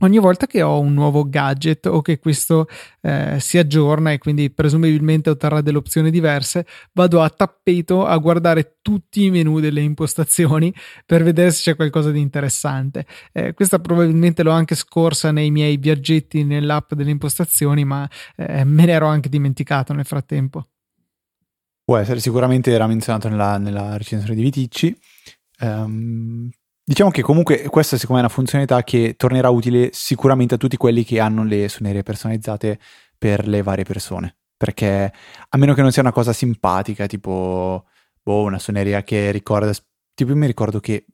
ogni 0.00 0.18
volta 0.18 0.46
che 0.46 0.62
ho 0.62 0.78
un 0.80 0.92
nuovo 0.92 1.28
gadget 1.28 1.86
o 1.86 2.02
che 2.02 2.18
questo 2.18 2.66
eh, 3.00 3.36
si 3.40 3.58
aggiorna 3.58 4.12
e 4.12 4.18
quindi 4.18 4.50
presumibilmente 4.50 5.30
otterrà 5.30 5.60
delle 5.60 5.78
opzioni 5.78 6.10
diverse, 6.10 6.66
vado 6.92 7.22
a 7.22 7.30
tappeto 7.30 8.04
a 8.04 8.16
guardare 8.18 8.78
tutti 8.82 9.24
i 9.24 9.30
menu 9.30 9.60
delle 9.60 9.80
impostazioni 9.80 10.72
per 11.06 11.22
vedere 11.22 11.50
se 11.50 11.62
c'è 11.62 11.76
qualcosa 11.76 12.10
di 12.10 12.20
interessante. 12.20 13.06
Eh, 13.32 13.54
questa 13.54 13.78
probabilmente 13.78 14.42
l'ho 14.42 14.52
anche 14.52 14.74
scorsa 14.74 15.30
nei 15.30 15.50
miei 15.50 15.76
viaggetti 15.76 16.44
nell'app 16.44 16.92
delle 16.94 17.10
impostazioni, 17.10 17.84
ma 17.84 18.08
eh, 18.36 18.64
me 18.64 18.84
ne 18.84 18.92
ero 18.92 19.06
anche 19.06 19.28
dimenticato 19.28 19.92
nel 19.92 20.04
frattempo. 20.04 20.66
Può 21.84 21.96
essere, 21.96 22.18
sicuramente 22.18 22.72
era 22.72 22.88
menzionato 22.88 23.28
nella, 23.28 23.58
nella 23.58 23.96
recensione 23.96 24.34
di 24.34 24.42
Viticci. 24.42 24.98
Um, 25.60 26.50
Diciamo 26.88 27.10
che 27.10 27.20
comunque 27.20 27.64
questa 27.64 27.96
secondo 27.96 28.22
me 28.22 28.28
è 28.28 28.30
una 28.30 28.34
funzionalità 28.34 28.84
che 28.84 29.14
tornerà 29.16 29.50
utile 29.50 29.90
sicuramente 29.92 30.54
a 30.54 30.56
tutti 30.56 30.76
quelli 30.76 31.02
che 31.02 31.18
hanno 31.18 31.42
le 31.42 31.68
suonerie 31.68 32.04
personalizzate 32.04 32.78
per 33.18 33.48
le 33.48 33.62
varie 33.62 33.82
persone. 33.82 34.36
Perché 34.56 35.12
a 35.48 35.58
meno 35.58 35.74
che 35.74 35.82
non 35.82 35.90
sia 35.90 36.02
una 36.02 36.12
cosa 36.12 36.32
simpatica, 36.32 37.06
tipo 37.06 37.86
boh, 38.22 38.42
una 38.42 38.60
suoneria 38.60 39.02
che 39.02 39.32
ricorda. 39.32 39.72
Tipo, 40.14 40.30
io 40.30 40.36
mi 40.36 40.46
ricordo 40.46 40.78
che 40.78 41.06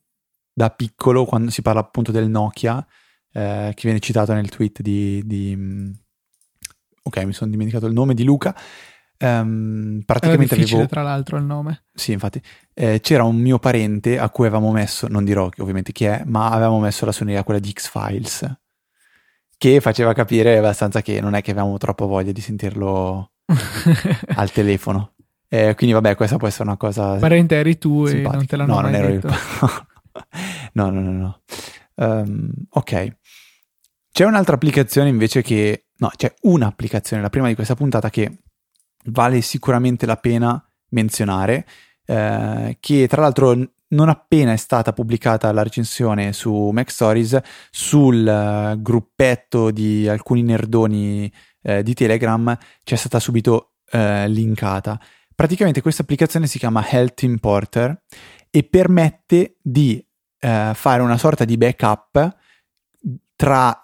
da 0.53 0.69
piccolo, 0.69 1.25
quando 1.25 1.51
si 1.51 1.63
parla 1.63 1.81
appunto 1.81 2.13
del 2.13 2.29
Nokia, 2.29 2.87
eh, 3.33 3.73
che 3.75 3.83
viene 3.85 3.99
citato 4.01 4.35
nel 4.35 4.51
tweet 4.51 4.83
di, 4.83 5.23
di. 5.25 5.55
Mm, 5.57 5.93
Ok, 7.05 7.25
mi 7.25 7.33
sono 7.33 7.51
dimenticato 7.51 7.87
il 7.87 7.93
nome 7.93 8.15
di 8.15 8.23
Luca. 8.23 8.55
Um, 9.23 10.03
praticamente 10.05 10.57
Era 10.57 10.65
avevo... 10.65 10.87
tra 10.87 11.03
l'altro, 11.03 11.37
il 11.37 11.45
nome. 11.45 11.85
Sì, 11.95 12.11
infatti. 12.11 12.43
Eh, 12.75 12.99
c'era 13.01 13.23
un 13.23 13.37
mio 13.37 13.61
parente 13.61 14.19
a 14.19 14.29
cui 14.31 14.47
avevamo 14.47 14.73
messo, 14.73 15.07
non 15.07 15.25
dirò 15.25 15.49
ovviamente 15.59 15.93
chi 15.93 16.07
è, 16.07 16.23
ma 16.27 16.51
avevamo 16.51 16.81
messo 16.81 17.05
la 17.05 17.13
suoneria 17.13 17.45
quella 17.45 17.61
di 17.61 17.71
X-Files, 17.71 18.53
che 19.57 19.81
faceva 19.81 20.13
capire 20.13 20.59
abbastanza 20.59 21.03
che 21.03 21.21
non 21.21 21.35
è 21.35 21.43
che 21.43 21.53
avevamo 21.53 21.79
troppo 21.79 22.09
voglia 22.09 22.33
di 22.33 22.41
sentirlo 22.41 23.31
al 24.35 24.51
telefono. 24.51 25.15
Eh, 25.49 25.75
quindi 25.77 25.95
vabbè, 25.95 26.17
questa 26.17 26.37
può 26.37 26.49
essere 26.49 26.65
una 26.65 26.77
cosa... 26.77 27.17
Parente 27.17 27.55
eri 27.55 27.79
tu 27.79 28.07
simpatica. 28.07 28.33
e 28.33 28.37
non 28.37 28.47
te 28.47 28.57
l'hanno 28.57 28.75
no, 28.75 28.81
non 28.81 28.95
ero 28.95 29.07
detto. 29.07 29.29
io. 29.29 29.87
no, 30.73 30.91
no, 30.91 31.01
no, 31.01 31.13
no. 31.13 31.41
Um, 31.95 32.51
ok. 32.71 33.17
C'è 34.11 34.25
un'altra 34.25 34.55
applicazione 34.57 35.11
invece 35.11 35.43
che... 35.43 35.89
No, 35.99 36.11
c'è 36.17 36.35
un'applicazione, 36.41 37.23
la 37.23 37.29
prima 37.29 37.47
di 37.47 37.55
questa 37.55 37.77
puntata 37.77 38.11
che 38.11 38.39
vale 39.05 39.41
sicuramente 39.41 40.07
la 40.07 40.17
pena 40.17 40.65
menzionare, 40.89 41.67
eh, 42.05 42.77
che 42.81 43.09
tra 43.09 43.23
l'altro 43.23 43.55
non 43.93 44.09
appena 44.09 44.53
è 44.53 44.57
stata 44.57 44.93
pubblicata 44.93 45.53
la 45.53 45.63
recensione 45.63 46.33
su 46.33 46.71
Mac 46.73 46.91
Stories 46.91 47.39
sul 47.71 48.27
uh, 48.27 48.81
gruppetto 48.81 49.71
di 49.71 50.09
alcuni 50.09 50.43
nerdoni 50.43 51.33
uh, 51.63 51.83
di 51.83 51.95
Telegram 51.95 52.57
c'è 52.83 52.97
stata 52.97 53.19
subito 53.19 53.75
uh, 53.93 54.27
linkata. 54.27 55.01
Praticamente 55.35 55.81
questa 55.81 56.03
applicazione 56.03 56.47
si 56.47 56.59
chiama 56.59 56.87
Health 56.89 57.23
Importer 57.23 58.03
e 58.51 58.65
permette 58.65 59.57
di 59.63 60.05
fare 60.43 61.03
una 61.03 61.19
sorta 61.19 61.45
di 61.45 61.57
backup 61.57 62.37
tra, 63.37 63.79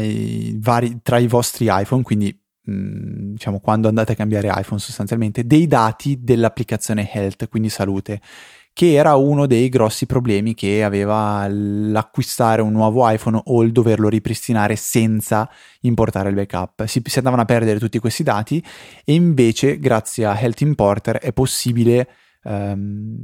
i 0.00 0.56
vari, 0.58 1.00
tra 1.02 1.18
i 1.18 1.26
vostri 1.26 1.66
iPhone, 1.68 2.02
quindi 2.02 2.34
Diciamo 2.68 3.60
quando 3.60 3.88
andate 3.88 4.12
a 4.12 4.14
cambiare 4.14 4.52
iPhone 4.54 4.78
sostanzialmente, 4.78 5.46
dei 5.46 5.66
dati 5.66 6.18
dell'applicazione 6.22 7.10
Health, 7.10 7.48
quindi 7.48 7.70
salute, 7.70 8.20
che 8.72 8.92
era 8.92 9.16
uno 9.16 9.46
dei 9.46 9.68
grossi 9.68 10.06
problemi 10.06 10.54
che 10.54 10.84
aveva 10.84 11.48
l'acquistare 11.48 12.62
un 12.62 12.72
nuovo 12.72 13.08
iPhone 13.08 13.40
o 13.42 13.62
il 13.62 13.72
doverlo 13.72 14.08
ripristinare 14.08 14.76
senza 14.76 15.50
importare 15.80 16.28
il 16.28 16.34
backup. 16.34 16.84
Si, 16.84 17.02
si 17.04 17.18
andavano 17.18 17.42
a 17.42 17.46
perdere 17.46 17.78
tutti 17.78 17.98
questi 17.98 18.22
dati 18.22 18.64
e 19.04 19.14
invece 19.14 19.78
grazie 19.78 20.26
a 20.26 20.38
Health 20.38 20.60
Importer 20.60 21.16
è 21.16 21.32
possibile 21.32 22.08
ehm, 22.44 23.20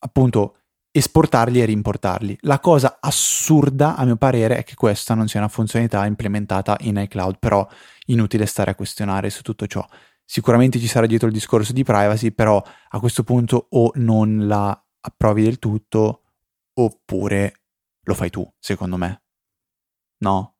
appunto 0.00 0.58
esportarli 0.96 1.60
e 1.60 1.64
rimportarli. 1.64 2.38
La 2.42 2.60
cosa 2.60 2.98
assurda, 3.00 3.96
a 3.96 4.04
mio 4.04 4.14
parere, 4.14 4.58
è 4.58 4.62
che 4.62 4.76
questa 4.76 5.14
non 5.14 5.26
sia 5.26 5.40
una 5.40 5.48
funzionalità 5.48 6.06
implementata 6.06 6.76
in 6.82 6.98
iCloud, 6.98 7.38
però 7.40 7.66
inutile 8.06 8.46
stare 8.46 8.70
a 8.72 8.74
questionare 8.74 9.30
su 9.30 9.42
tutto 9.42 9.66
ciò. 9.66 9.86
Sicuramente 10.24 10.78
ci 10.78 10.86
sarà 10.86 11.06
dietro 11.06 11.28
il 11.28 11.34
discorso 11.34 11.72
di 11.72 11.84
privacy, 11.84 12.32
però 12.32 12.62
a 12.88 12.98
questo 12.98 13.24
punto 13.24 13.66
o 13.70 13.90
non 13.96 14.46
la 14.46 14.78
approvi 15.00 15.42
del 15.42 15.58
tutto 15.58 16.22
oppure 16.74 17.60
lo 18.02 18.14
fai 18.14 18.30
tu, 18.30 18.48
secondo 18.58 18.96
me. 18.96 19.22
No? 20.18 20.54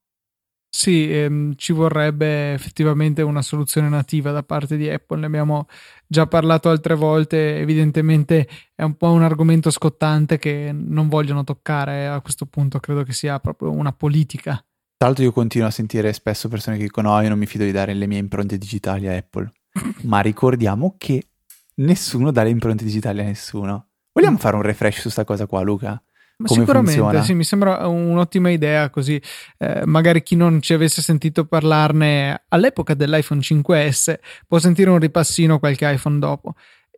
Sì, 0.77 1.09
ehm, 1.09 1.55
ci 1.55 1.73
vorrebbe 1.73 2.53
effettivamente 2.53 3.23
una 3.23 3.43
soluzione 3.43 3.89
nativa 3.89 4.33
da 4.33 4.43
parte 4.43 4.77
di 4.77 4.91
Apple, 4.91 5.21
ne 5.21 5.27
abbiamo 5.27 5.67
già 6.05 6.27
parlato 6.27 6.69
altre 6.69 6.97
volte, 6.97 7.59
evidentemente 7.59 8.49
è 8.75 8.83
un 8.83 8.97
po' 8.97 9.13
un 9.13 9.23
argomento 9.23 9.71
scottante 9.71 10.37
che 10.37 10.73
non 10.75 11.09
vogliono 11.09 11.45
toccare 11.45 12.09
a 12.09 12.21
questo 12.21 12.47
punto, 12.47 12.81
credo 12.81 13.05
che 13.05 13.13
sia 13.13 13.39
proprio 13.39 13.71
una 13.71 13.93
politica. 13.93 14.61
Tra 14.97 15.09
l'altro 15.09 15.25
io 15.25 15.33
continuo 15.33 15.69
a 15.69 15.71
sentire 15.71 16.13
spesso 16.13 16.49
persone 16.49 16.77
che 16.77 16.85
dicono 16.85 17.11
no, 17.11 17.21
io 17.21 17.29
non 17.29 17.39
mi 17.39 17.47
fido 17.47 17.65
di 17.65 17.73
dare 17.73 17.95
le 17.95 18.07
mie 18.07 18.19
impronte 18.19 18.57
digitali 18.57 19.09
a 19.09 19.17
Apple, 19.17 19.51
ma 20.03 20.21
ricordiamo 20.21 20.95
che 20.99 21.29
nessuno 21.77 22.31
dà 22.31 22.43
le 22.43 22.51
impronte 22.51 22.85
digitali 22.85 23.21
a 23.21 23.25
nessuno. 23.25 23.89
Vogliamo 24.13 24.39
fare 24.39 24.57
un 24.57 24.63
refresh 24.63 24.97
su 24.97 25.03
questa 25.03 25.25
cosa 25.25 25.47
qua, 25.47 25.61
Luca? 25.63 26.01
Ma 26.37 26.49
sicuramente, 26.49 27.23
sì, 27.23 27.33
mi 27.33 27.45
sembra 27.45 27.87
un'ottima 27.87 28.51
idea 28.51 28.91
così 28.91 29.21
eh, 29.57 29.83
magari 29.85 30.21
chi 30.25 30.35
non 30.35 30.61
ci 30.61 30.73
avesse 30.73 31.01
sentito 31.01 31.45
parlarne 31.45 32.47
all'epoca 32.49 32.95
dell'iPhone 32.95 33.41
5S 33.41 34.15
può 34.49 34.59
sentire 34.59 34.91
un 34.91 34.99
ripassino 34.99 35.61
qualche 35.61 35.89
iPhone 35.89 36.19
dopo. 36.19 36.55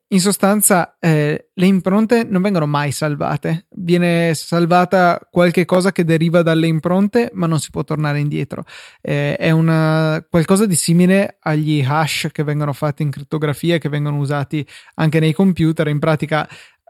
In 0.08 0.20
sostanza, 0.20 0.96
eh, 1.00 1.48
le 1.52 1.66
impronte 1.66 2.22
non 2.22 2.40
vengono 2.40 2.66
mai 2.66 2.92
salvate. 2.92 3.66
Viene 3.70 4.34
salvata 4.34 5.18
qualche 5.28 5.64
cosa 5.64 5.90
che 5.90 6.04
deriva 6.04 6.42
dalle 6.42 6.68
impronte, 6.68 7.30
ma 7.34 7.48
non 7.48 7.58
si 7.58 7.70
può 7.70 7.82
tornare 7.82 8.20
indietro. 8.20 8.64
Eh, 9.00 9.34
è 9.36 9.50
una, 9.50 10.24
qualcosa 10.30 10.64
di 10.64 10.76
simile 10.76 11.38
agli 11.40 11.84
hash 11.84 12.28
che 12.30 12.44
vengono 12.44 12.72
fatti 12.72 13.02
in 13.02 13.10
crittografia 13.10 13.74
e 13.74 13.78
che 13.78 13.88
vengono 13.88 14.18
usati 14.18 14.64
anche 14.94 15.18
nei 15.18 15.32
computer. 15.32 15.88
In 15.88 15.98
pratica, 15.98 16.48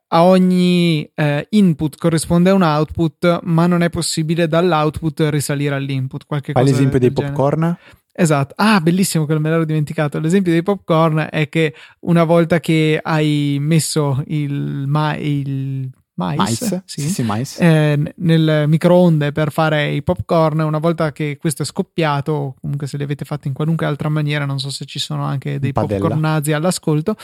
a 0.09 0.23
ogni 0.23 1.11
eh, 1.15 1.47
input 1.51 1.97
corrisponde 1.97 2.51
un 2.51 2.63
output, 2.63 3.41
ma 3.45 3.67
non 3.67 3.81
è 3.81 3.89
possibile 3.89 4.47
dall'output 4.47 5.29
risalire 5.31 5.75
all'input. 5.75 6.27
Qualche 6.27 6.53
Fai 6.53 6.65
l'esempio 6.65 6.99
dei 6.99 7.11
genere. 7.11 7.33
popcorn? 7.33 7.79
Esatto. 8.19 8.55
Ah, 8.57 8.81
bellissimo, 8.81 9.27
quello 9.27 9.41
me 9.41 9.51
l'ero 9.51 9.67
dimenticato. 9.67 10.19
L'esempio 10.19 10.51
dei 10.51 10.63
popcorn 10.63 11.29
è 11.31 11.51
che 11.51 11.75
una 12.01 12.25
volta 12.25 12.61
che 12.61 12.99
hai 13.03 13.59
messo 13.61 14.23
il, 14.29 14.85
ma- 14.87 15.17
il 15.17 15.91
mais, 16.15 16.39
mais, 16.39 16.83
sì, 16.87 17.01
sì, 17.03 17.09
sì, 17.11 17.23
mais. 17.23 17.61
eh, 17.61 18.15
nel 18.17 18.65
microonde 18.69 19.33
per 19.33 19.53
fare 19.53 19.91
i 19.91 20.03
popcorn. 20.03 20.61
Una 20.61 20.79
volta 20.79 21.13
che 21.13 21.37
questo 21.39 21.61
è 21.63 21.67
scoppiato, 21.67 22.55
comunque 22.59 22.87
se 22.87 22.97
li 22.97 23.03
avete 23.03 23.27
fatti 23.27 23.49
in 23.49 23.55
qualunque 23.55 23.85
altra 23.85 24.09
maniera, 24.09 24.47
non 24.47 24.59
so 24.59 24.71
se 24.71 24.87
ci 24.87 24.99
sono 24.99 25.23
anche 25.23 25.59
dei 25.59 25.73
Padella. 25.73 26.01
popcorn 26.01 26.21
nazi 26.21 26.53
all'ascolto. 26.55 27.17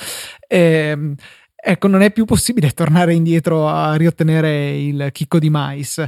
ehm, 0.47 1.15
ecco, 1.55 1.87
non 1.89 2.03
è 2.03 2.11
più 2.13 2.27
possibile 2.27 2.69
tornare 2.77 3.15
indietro 3.15 3.67
a 3.67 3.95
riottenere 3.95 4.77
il 4.77 5.09
chicco 5.13 5.39
di 5.39 5.49
mais. 5.49 6.05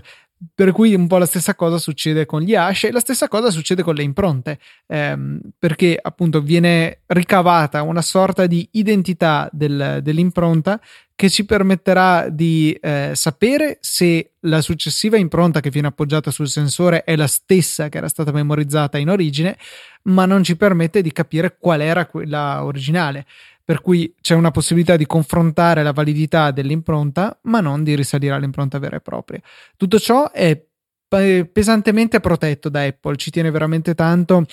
Per 0.52 0.72
cui 0.72 0.94
un 0.94 1.06
po' 1.06 1.18
la 1.18 1.26
stessa 1.26 1.54
cosa 1.54 1.78
succede 1.78 2.26
con 2.26 2.40
gli 2.40 2.54
hash 2.54 2.84
e 2.84 2.92
la 2.92 2.98
stessa 2.98 3.28
cosa 3.28 3.50
succede 3.50 3.82
con 3.82 3.94
le 3.94 4.02
impronte, 4.02 4.58
ehm, 4.88 5.38
perché 5.58 5.96
appunto 6.00 6.40
viene 6.40 7.02
ricavata 7.06 7.82
una 7.82 8.02
sorta 8.02 8.46
di 8.46 8.66
identità 8.72 9.48
del- 9.52 10.00
dell'impronta 10.02 10.80
che 11.16 11.30
ci 11.30 11.44
permetterà 11.44 12.28
di 12.28 12.76
eh, 12.80 13.12
sapere 13.14 13.78
se 13.80 14.32
la 14.40 14.60
successiva 14.60 15.16
impronta 15.16 15.60
che 15.60 15.70
viene 15.70 15.86
appoggiata 15.86 16.30
sul 16.32 16.48
sensore 16.48 17.04
è 17.04 17.14
la 17.14 17.28
stessa 17.28 17.88
che 17.88 17.98
era 17.98 18.08
stata 18.08 18.32
memorizzata 18.32 18.98
in 18.98 19.08
origine, 19.08 19.56
ma 20.04 20.26
non 20.26 20.42
ci 20.42 20.56
permette 20.56 21.02
di 21.02 21.12
capire 21.12 21.56
qual 21.58 21.80
era 21.80 22.06
quella 22.06 22.64
originale. 22.64 23.26
Per 23.64 23.80
cui 23.80 24.14
c'è 24.20 24.34
una 24.34 24.50
possibilità 24.50 24.96
di 24.96 25.06
confrontare 25.06 25.82
la 25.82 25.92
validità 25.92 26.50
dell'impronta, 26.50 27.38
ma 27.44 27.60
non 27.60 27.82
di 27.82 27.96
risalire 27.96 28.34
all'impronta 28.34 28.78
vera 28.78 28.96
e 28.96 29.00
propria. 29.00 29.40
Tutto 29.76 29.98
ciò 29.98 30.30
è 30.30 30.62
pe- 31.08 31.48
pesantemente 31.50 32.20
protetto 32.20 32.68
da 32.68 32.82
Apple, 32.82 33.16
ci 33.16 33.30
tiene 33.30 33.50
veramente 33.50 33.94
tanto 33.94 34.44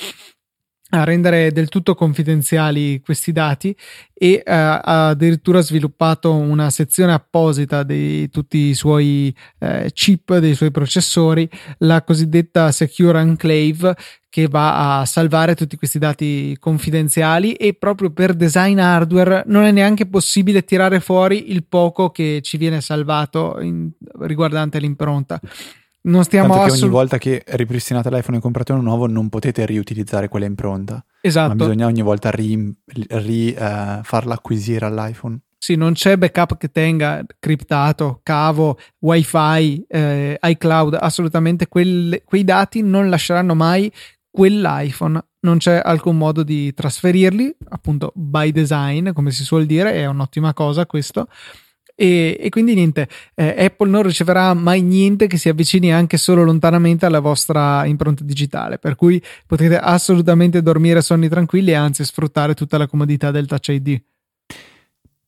a 0.91 1.03
rendere 1.03 1.51
del 1.51 1.69
tutto 1.69 1.95
confidenziali 1.95 3.01
questi 3.01 3.31
dati 3.31 3.75
e 4.13 4.33
eh, 4.33 4.43
ha 4.45 5.07
addirittura 5.09 5.61
sviluppato 5.61 6.33
una 6.33 6.69
sezione 6.69 7.13
apposita 7.13 7.83
di 7.83 8.29
tutti 8.29 8.57
i 8.57 8.73
suoi 8.73 9.35
eh, 9.59 9.89
chip, 9.93 10.37
dei 10.37 10.53
suoi 10.53 10.71
processori, 10.71 11.49
la 11.79 12.03
cosiddetta 12.03 12.71
Secure 12.71 13.19
Enclave, 13.21 13.95
che 14.29 14.47
va 14.47 14.99
a 14.99 15.05
salvare 15.05 15.55
tutti 15.55 15.75
questi 15.75 15.99
dati 15.99 16.55
confidenziali 16.59 17.53
e 17.53 17.73
proprio 17.73 18.11
per 18.11 18.33
design 18.33 18.79
hardware 18.79 19.43
non 19.47 19.63
è 19.63 19.71
neanche 19.71 20.05
possibile 20.07 20.63
tirare 20.63 20.99
fuori 20.99 21.51
il 21.51 21.65
poco 21.65 22.11
che 22.11 22.39
ci 22.41 22.57
viene 22.57 22.79
salvato 22.79 23.59
in, 23.59 23.89
riguardante 24.19 24.79
l'impronta. 24.79 25.39
Non 26.03 26.23
stiamo 26.23 26.47
Tanto 26.47 26.59
che 26.63 26.69
ogni 26.69 26.77
assolut- 26.79 26.95
volta 26.95 27.17
che 27.19 27.43
ripristinate 27.45 28.09
l'iPhone 28.09 28.37
e 28.37 28.41
comprate 28.41 28.71
uno 28.71 28.81
nuovo 28.81 29.05
non 29.07 29.29
potete 29.29 29.65
riutilizzare 29.65 30.29
quella 30.29 30.45
impronta, 30.47 31.03
Esatto. 31.21 31.49
ma 31.49 31.55
bisogna 31.55 31.85
ogni 31.85 32.01
volta 32.01 32.31
ri, 32.31 32.73
ri- 32.85 33.53
eh, 33.53 33.99
farla 34.01 34.33
acquisire 34.33 34.85
all'iPhone. 34.87 35.39
Sì, 35.59 35.75
non 35.75 35.93
c'è 35.93 36.17
backup 36.17 36.57
che 36.57 36.71
tenga 36.71 37.23
criptato, 37.37 38.19
cavo, 38.23 38.79
wifi, 38.99 39.85
eh, 39.87 40.39
iCloud, 40.41 40.97
assolutamente 40.99 41.67
quelle- 41.67 42.23
quei 42.23 42.43
dati 42.43 42.81
non 42.81 43.07
lasceranno 43.09 43.53
mai 43.53 43.91
quell'iPhone. 44.31 45.23
Non 45.41 45.57
c'è 45.59 45.79
alcun 45.83 46.17
modo 46.17 46.41
di 46.41 46.73
trasferirli, 46.73 47.55
appunto 47.69 48.11
by 48.15 48.51
design, 48.51 49.11
come 49.11 49.29
si 49.29 49.43
suol 49.43 49.65
dire, 49.67 49.93
è 49.93 50.05
un'ottima 50.07 50.53
cosa 50.53 50.85
questo. 50.87 51.27
E, 52.01 52.35
e 52.39 52.49
quindi 52.49 52.73
niente, 52.73 53.07
eh, 53.35 53.65
Apple 53.65 53.87
non 53.87 54.01
riceverà 54.01 54.55
mai 54.55 54.81
niente 54.81 55.27
che 55.27 55.37
si 55.37 55.49
avvicini 55.49 55.93
anche 55.93 56.17
solo 56.17 56.43
lontanamente 56.43 57.05
alla 57.05 57.19
vostra 57.19 57.85
impronta 57.85 58.23
digitale, 58.23 58.79
per 58.79 58.95
cui 58.95 59.21
potete 59.45 59.77
assolutamente 59.77 60.63
dormire 60.63 61.03
sonni 61.03 61.29
tranquilli 61.29 61.69
e 61.69 61.75
anzi 61.75 62.03
sfruttare 62.03 62.55
tutta 62.55 62.79
la 62.79 62.87
comodità 62.87 63.29
del 63.29 63.45
Touch 63.45 63.67
ID. 63.67 64.01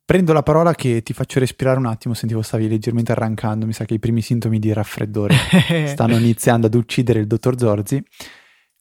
Prendo 0.03 0.33
la 0.33 0.41
parola 0.41 0.73
che 0.73 1.03
ti 1.03 1.13
faccio 1.13 1.37
respirare 1.37 1.77
un 1.77 1.85
attimo, 1.85 2.15
sentivo 2.15 2.41
stavi 2.41 2.67
leggermente 2.67 3.11
arrancando, 3.11 3.67
mi 3.67 3.73
sa 3.73 3.85
che 3.85 3.93
i 3.93 3.99
primi 3.99 4.23
sintomi 4.23 4.57
di 4.57 4.73
raffreddore 4.73 5.35
stanno 5.85 6.17
iniziando 6.17 6.65
ad 6.65 6.73
uccidere 6.73 7.19
il 7.19 7.27
dottor 7.27 7.55
Zorzi, 7.55 8.03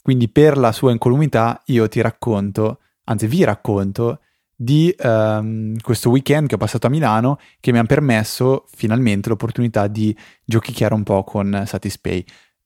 quindi 0.00 0.30
per 0.30 0.56
la 0.56 0.72
sua 0.72 0.92
incolumità 0.92 1.60
io 1.66 1.86
ti 1.88 2.00
racconto, 2.00 2.78
anzi 3.04 3.26
vi 3.26 3.44
racconto, 3.44 4.20
di 4.62 4.94
ehm, 4.96 5.78
questo 5.80 6.10
weekend 6.10 6.46
che 6.46 6.54
ho 6.54 6.58
passato 6.58 6.86
a 6.86 6.90
Milano 6.90 7.38
che 7.58 7.72
mi 7.72 7.78
ha 7.78 7.84
permesso 7.84 8.66
finalmente 8.72 9.28
l'opportunità 9.28 9.88
di 9.88 10.16
giochicchiare 10.44 10.94
un 10.94 11.02
po' 11.02 11.24
con 11.24 11.64
Satispay. 11.66 12.24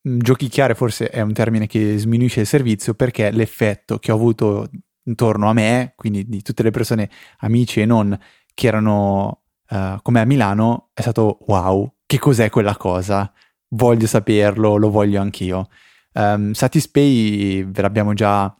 Mm, 0.08 0.18
Giochicchiare 0.18 0.74
forse 0.74 1.08
è 1.08 1.20
un 1.22 1.32
termine 1.32 1.66
che 1.66 1.96
sminuisce 1.96 2.40
il 2.40 2.46
servizio 2.46 2.94
perché 2.94 3.30
l'effetto 3.30 3.98
che 3.98 4.12
ho 4.12 4.14
avuto 4.14 4.68
intorno 5.04 5.48
a 5.48 5.52
me, 5.52 5.94
quindi 5.96 6.28
di 6.28 6.42
tutte 6.42 6.62
le 6.62 6.70
persone, 6.70 7.08
amici 7.38 7.80
e 7.80 7.86
non, 7.86 8.18
che 8.52 8.66
erano 8.66 9.42
eh, 9.70 9.98
come 10.02 10.20
a 10.20 10.24
Milano, 10.24 10.90
è 10.92 11.00
stato 11.00 11.38
wow, 11.46 11.94
che 12.04 12.18
cos'è 12.18 12.50
quella 12.50 12.76
cosa? 12.76 13.32
Voglio 13.68 14.06
saperlo, 14.06 14.76
lo 14.76 14.90
voglio 14.90 15.20
anch'io. 15.20 15.68
Um, 16.12 16.52
Satispay 16.52 17.64
ve 17.64 17.82
l'abbiamo 17.82 18.14
già, 18.14 18.54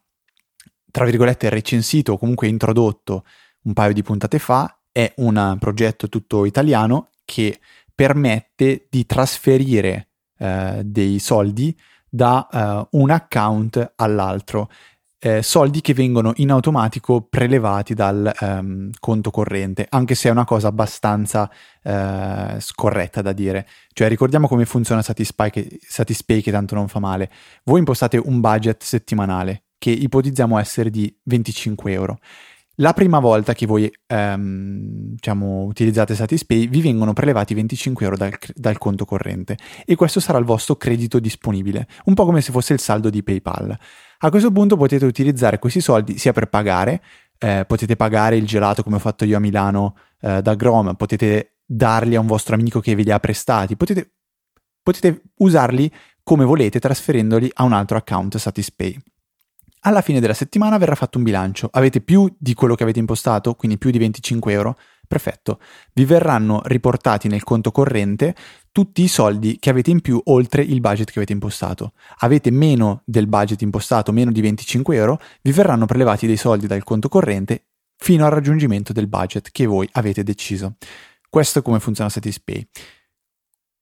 tra 0.96 1.04
virgolette, 1.04 1.50
recensito 1.50 2.14
o 2.14 2.16
comunque 2.16 2.48
introdotto 2.48 3.26
un 3.64 3.74
paio 3.74 3.92
di 3.92 4.02
puntate 4.02 4.38
fa. 4.38 4.78
È 4.90 5.12
un 5.16 5.58
progetto 5.60 6.08
tutto 6.08 6.46
italiano 6.46 7.10
che 7.26 7.60
permette 7.94 8.86
di 8.88 9.04
trasferire 9.04 10.08
eh, 10.38 10.80
dei 10.82 11.18
soldi 11.18 11.78
da 12.08 12.48
eh, 12.50 12.88
un 12.92 13.10
account 13.10 13.92
all'altro. 13.96 14.70
Eh, 15.18 15.42
soldi 15.42 15.82
che 15.82 15.92
vengono 15.92 16.32
in 16.36 16.50
automatico 16.50 17.20
prelevati 17.20 17.92
dal 17.92 18.32
ehm, 18.34 18.92
conto 18.98 19.30
corrente, 19.30 19.86
anche 19.90 20.14
se 20.14 20.30
è 20.30 20.32
una 20.32 20.46
cosa 20.46 20.68
abbastanza 20.68 21.50
eh, 21.82 22.56
scorretta 22.58 23.20
da 23.20 23.32
dire. 23.34 23.68
Cioè, 23.92 24.08
ricordiamo 24.08 24.48
come 24.48 24.64
funziona 24.64 25.02
Satispay 25.02 25.50
che, 25.50 25.78
Satispay 25.78 26.40
che 26.40 26.50
tanto 26.50 26.74
non 26.74 26.88
fa 26.88 27.00
male. 27.00 27.30
Voi 27.64 27.80
impostate 27.80 28.16
un 28.16 28.40
budget 28.40 28.82
settimanale 28.82 29.64
che 29.78 29.90
ipotizziamo 29.90 30.58
essere 30.58 30.90
di 30.90 31.14
25 31.24 31.92
euro. 31.92 32.18
La 32.80 32.92
prima 32.92 33.20
volta 33.20 33.54
che 33.54 33.64
voi 33.64 33.90
ehm, 34.06 35.14
diciamo, 35.14 35.62
utilizzate 35.62 36.14
Satispay 36.14 36.68
vi 36.68 36.82
vengono 36.82 37.14
prelevati 37.14 37.54
25 37.54 38.04
euro 38.04 38.18
dal, 38.18 38.32
dal, 38.54 38.76
conto 38.76 39.06
corrente 39.06 39.56
e 39.86 39.94
questo 39.94 40.20
sarà 40.20 40.36
il 40.36 40.44
vostro 40.44 40.76
credito 40.76 41.18
disponibile, 41.18 41.86
un 42.04 42.12
po' 42.12 42.26
come 42.26 42.42
se 42.42 42.52
fosse 42.52 42.74
il 42.74 42.80
saldo 42.80 43.08
di 43.08 43.22
PayPal. 43.22 43.78
A 44.18 44.28
questo 44.28 44.50
punto 44.50 44.76
potete 44.76 45.06
utilizzare 45.06 45.58
questi 45.58 45.80
soldi 45.80 46.18
sia 46.18 46.32
per 46.32 46.50
pagare, 46.50 47.02
eh, 47.38 47.64
potete 47.66 47.96
pagare 47.96 48.36
il 48.36 48.46
gelato 48.46 48.82
come 48.82 48.96
ho 48.96 49.00
fatto 49.00 49.24
io 49.24 49.38
a 49.38 49.40
Milano 49.40 49.96
eh, 50.20 50.42
da 50.42 50.54
Grom, 50.54 50.96
potete 50.96 51.56
darli 51.64 52.14
a 52.14 52.20
un 52.20 52.26
vostro 52.26 52.56
amico 52.56 52.80
che 52.80 52.94
ve 52.94 53.04
li 53.04 53.10
ha 53.10 53.18
prestati, 53.18 53.74
potete, 53.74 54.12
potete 54.82 55.22
usarli 55.36 55.90
come 56.22 56.44
volete 56.44 56.78
trasferendoli 56.78 57.50
a 57.54 57.64
un 57.64 57.72
altro 57.72 57.96
account 57.96 58.36
Satispay. 58.36 59.00
Alla 59.80 60.00
fine 60.00 60.20
della 60.20 60.34
settimana 60.34 60.78
verrà 60.78 60.94
fatto 60.94 61.18
un 61.18 61.24
bilancio. 61.24 61.68
Avete 61.70 62.00
più 62.00 62.32
di 62.38 62.54
quello 62.54 62.74
che 62.74 62.82
avete 62.82 62.98
impostato, 62.98 63.54
quindi 63.54 63.78
più 63.78 63.90
di 63.90 63.98
25 63.98 64.52
euro? 64.52 64.76
Perfetto. 65.06 65.60
Vi 65.92 66.04
verranno 66.04 66.60
riportati 66.64 67.28
nel 67.28 67.44
conto 67.44 67.70
corrente 67.70 68.34
tutti 68.72 69.02
i 69.02 69.08
soldi 69.08 69.58
che 69.58 69.70
avete 69.70 69.90
in 69.90 70.00
più 70.00 70.20
oltre 70.24 70.62
il 70.62 70.80
budget 70.80 71.10
che 71.10 71.18
avete 71.18 71.32
impostato. 71.32 71.92
Avete 72.18 72.50
meno 72.50 73.02
del 73.04 73.28
budget 73.28 73.62
impostato, 73.62 74.12
meno 74.12 74.32
di 74.32 74.40
25 74.40 74.96
euro, 74.96 75.20
vi 75.42 75.52
verranno 75.52 75.86
prelevati 75.86 76.26
dei 76.26 76.36
soldi 76.36 76.66
dal 76.66 76.82
conto 76.82 77.08
corrente 77.08 77.66
fino 77.96 78.24
al 78.24 78.32
raggiungimento 78.32 78.92
del 78.92 79.06
budget 79.06 79.50
che 79.52 79.66
voi 79.66 79.88
avete 79.92 80.22
deciso. 80.22 80.74
Questo 81.28 81.60
è 81.60 81.62
come 81.62 81.80
funziona 81.80 82.10
Satispay. 82.10 82.68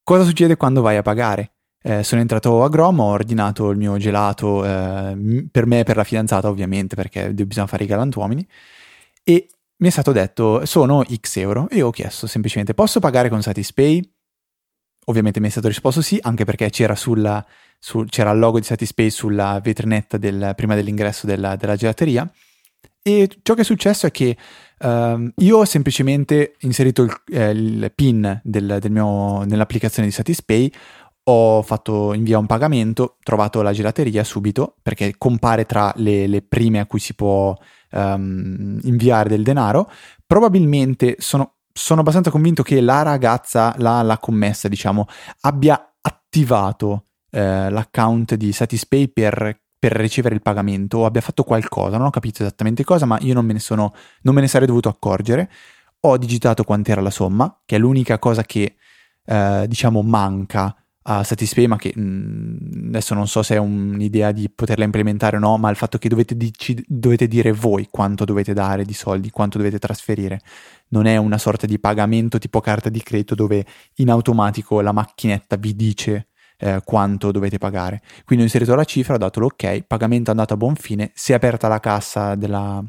Cosa 0.02 0.24
succede 0.24 0.56
quando 0.56 0.82
vai 0.82 0.96
a 0.96 1.02
pagare? 1.02 1.53
Eh, 1.86 2.02
sono 2.02 2.22
entrato 2.22 2.64
a 2.64 2.70
Grom, 2.70 2.98
ho 3.00 3.10
ordinato 3.10 3.68
il 3.68 3.76
mio 3.76 3.98
gelato 3.98 4.64
eh, 4.64 5.46
per 5.50 5.66
me 5.66 5.80
e 5.80 5.82
per 5.82 5.96
la 5.96 6.04
fidanzata 6.04 6.48
ovviamente 6.48 6.96
perché 6.96 7.34
bisogna 7.34 7.66
fare 7.66 7.84
i 7.84 7.86
galantuomini. 7.86 8.46
E 9.22 9.48
mi 9.76 9.88
è 9.88 9.90
stato 9.90 10.10
detto 10.10 10.64
sono 10.64 11.04
x 11.04 11.36
euro 11.36 11.68
e 11.68 11.76
io 11.76 11.88
ho 11.88 11.90
chiesto 11.90 12.26
semplicemente 12.26 12.72
posso 12.72 13.00
pagare 13.00 13.28
con 13.28 13.42
Satispay? 13.42 14.02
Ovviamente 15.06 15.40
mi 15.40 15.48
è 15.48 15.50
stato 15.50 15.68
risposto 15.68 16.00
sì 16.00 16.18
anche 16.22 16.46
perché 16.46 16.70
c'era, 16.70 16.94
sulla, 16.94 17.44
su, 17.78 18.06
c'era 18.06 18.30
il 18.30 18.38
logo 18.38 18.58
di 18.58 18.64
Satispay 18.64 19.10
sulla 19.10 19.60
vetrinetta 19.62 20.16
del, 20.16 20.54
prima 20.56 20.74
dell'ingresso 20.74 21.26
della, 21.26 21.54
della, 21.56 21.76
gelateria. 21.76 22.26
E 23.02 23.28
ciò 23.42 23.52
che 23.52 23.60
è 23.60 23.64
successo 23.64 24.06
è 24.06 24.10
che 24.10 24.34
uh, 24.78 25.30
io 25.36 25.58
ho 25.58 25.64
semplicemente 25.66 26.54
inserito 26.60 27.02
il, 27.02 27.14
eh, 27.30 27.50
il 27.50 27.92
PIN 27.94 28.40
del, 28.42 28.78
del 28.80 28.90
mio, 28.90 29.44
nell'applicazione 29.44 30.08
di 30.08 30.14
Satispay 30.14 30.72
ho 31.26 31.62
fatto 31.62 32.12
invia 32.12 32.38
un 32.38 32.46
pagamento, 32.46 33.16
trovato 33.22 33.62
la 33.62 33.72
gelateria 33.72 34.24
subito 34.24 34.76
perché 34.82 35.14
compare 35.16 35.64
tra 35.64 35.92
le, 35.96 36.26
le 36.26 36.42
prime 36.42 36.80
a 36.80 36.86
cui 36.86 36.98
si 36.98 37.14
può 37.14 37.56
um, 37.92 38.78
inviare 38.82 39.28
del 39.28 39.42
denaro. 39.42 39.90
Probabilmente 40.26 41.16
sono, 41.18 41.54
sono, 41.72 42.00
abbastanza 42.00 42.30
convinto 42.30 42.62
che 42.62 42.80
la 42.80 43.02
ragazza, 43.02 43.74
la, 43.78 44.02
la 44.02 44.18
commessa, 44.18 44.68
diciamo, 44.68 45.06
abbia 45.40 45.94
attivato 46.00 47.06
eh, 47.30 47.70
l'account 47.70 48.34
di 48.34 48.52
Satispay 48.52 49.08
per, 49.08 49.60
per 49.78 49.92
ricevere 49.92 50.34
il 50.34 50.42
pagamento 50.42 50.98
o 50.98 51.06
abbia 51.06 51.22
fatto 51.22 51.42
qualcosa. 51.42 51.96
Non 51.96 52.08
ho 52.08 52.10
capito 52.10 52.42
esattamente 52.42 52.84
cosa, 52.84 53.06
ma 53.06 53.18
io 53.22 53.32
non 53.32 53.46
me 53.46 53.54
ne, 53.54 53.60
sono, 53.60 53.94
non 54.22 54.34
me 54.34 54.42
ne 54.42 54.48
sarei 54.48 54.66
dovuto 54.66 54.90
accorgere. 54.90 55.50
Ho 56.00 56.18
digitato 56.18 56.64
quant'era 56.64 57.00
la 57.00 57.08
somma, 57.08 57.62
che 57.64 57.76
è 57.76 57.78
l'unica 57.78 58.18
cosa 58.18 58.42
che 58.42 58.76
eh, 59.24 59.64
diciamo, 59.66 60.02
manca 60.02 60.76
a 61.06 61.22
Satispay, 61.22 61.66
ma 61.66 61.76
che 61.76 61.92
mh, 61.94 62.00
mm, 62.00 62.88
adesso 62.88 63.14
non 63.14 63.26
so 63.26 63.42
se 63.42 63.56
è 63.56 63.58
un'idea 63.58 64.32
di 64.32 64.48
poterla 64.48 64.84
implementare 64.84 65.36
o 65.36 65.40
no, 65.40 65.58
ma 65.58 65.68
il 65.70 65.76
fatto 65.76 65.98
che 65.98 66.08
dovete, 66.08 66.36
dici, 66.36 66.82
dovete 66.86 67.26
dire 67.28 67.52
voi 67.52 67.88
quanto 67.90 68.24
dovete 68.24 68.52
dare 68.54 68.84
di 68.84 68.94
soldi, 68.94 69.30
quanto 69.30 69.58
dovete 69.58 69.78
trasferire. 69.78 70.40
Non 70.88 71.06
è 71.06 71.16
una 71.16 71.38
sorta 71.38 71.66
di 71.66 71.78
pagamento 71.78 72.38
tipo 72.38 72.60
carta 72.60 72.88
di 72.88 73.02
credito 73.02 73.34
dove 73.34 73.66
in 73.96 74.10
automatico 74.10 74.80
la 74.80 74.92
macchinetta 74.92 75.56
vi 75.56 75.76
dice 75.76 76.28
eh, 76.58 76.80
quanto 76.84 77.30
dovete 77.30 77.58
pagare. 77.58 78.00
Quindi 78.24 78.44
ho 78.44 78.46
inserito 78.46 78.74
la 78.74 78.84
cifra, 78.84 79.14
ho 79.14 79.18
dato 79.18 79.40
l'ok, 79.40 79.82
pagamento 79.82 80.28
è 80.28 80.30
andato 80.30 80.54
a 80.54 80.56
buon 80.56 80.74
fine, 80.76 81.10
si 81.14 81.32
è 81.32 81.34
aperta 81.34 81.68
la 81.68 81.80
cassa 81.80 82.34
della, 82.34 82.82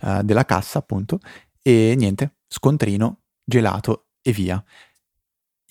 uh, 0.00 0.22
della 0.22 0.44
cassa 0.44 0.78
appunto 0.78 1.20
e 1.62 1.94
niente, 1.96 2.36
scontrino, 2.48 3.20
gelato 3.44 4.08
e 4.20 4.32
via 4.32 4.62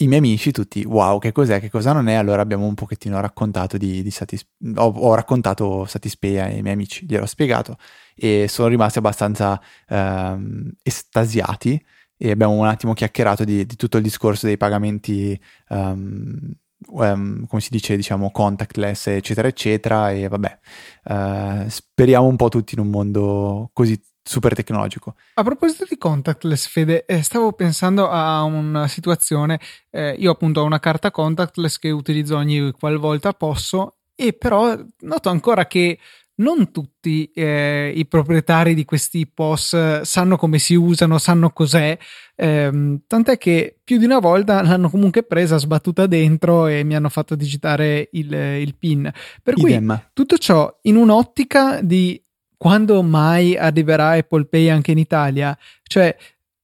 i 0.01 0.07
miei 0.07 0.19
amici 0.19 0.51
tutti, 0.51 0.83
wow, 0.83 1.19
che 1.19 1.31
cos'è, 1.31 1.59
che 1.59 1.69
cosa 1.69 1.93
non 1.93 2.07
è? 2.07 2.15
Allora 2.15 2.41
abbiamo 2.41 2.65
un 2.65 2.73
pochettino 2.73 3.19
raccontato 3.19 3.77
di, 3.77 4.01
di 4.01 4.11
Satis- 4.11 4.47
ho, 4.75 4.87
ho, 4.87 5.13
raccontato 5.13 5.85
Satispea 5.85 6.45
ai 6.45 6.61
miei 6.61 6.73
amici, 6.73 7.05
gliel'ho 7.05 7.25
spiegato 7.25 7.77
e 8.15 8.47
sono 8.47 8.67
rimasti 8.67 8.97
abbastanza 8.97 9.61
ehm, 9.87 10.71
estasiati 10.83 11.83
e 12.17 12.31
abbiamo 12.31 12.53
un 12.53 12.65
attimo 12.65 12.93
chiacchierato 12.93 13.43
di, 13.43 13.65
di 13.65 13.75
tutto 13.75 13.97
il 13.97 14.03
discorso 14.03 14.45
dei 14.45 14.57
pagamenti, 14.57 15.39
um, 15.69 16.51
um, 16.87 17.45
come 17.47 17.61
si 17.61 17.69
dice, 17.71 17.95
diciamo, 17.95 18.31
contactless, 18.31 19.07
eccetera, 19.07 19.47
eccetera, 19.47 20.11
e 20.11 20.27
vabbè, 20.27 20.59
uh, 21.05 21.69
speriamo 21.69 22.27
un 22.27 22.35
po' 22.35 22.49
tutti 22.49 22.75
in 22.75 22.81
un 22.81 22.89
mondo 22.89 23.69
così 23.73 23.99
super 24.23 24.53
tecnologico. 24.53 25.15
A 25.35 25.43
proposito 25.43 25.85
di 25.89 25.97
contactless, 25.97 26.67
Fede, 26.67 27.05
eh, 27.05 27.21
stavo 27.21 27.53
pensando 27.53 28.09
a 28.09 28.43
una 28.43 28.87
situazione. 28.87 29.59
Eh, 29.89 30.15
io 30.17 30.31
appunto 30.31 30.61
ho 30.61 30.65
una 30.65 30.79
carta 30.79 31.11
contactless 31.11 31.77
che 31.77 31.89
utilizzo 31.91 32.37
ogni 32.37 32.71
qualvolta 32.71 33.33
posso, 33.33 33.97
e 34.15 34.33
però 34.33 34.77
noto 34.99 35.29
ancora 35.29 35.65
che 35.65 35.97
non 36.35 36.71
tutti 36.71 37.31
eh, 37.33 37.91
i 37.95 38.05
proprietari 38.07 38.73
di 38.73 38.83
questi 38.83 39.27
POS 39.27 40.01
sanno 40.01 40.37
come 40.37 40.59
si 40.59 40.75
usano, 40.75 41.17
sanno 41.17 41.51
cos'è, 41.51 41.97
ehm, 42.35 43.01
tant'è 43.05 43.37
che 43.37 43.79
più 43.83 43.97
di 43.97 44.05
una 44.05 44.19
volta 44.19 44.61
l'hanno 44.61 44.89
comunque 44.89 45.23
presa, 45.23 45.57
sbattuta 45.57 46.07
dentro 46.07 46.67
e 46.67 46.83
mi 46.83 46.95
hanno 46.95 47.09
fatto 47.09 47.35
digitare 47.35 48.09
il, 48.13 48.33
il 48.33 48.75
PIN. 48.75 49.11
Per 49.43 49.57
Idem. 49.57 49.87
cui 49.87 50.05
tutto 50.13 50.37
ciò 50.37 50.79
in 50.83 50.95
un'ottica 50.95 51.79
di 51.81 52.21
quando 52.61 53.01
mai 53.01 53.57
arriverà 53.57 54.11
Apple 54.11 54.45
Pay 54.45 54.69
anche 54.69 54.91
in 54.91 54.99
Italia? 54.99 55.57
Cioè, 55.81 56.15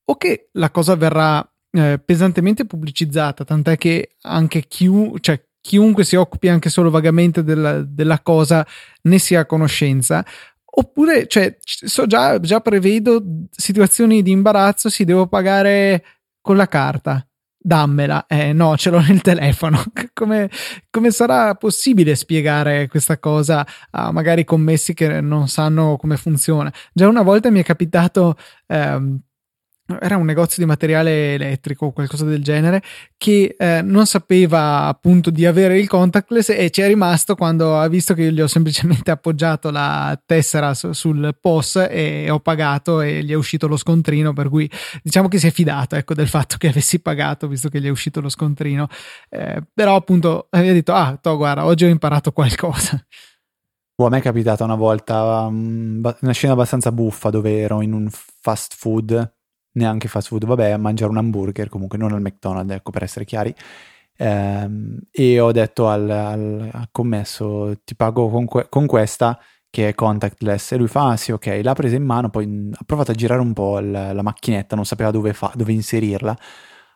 o 0.06 0.16
che 0.16 0.50
la 0.52 0.70
cosa 0.70 0.96
verrà 0.96 1.44
eh, 1.72 1.98
pesantemente 1.98 2.66
pubblicizzata, 2.66 3.44
tant'è 3.44 3.80
che 3.80 4.12
anche 4.22 4.68
chiu- 4.68 5.20
cioè, 5.20 5.44
chiunque 5.60 6.04
si 6.04 6.16
occupi 6.16 6.50
anche 6.50 6.70
solo 6.70 6.92
vagamente 6.92 7.44
della, 7.44 7.82
della 7.82 8.20
cosa 8.20 8.64
ne 9.02 9.18
sia 9.18 9.40
a 9.40 9.46
conoscenza, 9.48 10.24
oppure 10.66 11.26
cioè, 11.26 11.58
so 11.60 12.06
già, 12.06 12.40
già 12.40 12.60
prevedo 12.60 13.20
situazioni 13.50 14.22
di 14.22 14.30
imbarazzo, 14.30 14.90
si 14.90 15.04
devo 15.04 15.26
pagare 15.26 16.04
con 16.42 16.58
la 16.58 16.68
carta 16.68 17.28
dammela. 17.58 18.26
Eh, 18.28 18.54
no, 18.54 18.78
ce 18.78 18.90
l'ho 18.90 19.00
nel 19.00 19.22
telefono. 19.22 19.84
come, 20.14 20.50
come, 20.90 21.12
sarà 21.12 21.56
possibile 21.56 22.16
spiegare 22.16 22.88
questa 22.88 23.20
cosa 23.20 23.66
a 23.92 24.12
magari 24.12 24.44
commessi 24.44 24.94
che 24.94 25.22
non 25.22 25.48
sanno 25.48 25.98
come 25.98 26.18
funziona? 26.18 26.72
Già 26.94 27.08
una 27.08 27.24
volta 27.24 27.50
mi 27.50 27.60
è 27.60 27.64
capitato 27.64 28.36
ehm, 28.68 29.20
era 30.00 30.18
un 30.18 30.26
negozio 30.26 30.62
di 30.62 30.68
materiale 30.68 31.36
elettrico 31.36 31.88
o 31.88 31.92
qualcosa 31.92 32.26
del 32.26 32.44
genere 32.44 32.82
che 33.16 33.56
eh, 33.58 33.82
non 33.82 34.06
sapeva 34.06 34.86
appunto 34.86 35.30
di 35.30 35.46
avere 35.46 35.80
il 35.80 35.88
contactless 35.88 36.50
e 36.50 36.70
ci 36.70 36.82
è 36.82 36.88
rimasto 36.88 37.36
quando 37.36 37.80
ha 37.80 37.88
visto 37.88 38.14
che 38.14 38.24
io 38.24 38.32
gli 38.32 38.42
ho 38.42 38.48
semplicemente 38.48 39.12
appoggiato 39.12 39.72
la 39.72 40.20
tessera 40.26 40.74
su, 40.74 40.92
sul 40.92 41.38
POS 41.40 41.88
e 41.90 42.30
ho 42.30 42.40
pagato 42.40 43.02
e 43.02 43.24
gli 43.24 43.32
è 43.32 43.36
uscito 43.36 43.68
lo 43.68 43.78
scontrino 43.78 44.34
per 44.34 44.50
cui 44.50 44.70
diciamo 45.02 45.28
che 45.28 45.38
si 45.38 45.48
è 45.48 45.52
fidato 45.52 45.96
ecco, 45.96 46.14
del 46.14 46.28
fatto 46.28 46.58
che 46.58 46.68
avessi 46.68 47.00
pagato 47.00 47.48
visto 47.48 47.70
che 47.70 47.80
gli 47.80 47.86
è 47.86 47.90
uscito 47.90 48.20
lo 48.20 48.30
scontrino. 48.30 48.88
Eh, 49.30 49.64
però 49.74 49.96
appunto 49.96 50.48
aveva 50.50 50.74
detto 50.74 50.94
ah 50.94 51.18
to, 51.22 51.38
guarda 51.38 51.66
oggi 51.66 51.86
ho 51.86 51.90
imparato 51.90 52.32
qualcosa 52.32 53.02
Oh, 54.00 54.06
a 54.06 54.10
me 54.10 54.20
è 54.20 54.22
capitata 54.22 54.64
una 54.64 54.76
volta 54.76 55.48
um, 55.48 56.00
una 56.22 56.32
scena 56.32 56.54
abbastanza 56.54 56.92
buffa 56.92 57.32
dove 57.32 57.58
ero 57.58 57.82
in 57.82 57.94
un 57.94 58.08
fast 58.12 58.76
food 58.76 59.37
neanche 59.78 60.08
fast 60.08 60.28
food, 60.28 60.46
vabbè, 60.46 60.72
a 60.72 60.78
mangiare 60.78 61.12
un 61.12 61.18
hamburger, 61.18 61.70
comunque 61.70 61.98
non 61.98 62.12
al 62.12 62.22
McDonald's, 62.22 62.74
ecco, 62.74 62.92
per 62.92 63.04
essere 63.04 63.26
chiari. 63.26 63.54
Ehm, 64.18 65.00
e 65.12 65.40
ho 65.40 65.52
detto 65.52 65.88
al, 65.88 66.10
al, 66.10 66.70
al 66.74 66.90
commesso, 66.92 67.80
ti 67.86 67.96
pago 67.96 68.30
con, 68.30 68.46
que- 68.46 68.68
con, 68.70 68.86
questa 68.88 69.40
che 69.70 69.90
è 69.90 69.96
contactless. 69.96 70.74
E 70.74 70.78
lui 70.78 70.88
fa, 70.88 71.12
ah 71.12 71.18
sì, 71.18 71.32
ok, 71.32 71.60
l'ha 71.64 71.74
presa 71.74 71.96
in 71.96 72.04
mano, 72.04 72.30
poi 72.30 72.70
ha 72.74 72.84
provato 72.86 73.12
a 73.12 73.14
girare 73.14 73.42
un 73.42 73.54
po' 73.54 73.80
la, 73.80 74.14
la 74.14 74.22
macchinetta, 74.24 74.76
non 74.76 74.86
sapeva 74.86 75.12
dove, 75.12 75.34
fa- 75.34 75.54
dove 75.56 75.72
inserirla. 75.72 76.38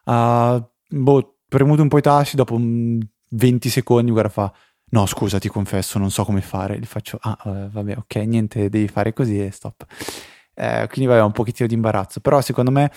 Uh, 0.06 0.64
boh, 0.90 1.38
premuto 1.48 1.82
un 1.84 1.88
po' 1.88 2.00
i 2.00 2.02
tasti, 2.02 2.36
dopo 2.36 2.58
20 2.58 3.70
secondi, 3.70 4.12
guarda, 4.12 4.30
fa... 4.30 4.54
No, 4.94 5.06
scusa, 5.06 5.40
ti 5.40 5.48
confesso, 5.48 6.00
non 6.00 6.12
so 6.12 6.26
come 6.26 6.42
fare. 6.42 6.78
Gli 6.78 6.86
faccio, 6.86 7.18
ah, 7.22 7.70
vabbè, 7.72 7.96
ok, 7.98 8.16
niente, 8.16 8.68
devi 8.70 8.90
fare 8.90 9.14
così 9.14 9.40
e 9.42 9.50
stop 9.52 9.86
eh, 10.54 10.88
quindi 10.90 11.10
aveva 11.10 11.26
un 11.26 11.32
pochettino 11.32 11.68
di 11.68 11.74
imbarazzo, 11.74 12.20
però 12.20 12.42
secondo 12.42 12.72
me 12.72 12.92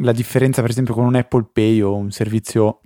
la 0.00 0.12
differenza 0.12 0.60
per 0.62 0.70
esempio 0.70 0.94
con 0.94 1.04
un 1.04 1.14
Apple 1.14 1.48
Pay 1.52 1.80
o 1.80 1.94
un 1.94 2.10
servizio 2.10 2.80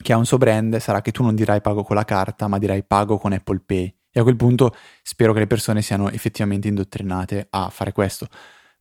che 0.00 0.12
ha 0.12 0.16
un 0.16 0.26
suo 0.26 0.38
brand 0.38 0.76
sarà 0.76 1.02
che 1.02 1.10
tu 1.10 1.22
non 1.22 1.34
dirai 1.34 1.60
pago 1.60 1.82
con 1.82 1.96
la 1.96 2.04
carta, 2.04 2.46
ma 2.46 2.58
dirai 2.58 2.84
pago 2.84 3.18
con 3.18 3.32
Apple 3.32 3.62
Pay. 3.64 3.94
E 4.10 4.20
a 4.20 4.22
quel 4.22 4.36
punto 4.36 4.74
spero 5.02 5.32
che 5.32 5.40
le 5.40 5.46
persone 5.46 5.82
siano 5.82 6.10
effettivamente 6.10 6.68
indottrinate 6.68 7.48
a 7.50 7.68
fare 7.70 7.92
questo. 7.92 8.28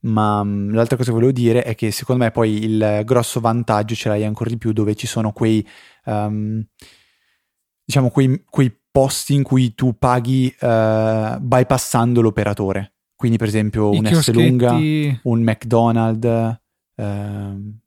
Ma 0.02 0.42
um, 0.42 0.74
l'altra 0.74 0.96
cosa 0.96 1.10
che 1.10 1.16
volevo 1.16 1.32
dire 1.32 1.64
è 1.64 1.76
che 1.76 1.92
secondo 1.92 2.24
me 2.24 2.32
poi 2.32 2.64
il 2.64 3.02
grosso 3.04 3.40
vantaggio 3.40 3.96
ce 3.96 4.10
l'hai 4.10 4.24
ancora 4.24 4.50
di 4.50 4.58
più 4.58 4.72
dove 4.72 4.96
ci 4.96 5.08
sono 5.08 5.32
quei, 5.32 5.68
um, 6.06 6.64
diciamo, 7.84 8.10
quei, 8.10 8.44
quei, 8.50 8.76
posti 8.98 9.36
in 9.36 9.44
cui 9.44 9.76
tu 9.76 9.96
paghi 9.96 10.56
uh, 10.60 11.38
bypassando 11.40 12.20
l'operatore. 12.20 12.97
Quindi, 13.18 13.38
per 13.38 13.48
esempio, 13.48 13.92
I 13.94 13.98
un 13.98 14.06
S 14.06 14.32
lunga, 14.32 14.74
un 14.74 15.42
McDonald's, 15.42 16.60
ehm, 16.96 17.80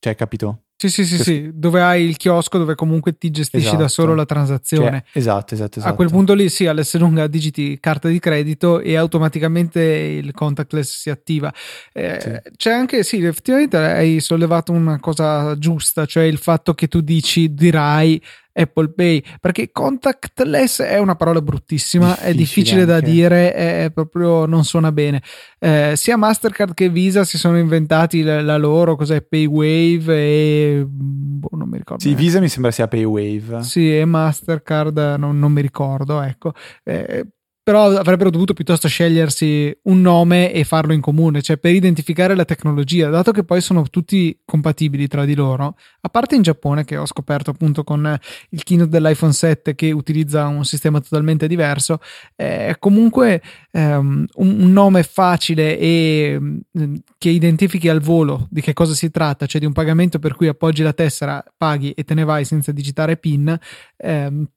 cioè, 0.00 0.14
capito? 0.16 0.62
Sì, 0.78 0.90
sì, 0.90 1.06
sì, 1.06 1.22
sì, 1.22 1.50
dove 1.54 1.80
hai 1.80 2.04
il 2.04 2.18
chiosco 2.18 2.58
dove 2.58 2.74
comunque 2.74 3.16
ti 3.16 3.30
gestisci 3.30 3.64
esatto. 3.64 3.80
da 3.80 3.88
solo 3.88 4.14
la 4.14 4.26
transazione. 4.26 5.04
Cioè, 5.06 5.18
esatto, 5.20 5.54
esatto, 5.54 5.78
esatto. 5.78 5.90
A 5.90 5.96
quel 5.96 6.10
punto 6.10 6.34
lì, 6.34 6.50
sì, 6.50 6.66
all'S 6.66 6.98
lunga 6.98 7.28
digiti 7.28 7.78
carta 7.80 8.08
di 8.08 8.18
credito 8.18 8.80
e 8.80 8.94
automaticamente 8.96 9.80
il 9.80 10.32
contactless 10.32 10.98
si 10.98 11.08
attiva. 11.08 11.50
Eh, 11.94 12.18
sì. 12.20 12.50
C'è 12.56 12.72
anche, 12.72 13.04
sì, 13.04 13.24
effettivamente 13.24 13.78
hai 13.78 14.20
sollevato 14.20 14.72
una 14.72 15.00
cosa 15.00 15.56
giusta, 15.56 16.04
cioè 16.04 16.24
il 16.24 16.36
fatto 16.36 16.74
che 16.74 16.88
tu 16.88 17.00
dici, 17.00 17.54
dirai 17.54 18.20
Apple 18.56 18.92
Pay, 18.92 19.22
perché 19.40 19.70
contactless 19.70 20.82
è 20.82 20.98
una 20.98 21.14
parola 21.14 21.42
bruttissima, 21.42 22.06
difficile 22.06 22.30
è 22.30 22.34
difficile 22.34 22.80
anche. 22.80 22.92
da 22.92 23.00
dire, 23.00 23.52
è 23.52 23.90
proprio 23.92 24.46
non 24.46 24.64
suona 24.64 24.90
bene. 24.92 25.22
Eh, 25.58 25.92
sia 25.94 26.16
Mastercard 26.16 26.72
che 26.72 26.88
Visa 26.88 27.24
si 27.24 27.36
sono 27.36 27.58
inventati 27.58 28.22
la, 28.22 28.40
la 28.40 28.56
loro, 28.56 28.96
cos'è 28.96 29.22
PayWave 29.22 30.14
e 30.16 30.84
boh, 30.88 31.48
non 31.52 31.68
mi 31.68 31.76
ricordo. 31.76 32.02
Sì, 32.02 32.08
neanche. 32.08 32.24
Visa 32.24 32.40
mi 32.40 32.48
sembra 32.48 32.70
sia 32.70 32.88
PayWave. 32.88 33.62
Sì, 33.62 33.96
e 33.96 34.04
Mastercard 34.04 35.16
non, 35.18 35.38
non 35.38 35.52
mi 35.52 35.60
ricordo, 35.60 36.22
ecco. 36.22 36.52
Eh, 36.82 37.26
però 37.66 37.86
avrebbero 37.86 38.30
dovuto 38.30 38.54
piuttosto 38.54 38.86
scegliersi 38.86 39.76
un 39.86 40.00
nome 40.00 40.52
e 40.52 40.62
farlo 40.62 40.92
in 40.92 41.00
comune, 41.00 41.42
cioè 41.42 41.56
per 41.56 41.74
identificare 41.74 42.36
la 42.36 42.44
tecnologia, 42.44 43.08
dato 43.08 43.32
che 43.32 43.42
poi 43.42 43.60
sono 43.60 43.82
tutti 43.90 44.38
compatibili 44.44 45.08
tra 45.08 45.24
di 45.24 45.34
loro, 45.34 45.74
a 46.02 46.08
parte 46.08 46.36
in 46.36 46.42
Giappone 46.42 46.84
che 46.84 46.96
ho 46.96 47.04
scoperto 47.06 47.50
appunto 47.50 47.82
con 47.82 48.16
il 48.50 48.62
keynote 48.62 48.90
dell'iPhone 48.90 49.32
7 49.32 49.74
che 49.74 49.90
utilizza 49.90 50.46
un 50.46 50.64
sistema 50.64 51.00
totalmente 51.00 51.48
diverso, 51.48 51.98
è 52.36 52.76
comunque 52.78 53.42
um, 53.72 54.24
un 54.34 54.72
nome 54.72 55.02
facile 55.02 55.76
e 55.76 56.38
um, 56.38 57.00
che 57.18 57.30
identifichi 57.30 57.88
al 57.88 58.00
volo 58.00 58.46
di 58.48 58.60
che 58.60 58.74
cosa 58.74 58.94
si 58.94 59.10
tratta, 59.10 59.46
cioè 59.46 59.60
di 59.60 59.66
un 59.66 59.72
pagamento 59.72 60.20
per 60.20 60.36
cui 60.36 60.46
appoggi 60.46 60.84
la 60.84 60.92
tessera, 60.92 61.42
paghi 61.56 61.90
e 61.90 62.04
te 62.04 62.14
ne 62.14 62.22
vai 62.22 62.44
senza 62.44 62.70
digitare 62.70 63.16
PIN, 63.16 63.58
um, 64.04 64.48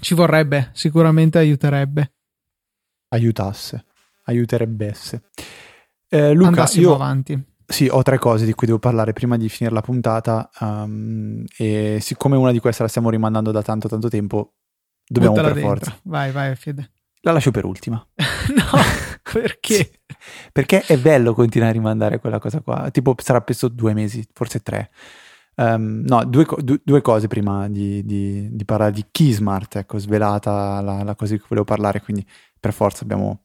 ci 0.00 0.14
vorrebbe, 0.14 0.70
sicuramente 0.72 1.38
aiuterebbe 1.38 2.14
aiutasse, 3.10 3.84
aiuterebbe. 4.24 4.94
Eh, 6.08 6.32
Luca, 6.32 6.48
Andassimo 6.48 6.88
io 6.88 6.94
avanti. 6.94 7.44
Sì, 7.66 7.86
ho 7.88 8.02
tre 8.02 8.18
cose 8.18 8.44
di 8.44 8.52
cui 8.52 8.66
devo 8.66 8.80
parlare 8.80 9.12
prima 9.12 9.36
di 9.36 9.48
finire 9.48 9.72
la 9.74 9.80
puntata 9.80 10.50
um, 10.58 11.44
e 11.56 11.98
siccome 12.00 12.36
una 12.36 12.50
di 12.50 12.58
queste 12.58 12.82
la 12.82 12.88
stiamo 12.88 13.10
rimandando 13.10 13.52
da 13.52 13.62
tanto 13.62 13.86
tanto 13.86 14.08
tempo, 14.08 14.54
dobbiamo 15.06 15.36
Buttala 15.36 15.52
per 15.52 15.62
dentro. 15.62 15.84
forza. 15.84 16.00
Vai, 16.02 16.32
vai, 16.32 16.56
Fede. 16.56 16.90
La 17.20 17.30
lascio 17.30 17.52
per 17.52 17.64
ultima. 17.64 18.04
no, 18.56 18.80
perché? 19.32 20.00
perché 20.52 20.82
è 20.82 20.98
bello 20.98 21.32
continuare 21.32 21.70
a 21.72 21.74
rimandare 21.74 22.18
quella 22.18 22.40
cosa 22.40 22.60
qua. 22.60 22.90
Tipo, 22.90 23.14
sarà 23.18 23.40
preso 23.40 23.68
due 23.68 23.94
mesi, 23.94 24.26
forse 24.32 24.60
tre. 24.60 24.90
Um, 25.56 26.02
no, 26.06 26.24
due, 26.24 26.46
due, 26.82 27.02
cose 27.02 27.28
prima 27.28 27.68
di, 27.68 28.02
di, 28.04 28.48
di, 28.50 28.64
parlare 28.64 28.92
di 28.92 29.04
Keysmart, 29.10 29.76
ecco, 29.76 29.98
svelata 29.98 30.80
la, 30.80 31.02
la 31.02 31.14
cosa 31.14 31.32
di 31.34 31.38
cui 31.38 31.48
volevo 31.50 31.66
parlare, 31.66 32.00
quindi 32.00 32.26
per 32.60 32.72
forza 32.72 33.02
abbiamo 33.02 33.44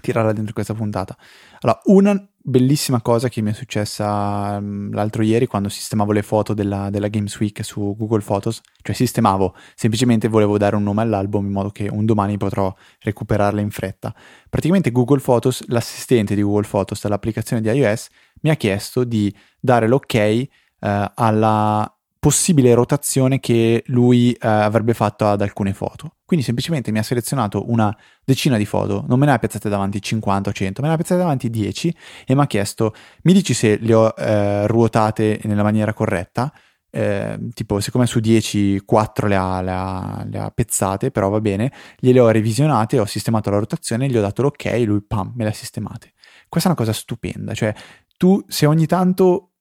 tirarla 0.00 0.32
dentro 0.32 0.52
questa 0.52 0.74
puntata. 0.74 1.16
Allora, 1.60 1.80
una 1.86 2.28
bellissima 2.40 3.02
cosa 3.02 3.28
che 3.28 3.42
mi 3.42 3.50
è 3.50 3.52
successa 3.52 4.56
um, 4.58 4.90
l'altro 4.92 5.22
ieri 5.22 5.46
quando 5.46 5.68
sistemavo 5.68 6.12
le 6.12 6.22
foto 6.22 6.54
della, 6.54 6.88
della, 6.88 7.08
Games 7.08 7.38
Week 7.38 7.62
su 7.64 7.94
Google 7.96 8.22
Photos, 8.22 8.60
cioè 8.82 8.94
sistemavo, 8.94 9.54
semplicemente 9.74 10.28
volevo 10.28 10.56
dare 10.56 10.76
un 10.76 10.82
nome 10.82 11.02
all'album 11.02 11.46
in 11.46 11.52
modo 11.52 11.70
che 11.70 11.88
un 11.88 12.06
domani 12.06 12.36
potrò 12.36 12.74
recuperarle 13.00 13.60
in 13.60 13.70
fretta. 13.70 14.14
Praticamente 14.48 14.90
Google 14.90 15.20
Photos, 15.20 15.66
l'assistente 15.68 16.34
di 16.34 16.42
Google 16.42 16.66
Photos 16.68 17.02
dell'applicazione 17.02 17.60
di 17.60 17.68
iOS, 17.68 18.08
mi 18.42 18.50
ha 18.50 18.54
chiesto 18.54 19.04
di 19.04 19.34
dare 19.60 19.88
l'ok 19.88 20.14
eh, 20.14 20.40
alla 20.80 21.97
possibile 22.18 22.74
rotazione 22.74 23.38
che 23.38 23.84
lui 23.86 24.32
eh, 24.32 24.48
avrebbe 24.48 24.94
fatto 24.94 25.26
ad 25.26 25.40
alcune 25.40 25.72
foto. 25.72 26.16
Quindi 26.24 26.44
semplicemente 26.44 26.90
mi 26.90 26.98
ha 26.98 27.02
selezionato 27.02 27.70
una 27.70 27.96
decina 28.24 28.56
di 28.56 28.66
foto, 28.66 29.04
non 29.08 29.18
me 29.18 29.26
ne 29.26 29.32
ha 29.32 29.38
piazzate 29.38 29.68
davanti 29.68 30.02
50 30.02 30.50
o 30.50 30.52
100, 30.52 30.82
me 30.82 30.88
ne 30.88 30.94
ha 30.94 30.96
piazzate 30.96 31.20
davanti 31.20 31.48
10 31.48 31.96
e 32.26 32.34
mi 32.34 32.40
ha 32.40 32.46
chiesto, 32.46 32.94
mi 33.22 33.32
dici 33.32 33.54
se 33.54 33.78
le 33.80 33.94
ho 33.94 34.14
eh, 34.16 34.66
ruotate 34.66 35.40
nella 35.44 35.62
maniera 35.62 35.92
corretta? 35.92 36.52
Eh, 36.90 37.38
tipo, 37.52 37.80
siccome 37.80 38.06
su 38.06 38.18
10 38.18 38.82
4 38.84 39.26
le 39.26 39.36
ha, 39.36 39.60
le, 39.60 39.70
ha, 39.70 40.26
le 40.28 40.38
ha 40.38 40.50
pezzate, 40.50 41.10
però 41.10 41.28
va 41.28 41.40
bene, 41.40 41.72
gliele 41.98 42.20
ho 42.20 42.28
revisionate, 42.30 42.98
ho 42.98 43.04
sistemato 43.04 43.50
la 43.50 43.58
rotazione, 43.58 44.08
gli 44.08 44.16
ho 44.16 44.20
dato 44.20 44.42
l'ok, 44.42 44.64
lui 44.84 45.02
pam, 45.02 45.32
me 45.36 45.44
le 45.44 45.50
ha 45.50 45.54
sistemate. 45.54 46.12
Questa 46.48 46.68
è 46.68 46.72
una 46.72 46.80
cosa 46.80 46.92
stupenda, 46.92 47.54
cioè 47.54 47.74
tu 48.16 48.42
se 48.48 48.66
ogni 48.66 48.86
tanto 48.86 49.52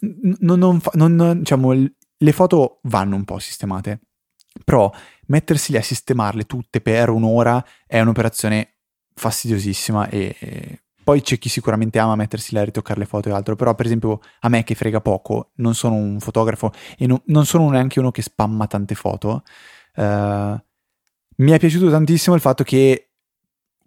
non, 0.00 0.58
non, 0.58 0.80
non, 1.14 1.38
diciamo, 1.38 1.72
le 1.72 2.32
foto 2.32 2.80
vanno 2.82 3.16
un 3.16 3.24
po' 3.24 3.38
sistemate, 3.38 4.00
però 4.64 4.90
mettersi 5.26 5.72
lì 5.72 5.78
a 5.78 5.82
sistemarle 5.82 6.44
tutte 6.44 6.80
per 6.80 7.10
un'ora 7.10 7.64
è 7.86 8.00
un'operazione 8.00 8.76
fastidiosissima 9.14 10.08
e, 10.08 10.36
e 10.38 10.82
poi 11.08 11.22
c'è 11.22 11.38
chi 11.38 11.48
sicuramente 11.48 11.98
ama 11.98 12.16
mettersi 12.16 12.52
lì 12.52 12.60
a 12.60 12.64
ritoccare 12.64 12.98
le 12.98 13.06
foto 13.06 13.28
e 13.28 13.32
altro, 13.32 13.56
però 13.56 13.74
per 13.74 13.86
esempio 13.86 14.20
a 14.40 14.48
me 14.48 14.62
che 14.62 14.74
frega 14.74 15.00
poco, 15.00 15.52
non 15.56 15.74
sono 15.74 15.94
un 15.94 16.20
fotografo 16.20 16.70
e 16.98 17.06
no, 17.06 17.22
non 17.26 17.46
sono 17.46 17.68
neanche 17.70 17.98
uno 17.98 18.10
che 18.10 18.20
spamma 18.20 18.66
tante 18.66 18.94
foto, 18.94 19.42
uh, 19.96 20.02
mi 20.02 21.50
è 21.50 21.58
piaciuto 21.58 21.88
tantissimo 21.88 22.34
il 22.34 22.42
fatto 22.42 22.62
che 22.62 23.07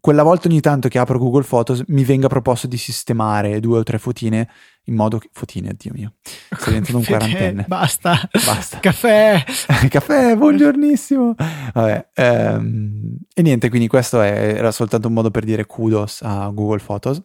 quella 0.01 0.23
volta 0.23 0.47
ogni 0.47 0.61
tanto 0.61 0.87
che 0.89 0.97
apro 0.97 1.19
Google 1.19 1.43
Photos 1.43 1.83
mi 1.87 2.03
venga 2.03 2.27
proposto 2.27 2.65
di 2.65 2.77
sistemare 2.77 3.59
due 3.59 3.77
o 3.77 3.83
tre 3.83 3.99
fotine 3.99 4.49
in 4.85 4.95
modo 4.95 5.19
che... 5.19 5.29
Fotine, 5.31 5.75
Dio 5.77 5.91
mio. 5.93 6.13
Sto 6.23 6.69
diventando 6.69 6.97
un 6.97 7.05
quarantenne. 7.05 7.65
Basta. 7.67 8.19
Basta. 8.43 8.79
Caffè. 8.79 9.43
Caffè, 9.87 10.35
buongiornissimo. 10.35 11.35
Vabbè. 11.73 12.07
Ehm, 12.15 13.15
e 13.31 13.41
niente, 13.43 13.69
quindi 13.69 13.87
questo 13.87 14.21
è, 14.21 14.55
era 14.55 14.71
soltanto 14.71 15.07
un 15.07 15.13
modo 15.13 15.29
per 15.29 15.45
dire 15.45 15.67
kudos 15.67 16.21
a 16.23 16.49
Google 16.49 16.81
Photos. 16.83 17.21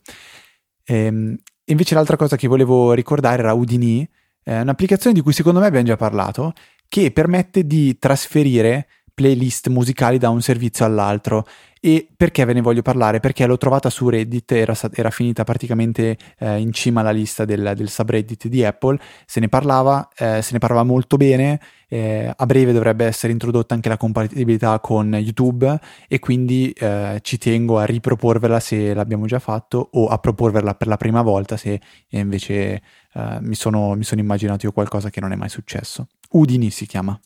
Ehm, 0.85 1.35
invece 1.65 1.95
l'altra 1.95 2.17
cosa 2.17 2.37
che 2.37 2.47
volevo 2.47 2.93
ricordare 2.93 3.41
era 3.41 3.55
Udini, 3.55 4.07
è 4.43 4.61
un'applicazione 4.61 5.15
di 5.15 5.23
cui 5.23 5.33
secondo 5.33 5.61
me 5.61 5.67
abbiamo 5.67 5.87
già 5.87 5.97
parlato, 5.97 6.53
che 6.89 7.11
permette 7.11 7.67
di 7.67 7.99
trasferire 7.99 8.87
playlist 9.17 9.69
musicali 9.69 10.19
da 10.19 10.29
un 10.29 10.43
servizio 10.43 10.85
all'altro. 10.85 11.47
E 11.87 12.09
perché 12.17 12.45
ve 12.45 12.53
ne 12.53 12.63
voglio 12.63 12.83
parlare? 12.83 13.21
Perché 13.21 13.47
l'ho 13.47 13.59
trovata 13.59 13.91
su 13.91 14.09
Reddit, 14.09 14.51
era, 14.51 14.75
era 14.93 15.11
finita 15.11 15.45
praticamente 15.45 16.19
eh, 16.37 16.59
in 16.59 16.73
cima 16.73 16.99
alla 16.99 17.13
lista 17.13 17.45
del, 17.45 17.75
del, 17.77 17.89
subreddit 17.89 18.49
di 18.49 18.65
Apple, 18.65 18.99
se 19.25 19.39
ne 19.39 19.49
parlava, 19.49 20.09
eh, 20.17 20.43
se 20.43 20.55
ne 20.55 20.59
parlava 20.59 20.83
molto 20.83 21.17
bene, 21.17 21.61
eh, 21.87 22.29
a 22.37 22.45
breve 22.45 22.73
dovrebbe 22.73 23.05
essere 23.05 23.33
introdotta 23.33 23.75
anche 23.75 23.89
la 23.89 23.97
compatibilità 23.97 24.81
con 24.81 25.15
YouTube 25.15 25.79
e 26.09 26.19
quindi 26.19 26.73
eh, 26.73 27.21
ci 27.23 27.39
tengo 27.39 27.79
a 27.79 27.85
riproporverla 27.85 28.59
se 28.59 28.93
l'abbiamo 28.93 29.27
già 29.27 29.39
fatto 29.39 29.91
o 29.93 30.09
a 30.09 30.19
proporverla 30.19 30.75
per 30.75 30.89
la 30.89 30.97
prima 30.97 31.23
volta 31.23 31.57
se 31.57 31.81
invece 32.09 32.83
eh, 33.13 33.39
mi 33.43 33.55
sono, 33.55 33.95
mi 33.95 34.03
sono 34.03 34.21
immaginato 34.21 34.67
io 34.67 34.73
qualcosa 34.73 35.09
che 35.09 35.21
non 35.21 35.31
è 35.31 35.37
mai 35.37 35.51
successo. 35.51 36.09
Udini 36.31 36.71
si 36.71 36.85
chiama. 36.85 37.17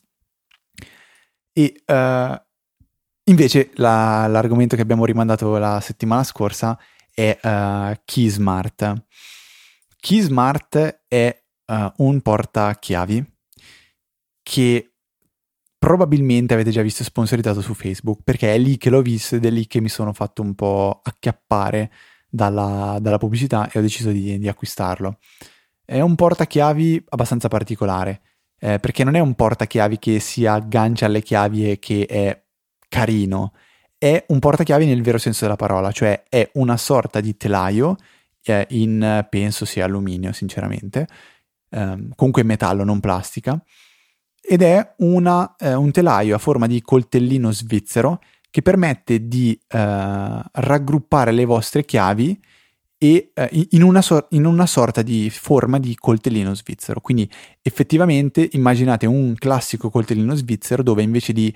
E 1.51 1.81
uh, 1.87 2.50
invece 3.31 3.71
la, 3.75 4.27
l'argomento 4.27 4.75
che 4.75 4.81
abbiamo 4.81 5.05
rimandato 5.05 5.57
la 5.57 5.79
settimana 5.79 6.23
scorsa 6.23 6.77
è 7.13 7.37
uh, 7.41 7.99
Keysmart. 8.05 9.05
Keysmart 9.99 11.03
è 11.07 11.43
uh, 11.65 11.91
un 11.97 12.21
portachiavi 12.21 13.25
che 14.43 14.93
probabilmente 15.77 16.53
avete 16.53 16.71
già 16.71 16.81
visto 16.81 17.03
sponsorizzato 17.03 17.61
su 17.61 17.73
Facebook 17.73 18.21
perché 18.23 18.53
è 18.53 18.57
lì 18.57 18.77
che 18.77 18.89
l'ho 18.89 19.01
visto 19.01 19.35
ed 19.35 19.45
è 19.45 19.49
lì 19.49 19.65
che 19.65 19.81
mi 19.81 19.89
sono 19.89 20.13
fatto 20.13 20.41
un 20.41 20.53
po' 20.53 20.99
acchiappare 21.03 21.91
dalla, 22.29 22.97
dalla 23.01 23.17
pubblicità 23.17 23.69
e 23.71 23.79
ho 23.79 23.81
deciso 23.81 24.11
di, 24.11 24.37
di 24.37 24.47
acquistarlo. 24.47 25.17
È 25.83 25.99
un 25.99 26.15
portachiavi 26.15 27.05
abbastanza 27.09 27.47
particolare 27.47 28.21
eh, 28.59 28.79
perché 28.79 29.03
non 29.03 29.15
è 29.15 29.19
un 29.19 29.33
portachiavi 29.33 29.97
che 29.97 30.19
si 30.19 30.45
aggancia 30.45 31.07
alle 31.07 31.21
chiavi 31.21 31.71
e 31.71 31.79
che 31.79 32.05
è 32.05 32.41
carino, 32.91 33.53
è 33.97 34.25
un 34.27 34.39
portachiavi 34.39 34.85
nel 34.85 35.01
vero 35.01 35.17
senso 35.17 35.45
della 35.45 35.55
parola, 35.55 35.91
cioè 35.91 36.23
è 36.27 36.49
una 36.55 36.75
sorta 36.75 37.21
di 37.21 37.37
telaio 37.37 37.95
eh, 38.43 38.67
in, 38.71 39.25
penso 39.29 39.63
sia 39.63 39.85
alluminio 39.85 40.33
sinceramente, 40.33 41.07
ehm, 41.69 42.11
comunque 42.15 42.43
metallo, 42.43 42.83
non 42.83 42.99
plastica, 42.99 43.63
ed 44.41 44.61
è 44.61 44.95
una, 44.97 45.55
eh, 45.57 45.73
un 45.73 45.91
telaio 45.91 46.35
a 46.35 46.39
forma 46.39 46.67
di 46.67 46.81
coltellino 46.81 47.51
svizzero 47.51 48.19
che 48.49 48.61
permette 48.61 49.27
di 49.27 49.57
eh, 49.67 50.41
raggruppare 50.51 51.31
le 51.31 51.45
vostre 51.45 51.85
chiavi 51.85 52.37
e 52.97 53.31
eh, 53.33 53.67
in, 53.71 53.81
una 53.81 54.01
so- 54.01 54.27
in, 54.31 54.45
una 54.45 54.65
sorta 54.65 55.01
di 55.01 55.29
forma 55.31 55.79
di 55.79 55.95
coltellino 55.95 56.53
svizzero. 56.53 56.99
Quindi 56.99 57.27
effettivamente 57.61 58.49
immaginate 58.51 59.05
un 59.05 59.33
classico 59.35 59.89
coltellino 59.89 60.35
svizzero 60.35 60.83
dove 60.83 61.01
invece 61.01 61.33
di 61.33 61.51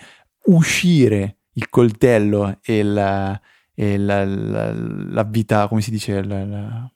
uscire 0.46 1.39
il 1.54 1.70
coltello 1.70 2.60
e, 2.62 2.78
il, 2.80 3.41
e 3.74 3.98
la, 3.98 4.26
la, 4.26 4.72
la, 4.74 5.24
vita, 5.24 5.68
come 5.68 5.82
si 5.82 5.91
dice, 5.91 6.24
la, 6.24 6.89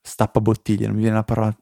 stappa 0.00 0.40
bottiglie, 0.40 0.86
non 0.86 0.94
mi 0.94 1.02
viene 1.02 1.16
la 1.16 1.24
parola. 1.24 1.56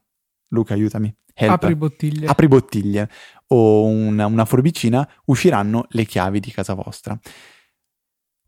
Luca, 0.49 0.73
aiutami. 0.73 1.13
Help. 1.33 1.51
Apri 1.51 1.75
bottiglie. 1.75 2.25
Apri 2.25 2.47
bottiglie 2.47 3.09
o 3.47 3.85
una, 3.85 4.25
una 4.25 4.45
forbicina, 4.45 5.07
usciranno 5.25 5.85
le 5.89 6.05
chiavi 6.05 6.39
di 6.39 6.51
casa 6.51 6.73
vostra. 6.73 7.17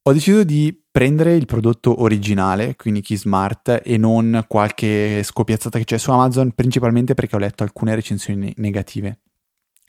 Ho 0.04 0.14
deciso 0.14 0.44
di 0.44 0.76
prendere 0.90 1.36
il 1.36 1.46
prodotto 1.46 2.02
originale, 2.02 2.76
quindi 2.76 3.02
Key 3.02 3.16
Smart, 3.16 3.82
e 3.84 3.98
non 3.98 4.46
qualche 4.48 5.22
scopiazzata 5.24 5.78
che 5.78 5.84
c'è 5.84 5.98
su 5.98 6.10
Amazon, 6.10 6.52
principalmente 6.54 7.14
perché 7.14 7.36
ho 7.36 7.40
letto 7.40 7.64
alcune 7.64 7.94
recensioni 7.94 8.52
negative 8.58 9.20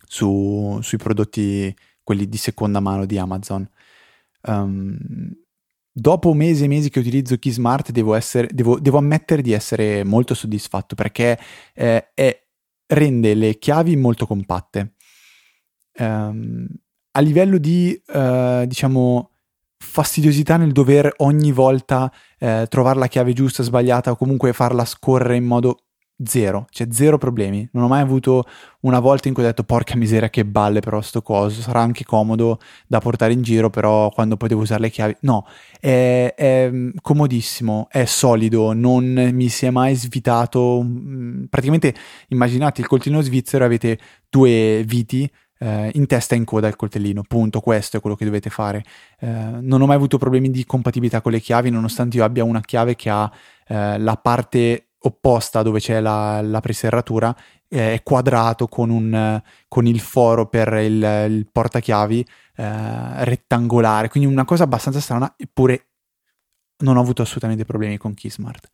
su, 0.06 0.78
sui 0.82 0.98
prodotti, 0.98 1.74
quelli 2.10 2.28
di 2.28 2.36
seconda 2.38 2.80
mano 2.80 3.06
di 3.06 3.18
Amazon. 3.18 3.68
Um, 4.42 5.32
dopo 5.92 6.32
mesi 6.32 6.64
e 6.64 6.66
mesi 6.66 6.90
che 6.90 6.98
utilizzo 6.98 7.38
Key 7.38 7.52
Smart, 7.52 7.92
devo, 7.92 8.14
essere, 8.14 8.48
devo, 8.50 8.80
devo 8.80 8.98
ammettere 8.98 9.42
di 9.42 9.52
essere 9.52 10.02
molto 10.02 10.34
soddisfatto 10.34 10.96
perché 10.96 11.38
eh, 11.72 12.10
è, 12.12 12.46
rende 12.88 13.34
le 13.34 13.58
chiavi 13.58 13.94
molto 13.94 14.26
compatte. 14.26 14.94
Um, 15.98 16.66
a 17.12 17.20
livello 17.20 17.58
di, 17.58 18.00
uh, 18.08 18.66
diciamo, 18.66 19.30
fastidiosità 19.78 20.56
nel 20.56 20.72
dover 20.72 21.12
ogni 21.18 21.52
volta 21.52 22.12
eh, 22.38 22.66
trovare 22.68 22.98
la 22.98 23.06
chiave 23.06 23.32
giusta, 23.32 23.62
sbagliata 23.62 24.10
o 24.10 24.16
comunque 24.16 24.52
farla 24.52 24.84
scorrere 24.84 25.36
in 25.36 25.44
modo 25.44 25.89
zero, 26.24 26.66
cioè 26.70 26.88
zero 26.90 27.18
problemi. 27.18 27.68
Non 27.72 27.84
ho 27.84 27.88
mai 27.88 28.00
avuto 28.00 28.44
una 28.80 28.98
volta 28.98 29.28
in 29.28 29.34
cui 29.34 29.42
ho 29.42 29.46
detto 29.46 29.64
porca 29.64 29.96
miseria 29.96 30.30
che 30.30 30.44
balle 30.44 30.80
però 30.80 31.00
sto 31.00 31.22
coso, 31.22 31.60
sarà 31.60 31.80
anche 31.80 32.04
comodo 32.04 32.58
da 32.86 33.00
portare 33.00 33.32
in 33.32 33.42
giro, 33.42 33.70
però 33.70 34.10
quando 34.10 34.36
poi 34.36 34.48
devo 34.48 34.62
usare 34.62 34.80
le 34.80 34.90
chiavi... 34.90 35.16
No, 35.20 35.46
è, 35.78 36.34
è 36.36 36.70
mm, 36.70 36.90
comodissimo, 37.00 37.88
è 37.90 38.04
solido, 38.04 38.72
non 38.72 39.30
mi 39.32 39.48
si 39.48 39.66
è 39.66 39.70
mai 39.70 39.94
svitato. 39.94 40.82
Mm, 40.82 41.44
praticamente 41.44 41.94
immaginate 42.28 42.80
il 42.80 42.86
coltellino 42.86 43.20
svizzero, 43.22 43.64
avete 43.64 43.98
due 44.28 44.82
viti 44.86 45.30
eh, 45.60 45.90
in 45.94 46.06
testa 46.06 46.34
e 46.34 46.38
in 46.38 46.44
coda 46.44 46.68
il 46.68 46.76
coltellino. 46.76 47.22
Punto, 47.26 47.60
questo 47.60 47.98
è 47.98 48.00
quello 48.00 48.16
che 48.16 48.24
dovete 48.24 48.50
fare. 48.50 48.84
Eh, 49.20 49.26
non 49.26 49.80
ho 49.80 49.86
mai 49.86 49.96
avuto 49.96 50.18
problemi 50.18 50.50
di 50.50 50.64
compatibilità 50.64 51.20
con 51.20 51.32
le 51.32 51.40
chiavi, 51.40 51.70
nonostante 51.70 52.16
io 52.16 52.24
abbia 52.24 52.44
una 52.44 52.60
chiave 52.60 52.96
che 52.96 53.10
ha 53.10 53.30
eh, 53.66 53.98
la 53.98 54.16
parte 54.16 54.89
opposta 55.02 55.62
dove 55.62 55.80
c'è 55.80 56.00
la, 56.00 56.40
la 56.42 56.60
preserratura, 56.60 57.34
eh, 57.68 57.94
è 57.94 58.02
quadrato 58.02 58.66
con, 58.66 58.90
un, 58.90 59.40
con 59.68 59.86
il 59.86 60.00
foro 60.00 60.46
per 60.48 60.72
il, 60.74 61.26
il 61.28 61.48
portachiavi 61.50 62.26
eh, 62.56 63.24
rettangolare, 63.24 64.08
quindi 64.08 64.30
una 64.30 64.44
cosa 64.44 64.64
abbastanza 64.64 65.00
strana, 65.00 65.34
eppure 65.36 65.86
non 66.78 66.96
ho 66.96 67.00
avuto 67.00 67.22
assolutamente 67.22 67.64
problemi 67.64 67.96
con 67.96 68.14
Keysmart. 68.14 68.68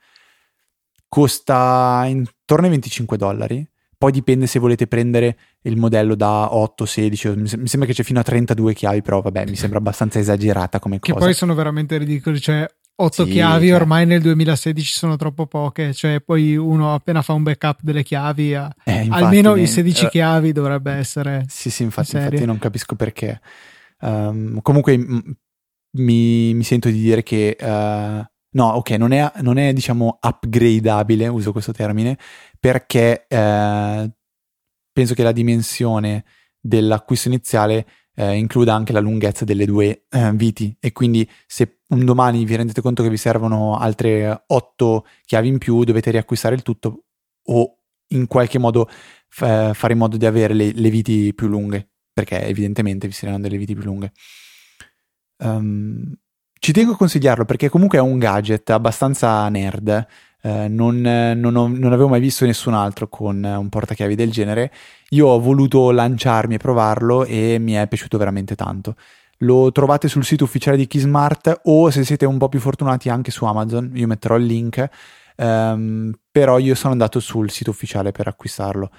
Costa 1.08 2.04
intorno 2.06 2.64
ai 2.64 2.70
25 2.70 3.16
dollari 3.16 3.64
Poi 3.96 4.10
dipende 4.10 4.48
se 4.48 4.58
volete 4.58 4.88
prendere 4.88 5.38
il 5.62 5.76
modello 5.76 6.16
da 6.16 6.52
8, 6.54 6.84
16, 6.84 7.28
mi 7.36 7.46
sembra 7.68 7.86
che 7.88 7.94
c'è 7.94 8.02
fino 8.02 8.18
a 8.18 8.24
32 8.24 8.74
chiavi, 8.74 9.02
però 9.02 9.20
vabbè, 9.20 9.46
mi 9.46 9.56
sembra 9.56 9.78
abbastanza 9.78 10.18
esagerata 10.18 10.80
come 10.80 10.98
che 10.98 11.12
cosa. 11.12 11.24
Che 11.24 11.30
poi 11.30 11.34
sono 11.34 11.54
veramente 11.54 11.96
ridicoli, 11.96 12.40
cioè 12.40 12.68
8 12.98 13.24
Sì, 13.24 13.30
chiavi 13.32 13.66
cioè. 13.68 13.76
ormai 13.76 14.06
nel 14.06 14.22
2016 14.22 14.92
sono 14.92 15.16
troppo 15.16 15.46
poche, 15.46 15.92
cioè 15.92 16.20
poi 16.20 16.56
uno 16.56 16.94
appena 16.94 17.20
fa 17.22 17.34
un 17.34 17.42
backup 17.42 17.80
delle 17.82 18.02
chiavi, 18.02 18.54
ha- 18.54 18.74
Eh, 18.84 19.02
infatti, 19.02 19.22
almeno 19.22 19.54
ne- 19.54 19.62
i 19.62 19.66
16 19.66 20.06
eh, 20.06 20.08
chiavi 20.08 20.52
dovrebbe 20.52 20.92
essere... 20.92 21.44
Sì, 21.48 21.68
sì, 21.70 21.82
infatti, 21.82 22.16
infatti 22.16 22.44
non 22.46 22.58
capisco 22.58 22.94
perché. 22.96 23.40
Ehm, 24.00 24.60
comunque 24.62 24.96
m- 24.96 25.36
mi, 25.98 26.54
mi 26.54 26.62
sento 26.64 26.88
di 26.88 27.00
dire 27.00 27.22
che... 27.22 27.56
eh, 27.58 28.30
no, 28.56 28.66
ok, 28.66 28.90
non 28.92 29.12
è, 29.12 29.30
non 29.42 29.58
è, 29.58 29.74
diciamo 29.74 30.18
upgradeabile, 30.20 31.28
uso 31.28 31.52
questo 31.52 31.72
termine, 31.72 32.18
perché 32.58 33.26
eh, 33.28 34.10
penso 34.90 35.14
che 35.14 35.22
la 35.22 35.32
dimensione 35.32 36.24
dell'acquisto 36.58 37.28
iniziale 37.28 37.86
eh, 38.14 38.32
includa 38.36 38.74
anche 38.74 38.92
la 38.94 39.00
lunghezza 39.00 39.44
delle 39.44 39.66
due 39.66 40.06
eh, 40.08 40.32
viti 40.32 40.74
e 40.80 40.92
quindi 40.92 41.28
se 41.46 41.75
un 41.88 42.04
domani 42.04 42.44
vi 42.44 42.56
rendete 42.56 42.80
conto 42.80 43.02
che 43.02 43.08
vi 43.10 43.16
servono 43.16 43.76
altre 43.76 44.44
8 44.46 45.06
chiavi 45.24 45.48
in 45.48 45.58
più 45.58 45.84
dovete 45.84 46.10
riacquistare 46.10 46.54
il 46.54 46.62
tutto 46.62 47.04
o 47.44 47.78
in 48.08 48.26
qualche 48.26 48.58
modo 48.58 48.88
fa- 49.28 49.72
fare 49.74 49.92
in 49.92 49.98
modo 49.98 50.16
di 50.16 50.26
avere 50.26 50.54
le, 50.54 50.72
le 50.72 50.90
viti 50.90 51.32
più 51.34 51.46
lunghe 51.48 51.90
perché 52.12 52.44
evidentemente 52.44 53.06
vi 53.06 53.12
saranno 53.12 53.40
delle 53.40 53.58
viti 53.58 53.74
più 53.74 53.84
lunghe 53.84 54.12
Ehm, 55.38 56.14
ci 56.58 56.72
tengo 56.72 56.92
a 56.92 56.96
consigliarlo 56.96 57.44
perché 57.44 57.68
comunque 57.68 57.98
è 57.98 58.00
un 58.00 58.18
gadget 58.18 58.70
abbastanza 58.70 59.48
nerd 59.48 60.06
eh, 60.42 60.68
non, 60.68 61.00
non 61.00 61.56
ho- 61.56 61.68
non 61.68 61.92
avevo 61.92 62.08
mai 62.08 62.20
visto 62.20 62.46
nessun 62.46 62.74
altro 62.74 63.08
con 63.08 63.42
un 63.42 63.68
portachiavi 63.68 64.14
del 64.14 64.30
genere 64.30 64.72
io 65.10 65.26
ho 65.28 65.40
voluto 65.40 65.90
lanciarmi 65.90 66.54
e 66.54 66.58
provarlo 66.58 67.24
e 67.24 67.58
mi 67.58 67.72
è 67.72 67.86
piaciuto 67.86 68.18
veramente 68.18 68.54
tanto. 68.56 68.96
Lo 69.38 69.70
trovate 69.72 70.08
sul 70.08 70.24
sito 70.24 70.44
ufficiale 70.44 70.76
di 70.76 70.86
Keysmart 70.86 71.60
o 71.64 71.90
se 71.90 72.04
siete 72.04 72.24
un 72.24 72.38
po' 72.38 72.48
più 72.48 72.60
fortunati 72.60 73.08
anche 73.08 73.30
su 73.30 73.44
Amazon, 73.44 73.90
io 73.94 74.06
metterò 74.06 74.36
il 74.36 74.44
link, 74.44 74.88
ehm, 75.36 76.12
però 76.30 76.58
io 76.58 76.74
sono 76.74 76.92
andato 76.92 77.20
sul 77.20 77.50
sito 77.50 77.70
ufficiale 77.70 78.12
per 78.12 78.28
acquistarlo. 78.28 78.90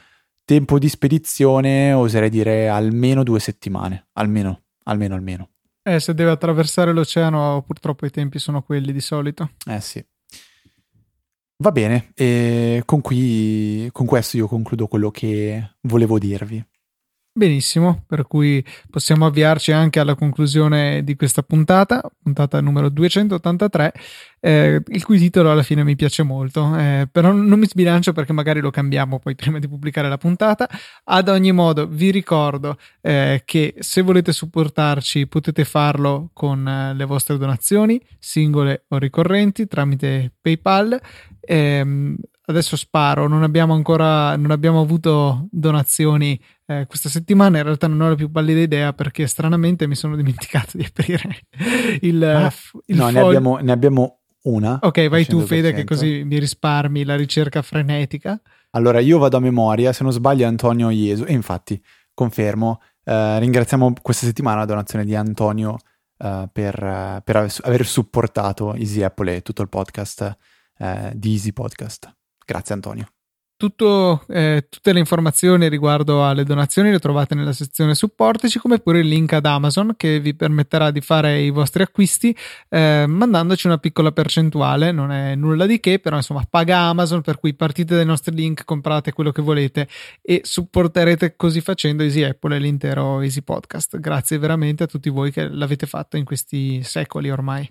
Tempo 0.46 0.80
di 0.80 0.88
spedizione 0.90 1.92
oserei 1.94 2.30
dire 2.30 2.70
almeno 2.70 3.24
due 3.24 3.40
settimane, 3.40 4.08
almeno, 4.14 4.62
almeno, 4.84 5.16
almeno. 5.16 5.50
Eh, 5.82 6.00
se 6.00 6.14
deve 6.14 6.32
attraversare 6.32 6.94
l'oceano 6.94 7.64
purtroppo 7.66 8.06
i 8.06 8.12
tempi 8.12 8.40
sono 8.40 8.62
quelli 8.62 8.92
di 8.92 9.02
solito. 9.02 9.52
Eh 9.66 9.82
sì. 9.82 10.06
Va 11.60 11.72
bene, 11.72 12.12
e 12.14 12.84
con, 12.86 13.02
qui, 13.02 13.90
con 13.92 14.06
questo 14.06 14.38
io 14.38 14.48
concludo 14.48 14.86
quello 14.86 15.10
che 15.10 15.78
volevo 15.82 16.20
dirvi. 16.20 16.64
Benissimo, 17.38 18.04
per 18.08 18.26
cui 18.26 18.66
possiamo 18.90 19.28
avviarci 19.28 19.72
anche 19.72 20.00
alla 20.00 20.16
conclusione 20.16 21.04
di 21.04 21.16
questa 21.16 21.44
puntata, 21.44 22.02
puntata 22.24 22.60
numero 22.62 22.90
283, 22.90 23.94
eh, 24.40 24.82
il 24.84 25.06
cui 25.06 25.20
titolo 25.20 25.52
alla 25.52 25.62
fine 25.62 25.84
mi 25.84 25.96
piace 25.96 26.24
molto, 26.24 26.76
eh, 26.76 27.08
però 27.12 27.32
non 27.32 27.60
mi 27.60 27.68
sbilancio 27.68 28.12
perché 28.12 28.34
magari 28.34 28.60
lo 28.60 28.72
cambiamo 28.72 29.20
poi 29.20 29.36
prima 29.36 29.60
di 29.60 29.68
pubblicare 29.68 30.10
la 30.10 30.18
puntata. 30.18 30.68
Ad 31.04 31.30
ogni 31.30 31.52
modo 31.52 31.86
vi 31.86 32.10
ricordo 32.10 32.76
eh, 33.02 33.44
che 33.46 33.76
se 33.78 34.02
volete 34.02 34.32
supportarci 34.32 35.28
potete 35.28 35.64
farlo 35.64 36.32
con 36.34 36.68
eh, 36.68 36.96
le 36.96 37.06
vostre 37.06 37.38
donazioni, 37.38 38.02
singole 38.18 38.86
o 38.88 38.98
ricorrenti, 38.98 39.68
tramite 39.68 40.34
PayPal. 40.42 41.00
Ehm, 41.42 42.18
adesso 42.48 42.76
sparo, 42.76 43.28
non 43.28 43.44
abbiamo 43.44 43.74
ancora 43.74 44.36
non 44.38 44.52
abbiamo 44.52 44.82
avuto 44.82 45.48
donazioni 45.52 46.40
eh, 46.68 46.86
questa 46.88 47.10
settimana 47.10 47.58
in 47.58 47.64
realtà 47.64 47.88
non 47.88 48.02
ho 48.02 48.10
la 48.10 48.16
più 48.16 48.30
pallida 48.30 48.60
idea 48.60 48.94
perché 48.94 49.26
stranamente 49.28 49.88
mi 49.88 49.96
sono 49.96 50.16
dimenticato 50.16 50.78
di 50.78 50.86
aprire 50.86 51.40
il, 52.02 52.24
Ah, 52.24 52.54
il 52.88 52.96
no, 52.98 53.06
ne 53.08 53.12
foglio. 53.14 53.26
abbiamo, 53.28 53.58
ne 53.58 53.72
abbiamo 53.72 54.20
una. 54.44 54.80
Ok, 54.82 55.08
vai 55.08 55.26
tu 55.26 55.40
100%. 55.40 55.46
Fede 55.46 55.74
che 55.74 55.84
così 55.84 56.24
mi 56.24 56.40
risparmi 56.40 57.04
la 57.04 57.16
ricerca 57.16 57.62
frenetica. 57.62 58.40
Allora, 58.72 59.00
io 59.00 59.18
vado 59.18 59.38
a 59.38 59.40
memoria, 59.40 59.92
se 59.94 60.04
non 60.04 60.12
sbaglio 60.12 60.46
Antonio 60.46 60.90
Iesu, 60.90 61.24
e 61.26 61.34
infatti, 61.34 61.82
confermo, 62.14 62.82
eh, 63.04 63.40
ringraziamo 63.40 63.94
questa 64.02 64.26
settimana 64.26 64.60
la 64.60 64.66
donazione 64.66 65.06
di 65.06 65.16
Antonio 65.16 65.78
eh, 66.18 66.50
per, 66.52 66.76
eh, 66.84 67.22
per 67.24 67.36
aver, 67.36 67.54
aver 67.64 67.86
supportato 67.86 68.74
Easy 68.76 69.02
Apple 69.02 69.36
e 69.38 69.42
tutto 69.42 69.62
il 69.62 69.70
podcast 69.70 70.38
eh, 70.78 71.12
di 71.16 71.32
Easy 71.32 71.52
Podcast. 71.54 72.14
Grazie 72.46 72.76
Antonio. 72.76 73.08
Tutto, 73.58 74.24
eh, 74.28 74.68
tutte 74.70 74.94
le 74.94 75.00
informazioni 75.00 75.68
riguardo 75.68 76.24
alle 76.24 76.44
donazioni 76.44 76.92
le 76.92 77.00
trovate 77.00 77.34
nella 77.34 77.54
sezione 77.54 77.96
supportaci, 77.96 78.60
come 78.60 78.78
pure 78.78 79.00
il 79.00 79.08
link 79.08 79.34
ad 79.34 79.48
Amazon 79.48 79.96
che 79.98 80.20
vi 80.20 80.36
permetterà 80.36 80.92
di 80.92 81.02
fare 81.02 81.42
i 81.42 81.50
vostri 81.50 81.82
acquisti 81.82 82.38
eh, 82.70 83.06
mandandoci 83.08 83.66
una 83.66 83.80
piccola 83.80 84.12
percentuale. 84.12 84.92
Non 84.92 85.12
è 85.12 85.34
nulla 85.34 85.66
di 85.66 85.80
che, 85.80 85.98
però 85.98 86.18
insomma 86.18 86.46
paga 86.48 86.82
Amazon, 86.82 87.22
per 87.22 87.40
cui 87.40 87.56
partite 87.56 87.96
dai 87.96 88.06
nostri 88.06 88.36
link, 88.36 88.64
comprate 88.64 89.12
quello 89.12 89.32
che 89.32 89.42
volete 89.42 89.88
e 90.22 90.42
supporterete 90.44 91.36
così 91.36 91.60
facendo 91.60 92.04
Easy 92.04 92.22
Apple 92.22 92.58
e 92.58 92.60
l'intero 92.60 93.22
Easy 93.22 93.42
Podcast. 93.42 94.00
Grazie 94.00 94.38
veramente 94.38 94.84
a 94.84 94.88
tutti 94.88 95.10
voi 95.10 95.32
che 95.32 95.48
l'avete 95.50 95.88
fatto 95.88 96.16
in 96.16 96.26
questi 96.26 96.84
secoli 96.84 97.32
ormai. 97.32 97.68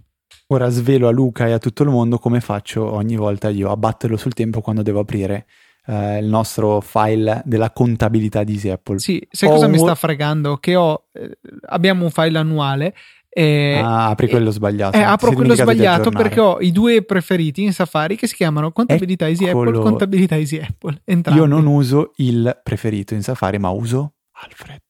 Ora 0.49 0.69
svelo 0.69 1.07
a 1.07 1.13
Luca 1.13 1.47
e 1.47 1.53
a 1.53 1.59
tutto 1.59 1.85
il 1.85 1.91
mondo 1.91 2.19
come 2.19 2.41
faccio 2.41 2.93
ogni 2.93 3.15
volta 3.15 3.49
io 3.51 3.71
a 3.71 3.77
batterlo 3.77 4.17
sul 4.17 4.33
tempo 4.33 4.61
quando 4.61 4.83
devo 4.83 5.01
aprire 5.01 5.47
eh, 5.87 6.19
il 6.19 6.27
nostro 6.27 6.81
file 6.81 7.43
della 7.45 7.71
contabilità 7.71 8.45
di 8.45 8.53
Easy 8.55 8.69
Apple. 8.71 8.99
Sì, 8.99 9.27
sai 9.31 9.49
Ho 9.49 9.53
cosa 9.53 9.67
un 9.67 9.73
mi 9.73 9.79
sta 9.79 9.95
fregando? 9.95 10.57
Che 10.59 10.77
ho, 10.77 11.07
eh, 11.13 11.39
abbiamo 11.69 12.05
un 12.05 12.11
file 12.11 12.39
annuale. 12.39 12.95
E, 13.29 13.79
Ah, 13.85 14.09
apri 14.09 14.29
quello 14.31 14.51
sbagliato. 14.51 14.97
Eh, 14.97 15.03
apro 15.03 15.33
quello 15.33 15.55
sbagliato 15.55 16.09
perché 16.11 16.41
ho 16.41 16.59
i 16.61 16.73
due 16.73 17.03
preferiti 17.03 17.63
in 17.63 17.73
Safari 17.75 18.17
che 18.17 18.27
si 18.27 18.35
chiamano 18.35 18.73
contabilità 18.73 19.29
Easy 19.29 19.45
Apple, 19.47 19.69
Eccolo. 19.69 19.81
contabilità 19.83 20.37
Easy 20.37 20.59
Apple. 20.59 21.03
Entrambi. 21.05 21.39
Io 21.41 21.45
non 21.47 21.67
uso 21.67 22.13
il 22.17 22.59
preferito 22.63 23.13
in 23.13 23.23
Safari, 23.23 23.59
ma 23.59 23.69
uso 23.69 24.15
Alfred. 24.43 24.81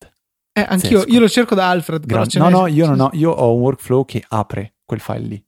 Eh, 0.53 0.65
anch'io, 0.67 1.03
io 1.09 1.19
lo 1.21 1.29
cerco 1.29 1.55
da 1.57 1.69
Alfred. 1.71 2.07
Gran- 2.07 2.27
No, 2.35 2.49
no, 2.49 2.67
io 2.69 2.87
non 2.87 3.01
ho, 3.01 3.11
io 3.15 3.31
ho 3.33 3.53
un 3.53 3.61
workflow 3.63 4.05
che 4.05 4.23
apre 4.29 4.77
quel 4.85 5.01
file 5.01 5.19
lì. 5.27 5.45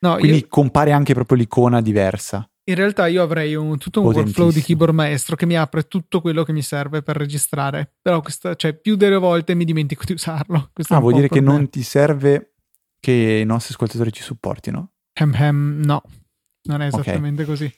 no, 0.00 0.16
Quindi 0.16 0.38
io- 0.38 0.46
compare 0.48 0.90
anche 0.92 1.14
proprio 1.14 1.38
l'icona 1.38 1.80
diversa. 1.80 2.44
In 2.70 2.76
realtà 2.76 3.06
io 3.06 3.22
avrei 3.22 3.54
un- 3.54 3.78
tutto 3.78 4.00
un 4.00 4.06
workflow 4.12 4.50
di 4.50 4.62
keyboard 4.62 4.94
maestro 4.94 5.36
che 5.36 5.46
mi 5.46 5.56
apre 5.56 5.86
tutto 5.88 6.20
quello 6.20 6.42
che 6.42 6.52
mi 6.52 6.62
serve 6.62 7.02
per 7.02 7.16
registrare. 7.16 7.94
Però 8.00 8.20
questa, 8.20 8.54
cioè, 8.54 8.74
più 8.74 8.96
delle 8.96 9.16
volte 9.16 9.54
mi 9.54 9.64
dimentico 9.64 10.02
di 10.04 10.12
usarlo. 10.12 10.70
Questo 10.72 10.94
Ah, 10.94 10.98
vuol 11.00 11.12
dire 11.14 11.28
che 11.28 11.34
problema. 11.36 11.58
non 11.58 11.70
ti 11.70 11.82
serve 11.82 12.54
che 12.98 13.12
i 13.42 13.44
nostri 13.44 13.74
ascoltatori 13.74 14.12
ci 14.12 14.22
supportino? 14.22 14.92
Hem 15.12 15.34
hem, 15.34 15.80
no, 15.84 16.02
non 16.64 16.80
è 16.82 16.86
esattamente 16.86 17.44
così. 17.44 17.72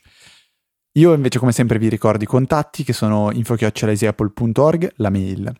Io 0.98 1.12
invece 1.14 1.38
come 1.38 1.52
sempre 1.52 1.78
vi 1.78 1.88
ricordo 1.88 2.22
i 2.22 2.26
contatti 2.26 2.84
che 2.84 2.92
sono 2.92 3.30
info.easyapple.org, 3.32 4.92
la 4.96 5.08
mail, 5.10 5.50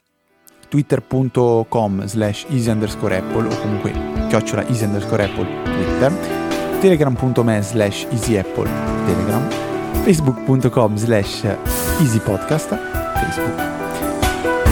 twitter.com 0.68 2.04
slash 2.06 2.46
easy 2.50 2.70
underscore 2.70 3.16
apple 3.16 3.46
o 3.46 3.56
comunque 3.60 3.92
chiocciola 4.28 4.66
easy 4.68 4.84
underscore 4.84 5.24
apple 5.24 5.46
twitter, 5.64 6.50
telegram.me 6.82 7.62
slash 7.62 8.06
easy 8.10 8.36
apple 8.36 8.68
telegram, 9.06 9.48
facebook.com 10.02 10.96
slash 10.96 11.44
easy 12.00 12.18
podcast 12.18 12.76
facebook. 13.14 13.70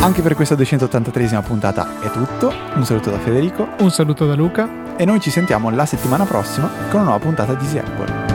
Anche 0.00 0.20
per 0.20 0.34
questa 0.34 0.56
283esima 0.56 1.40
puntata 1.42 2.00
è 2.00 2.10
tutto, 2.10 2.52
un 2.74 2.84
saluto 2.84 3.10
da 3.10 3.18
Federico 3.20 3.68
Un 3.78 3.90
saluto 3.90 4.26
da 4.26 4.34
Luca. 4.34 4.96
e 4.96 5.04
noi 5.04 5.20
ci 5.20 5.30
sentiamo 5.30 5.70
la 5.70 5.86
settimana 5.86 6.24
prossima 6.24 6.68
con 6.90 7.00
una 7.00 7.10
nuova 7.10 7.20
puntata 7.20 7.54
di 7.54 7.64
Easy 7.64 7.78
Apple. 7.78 8.29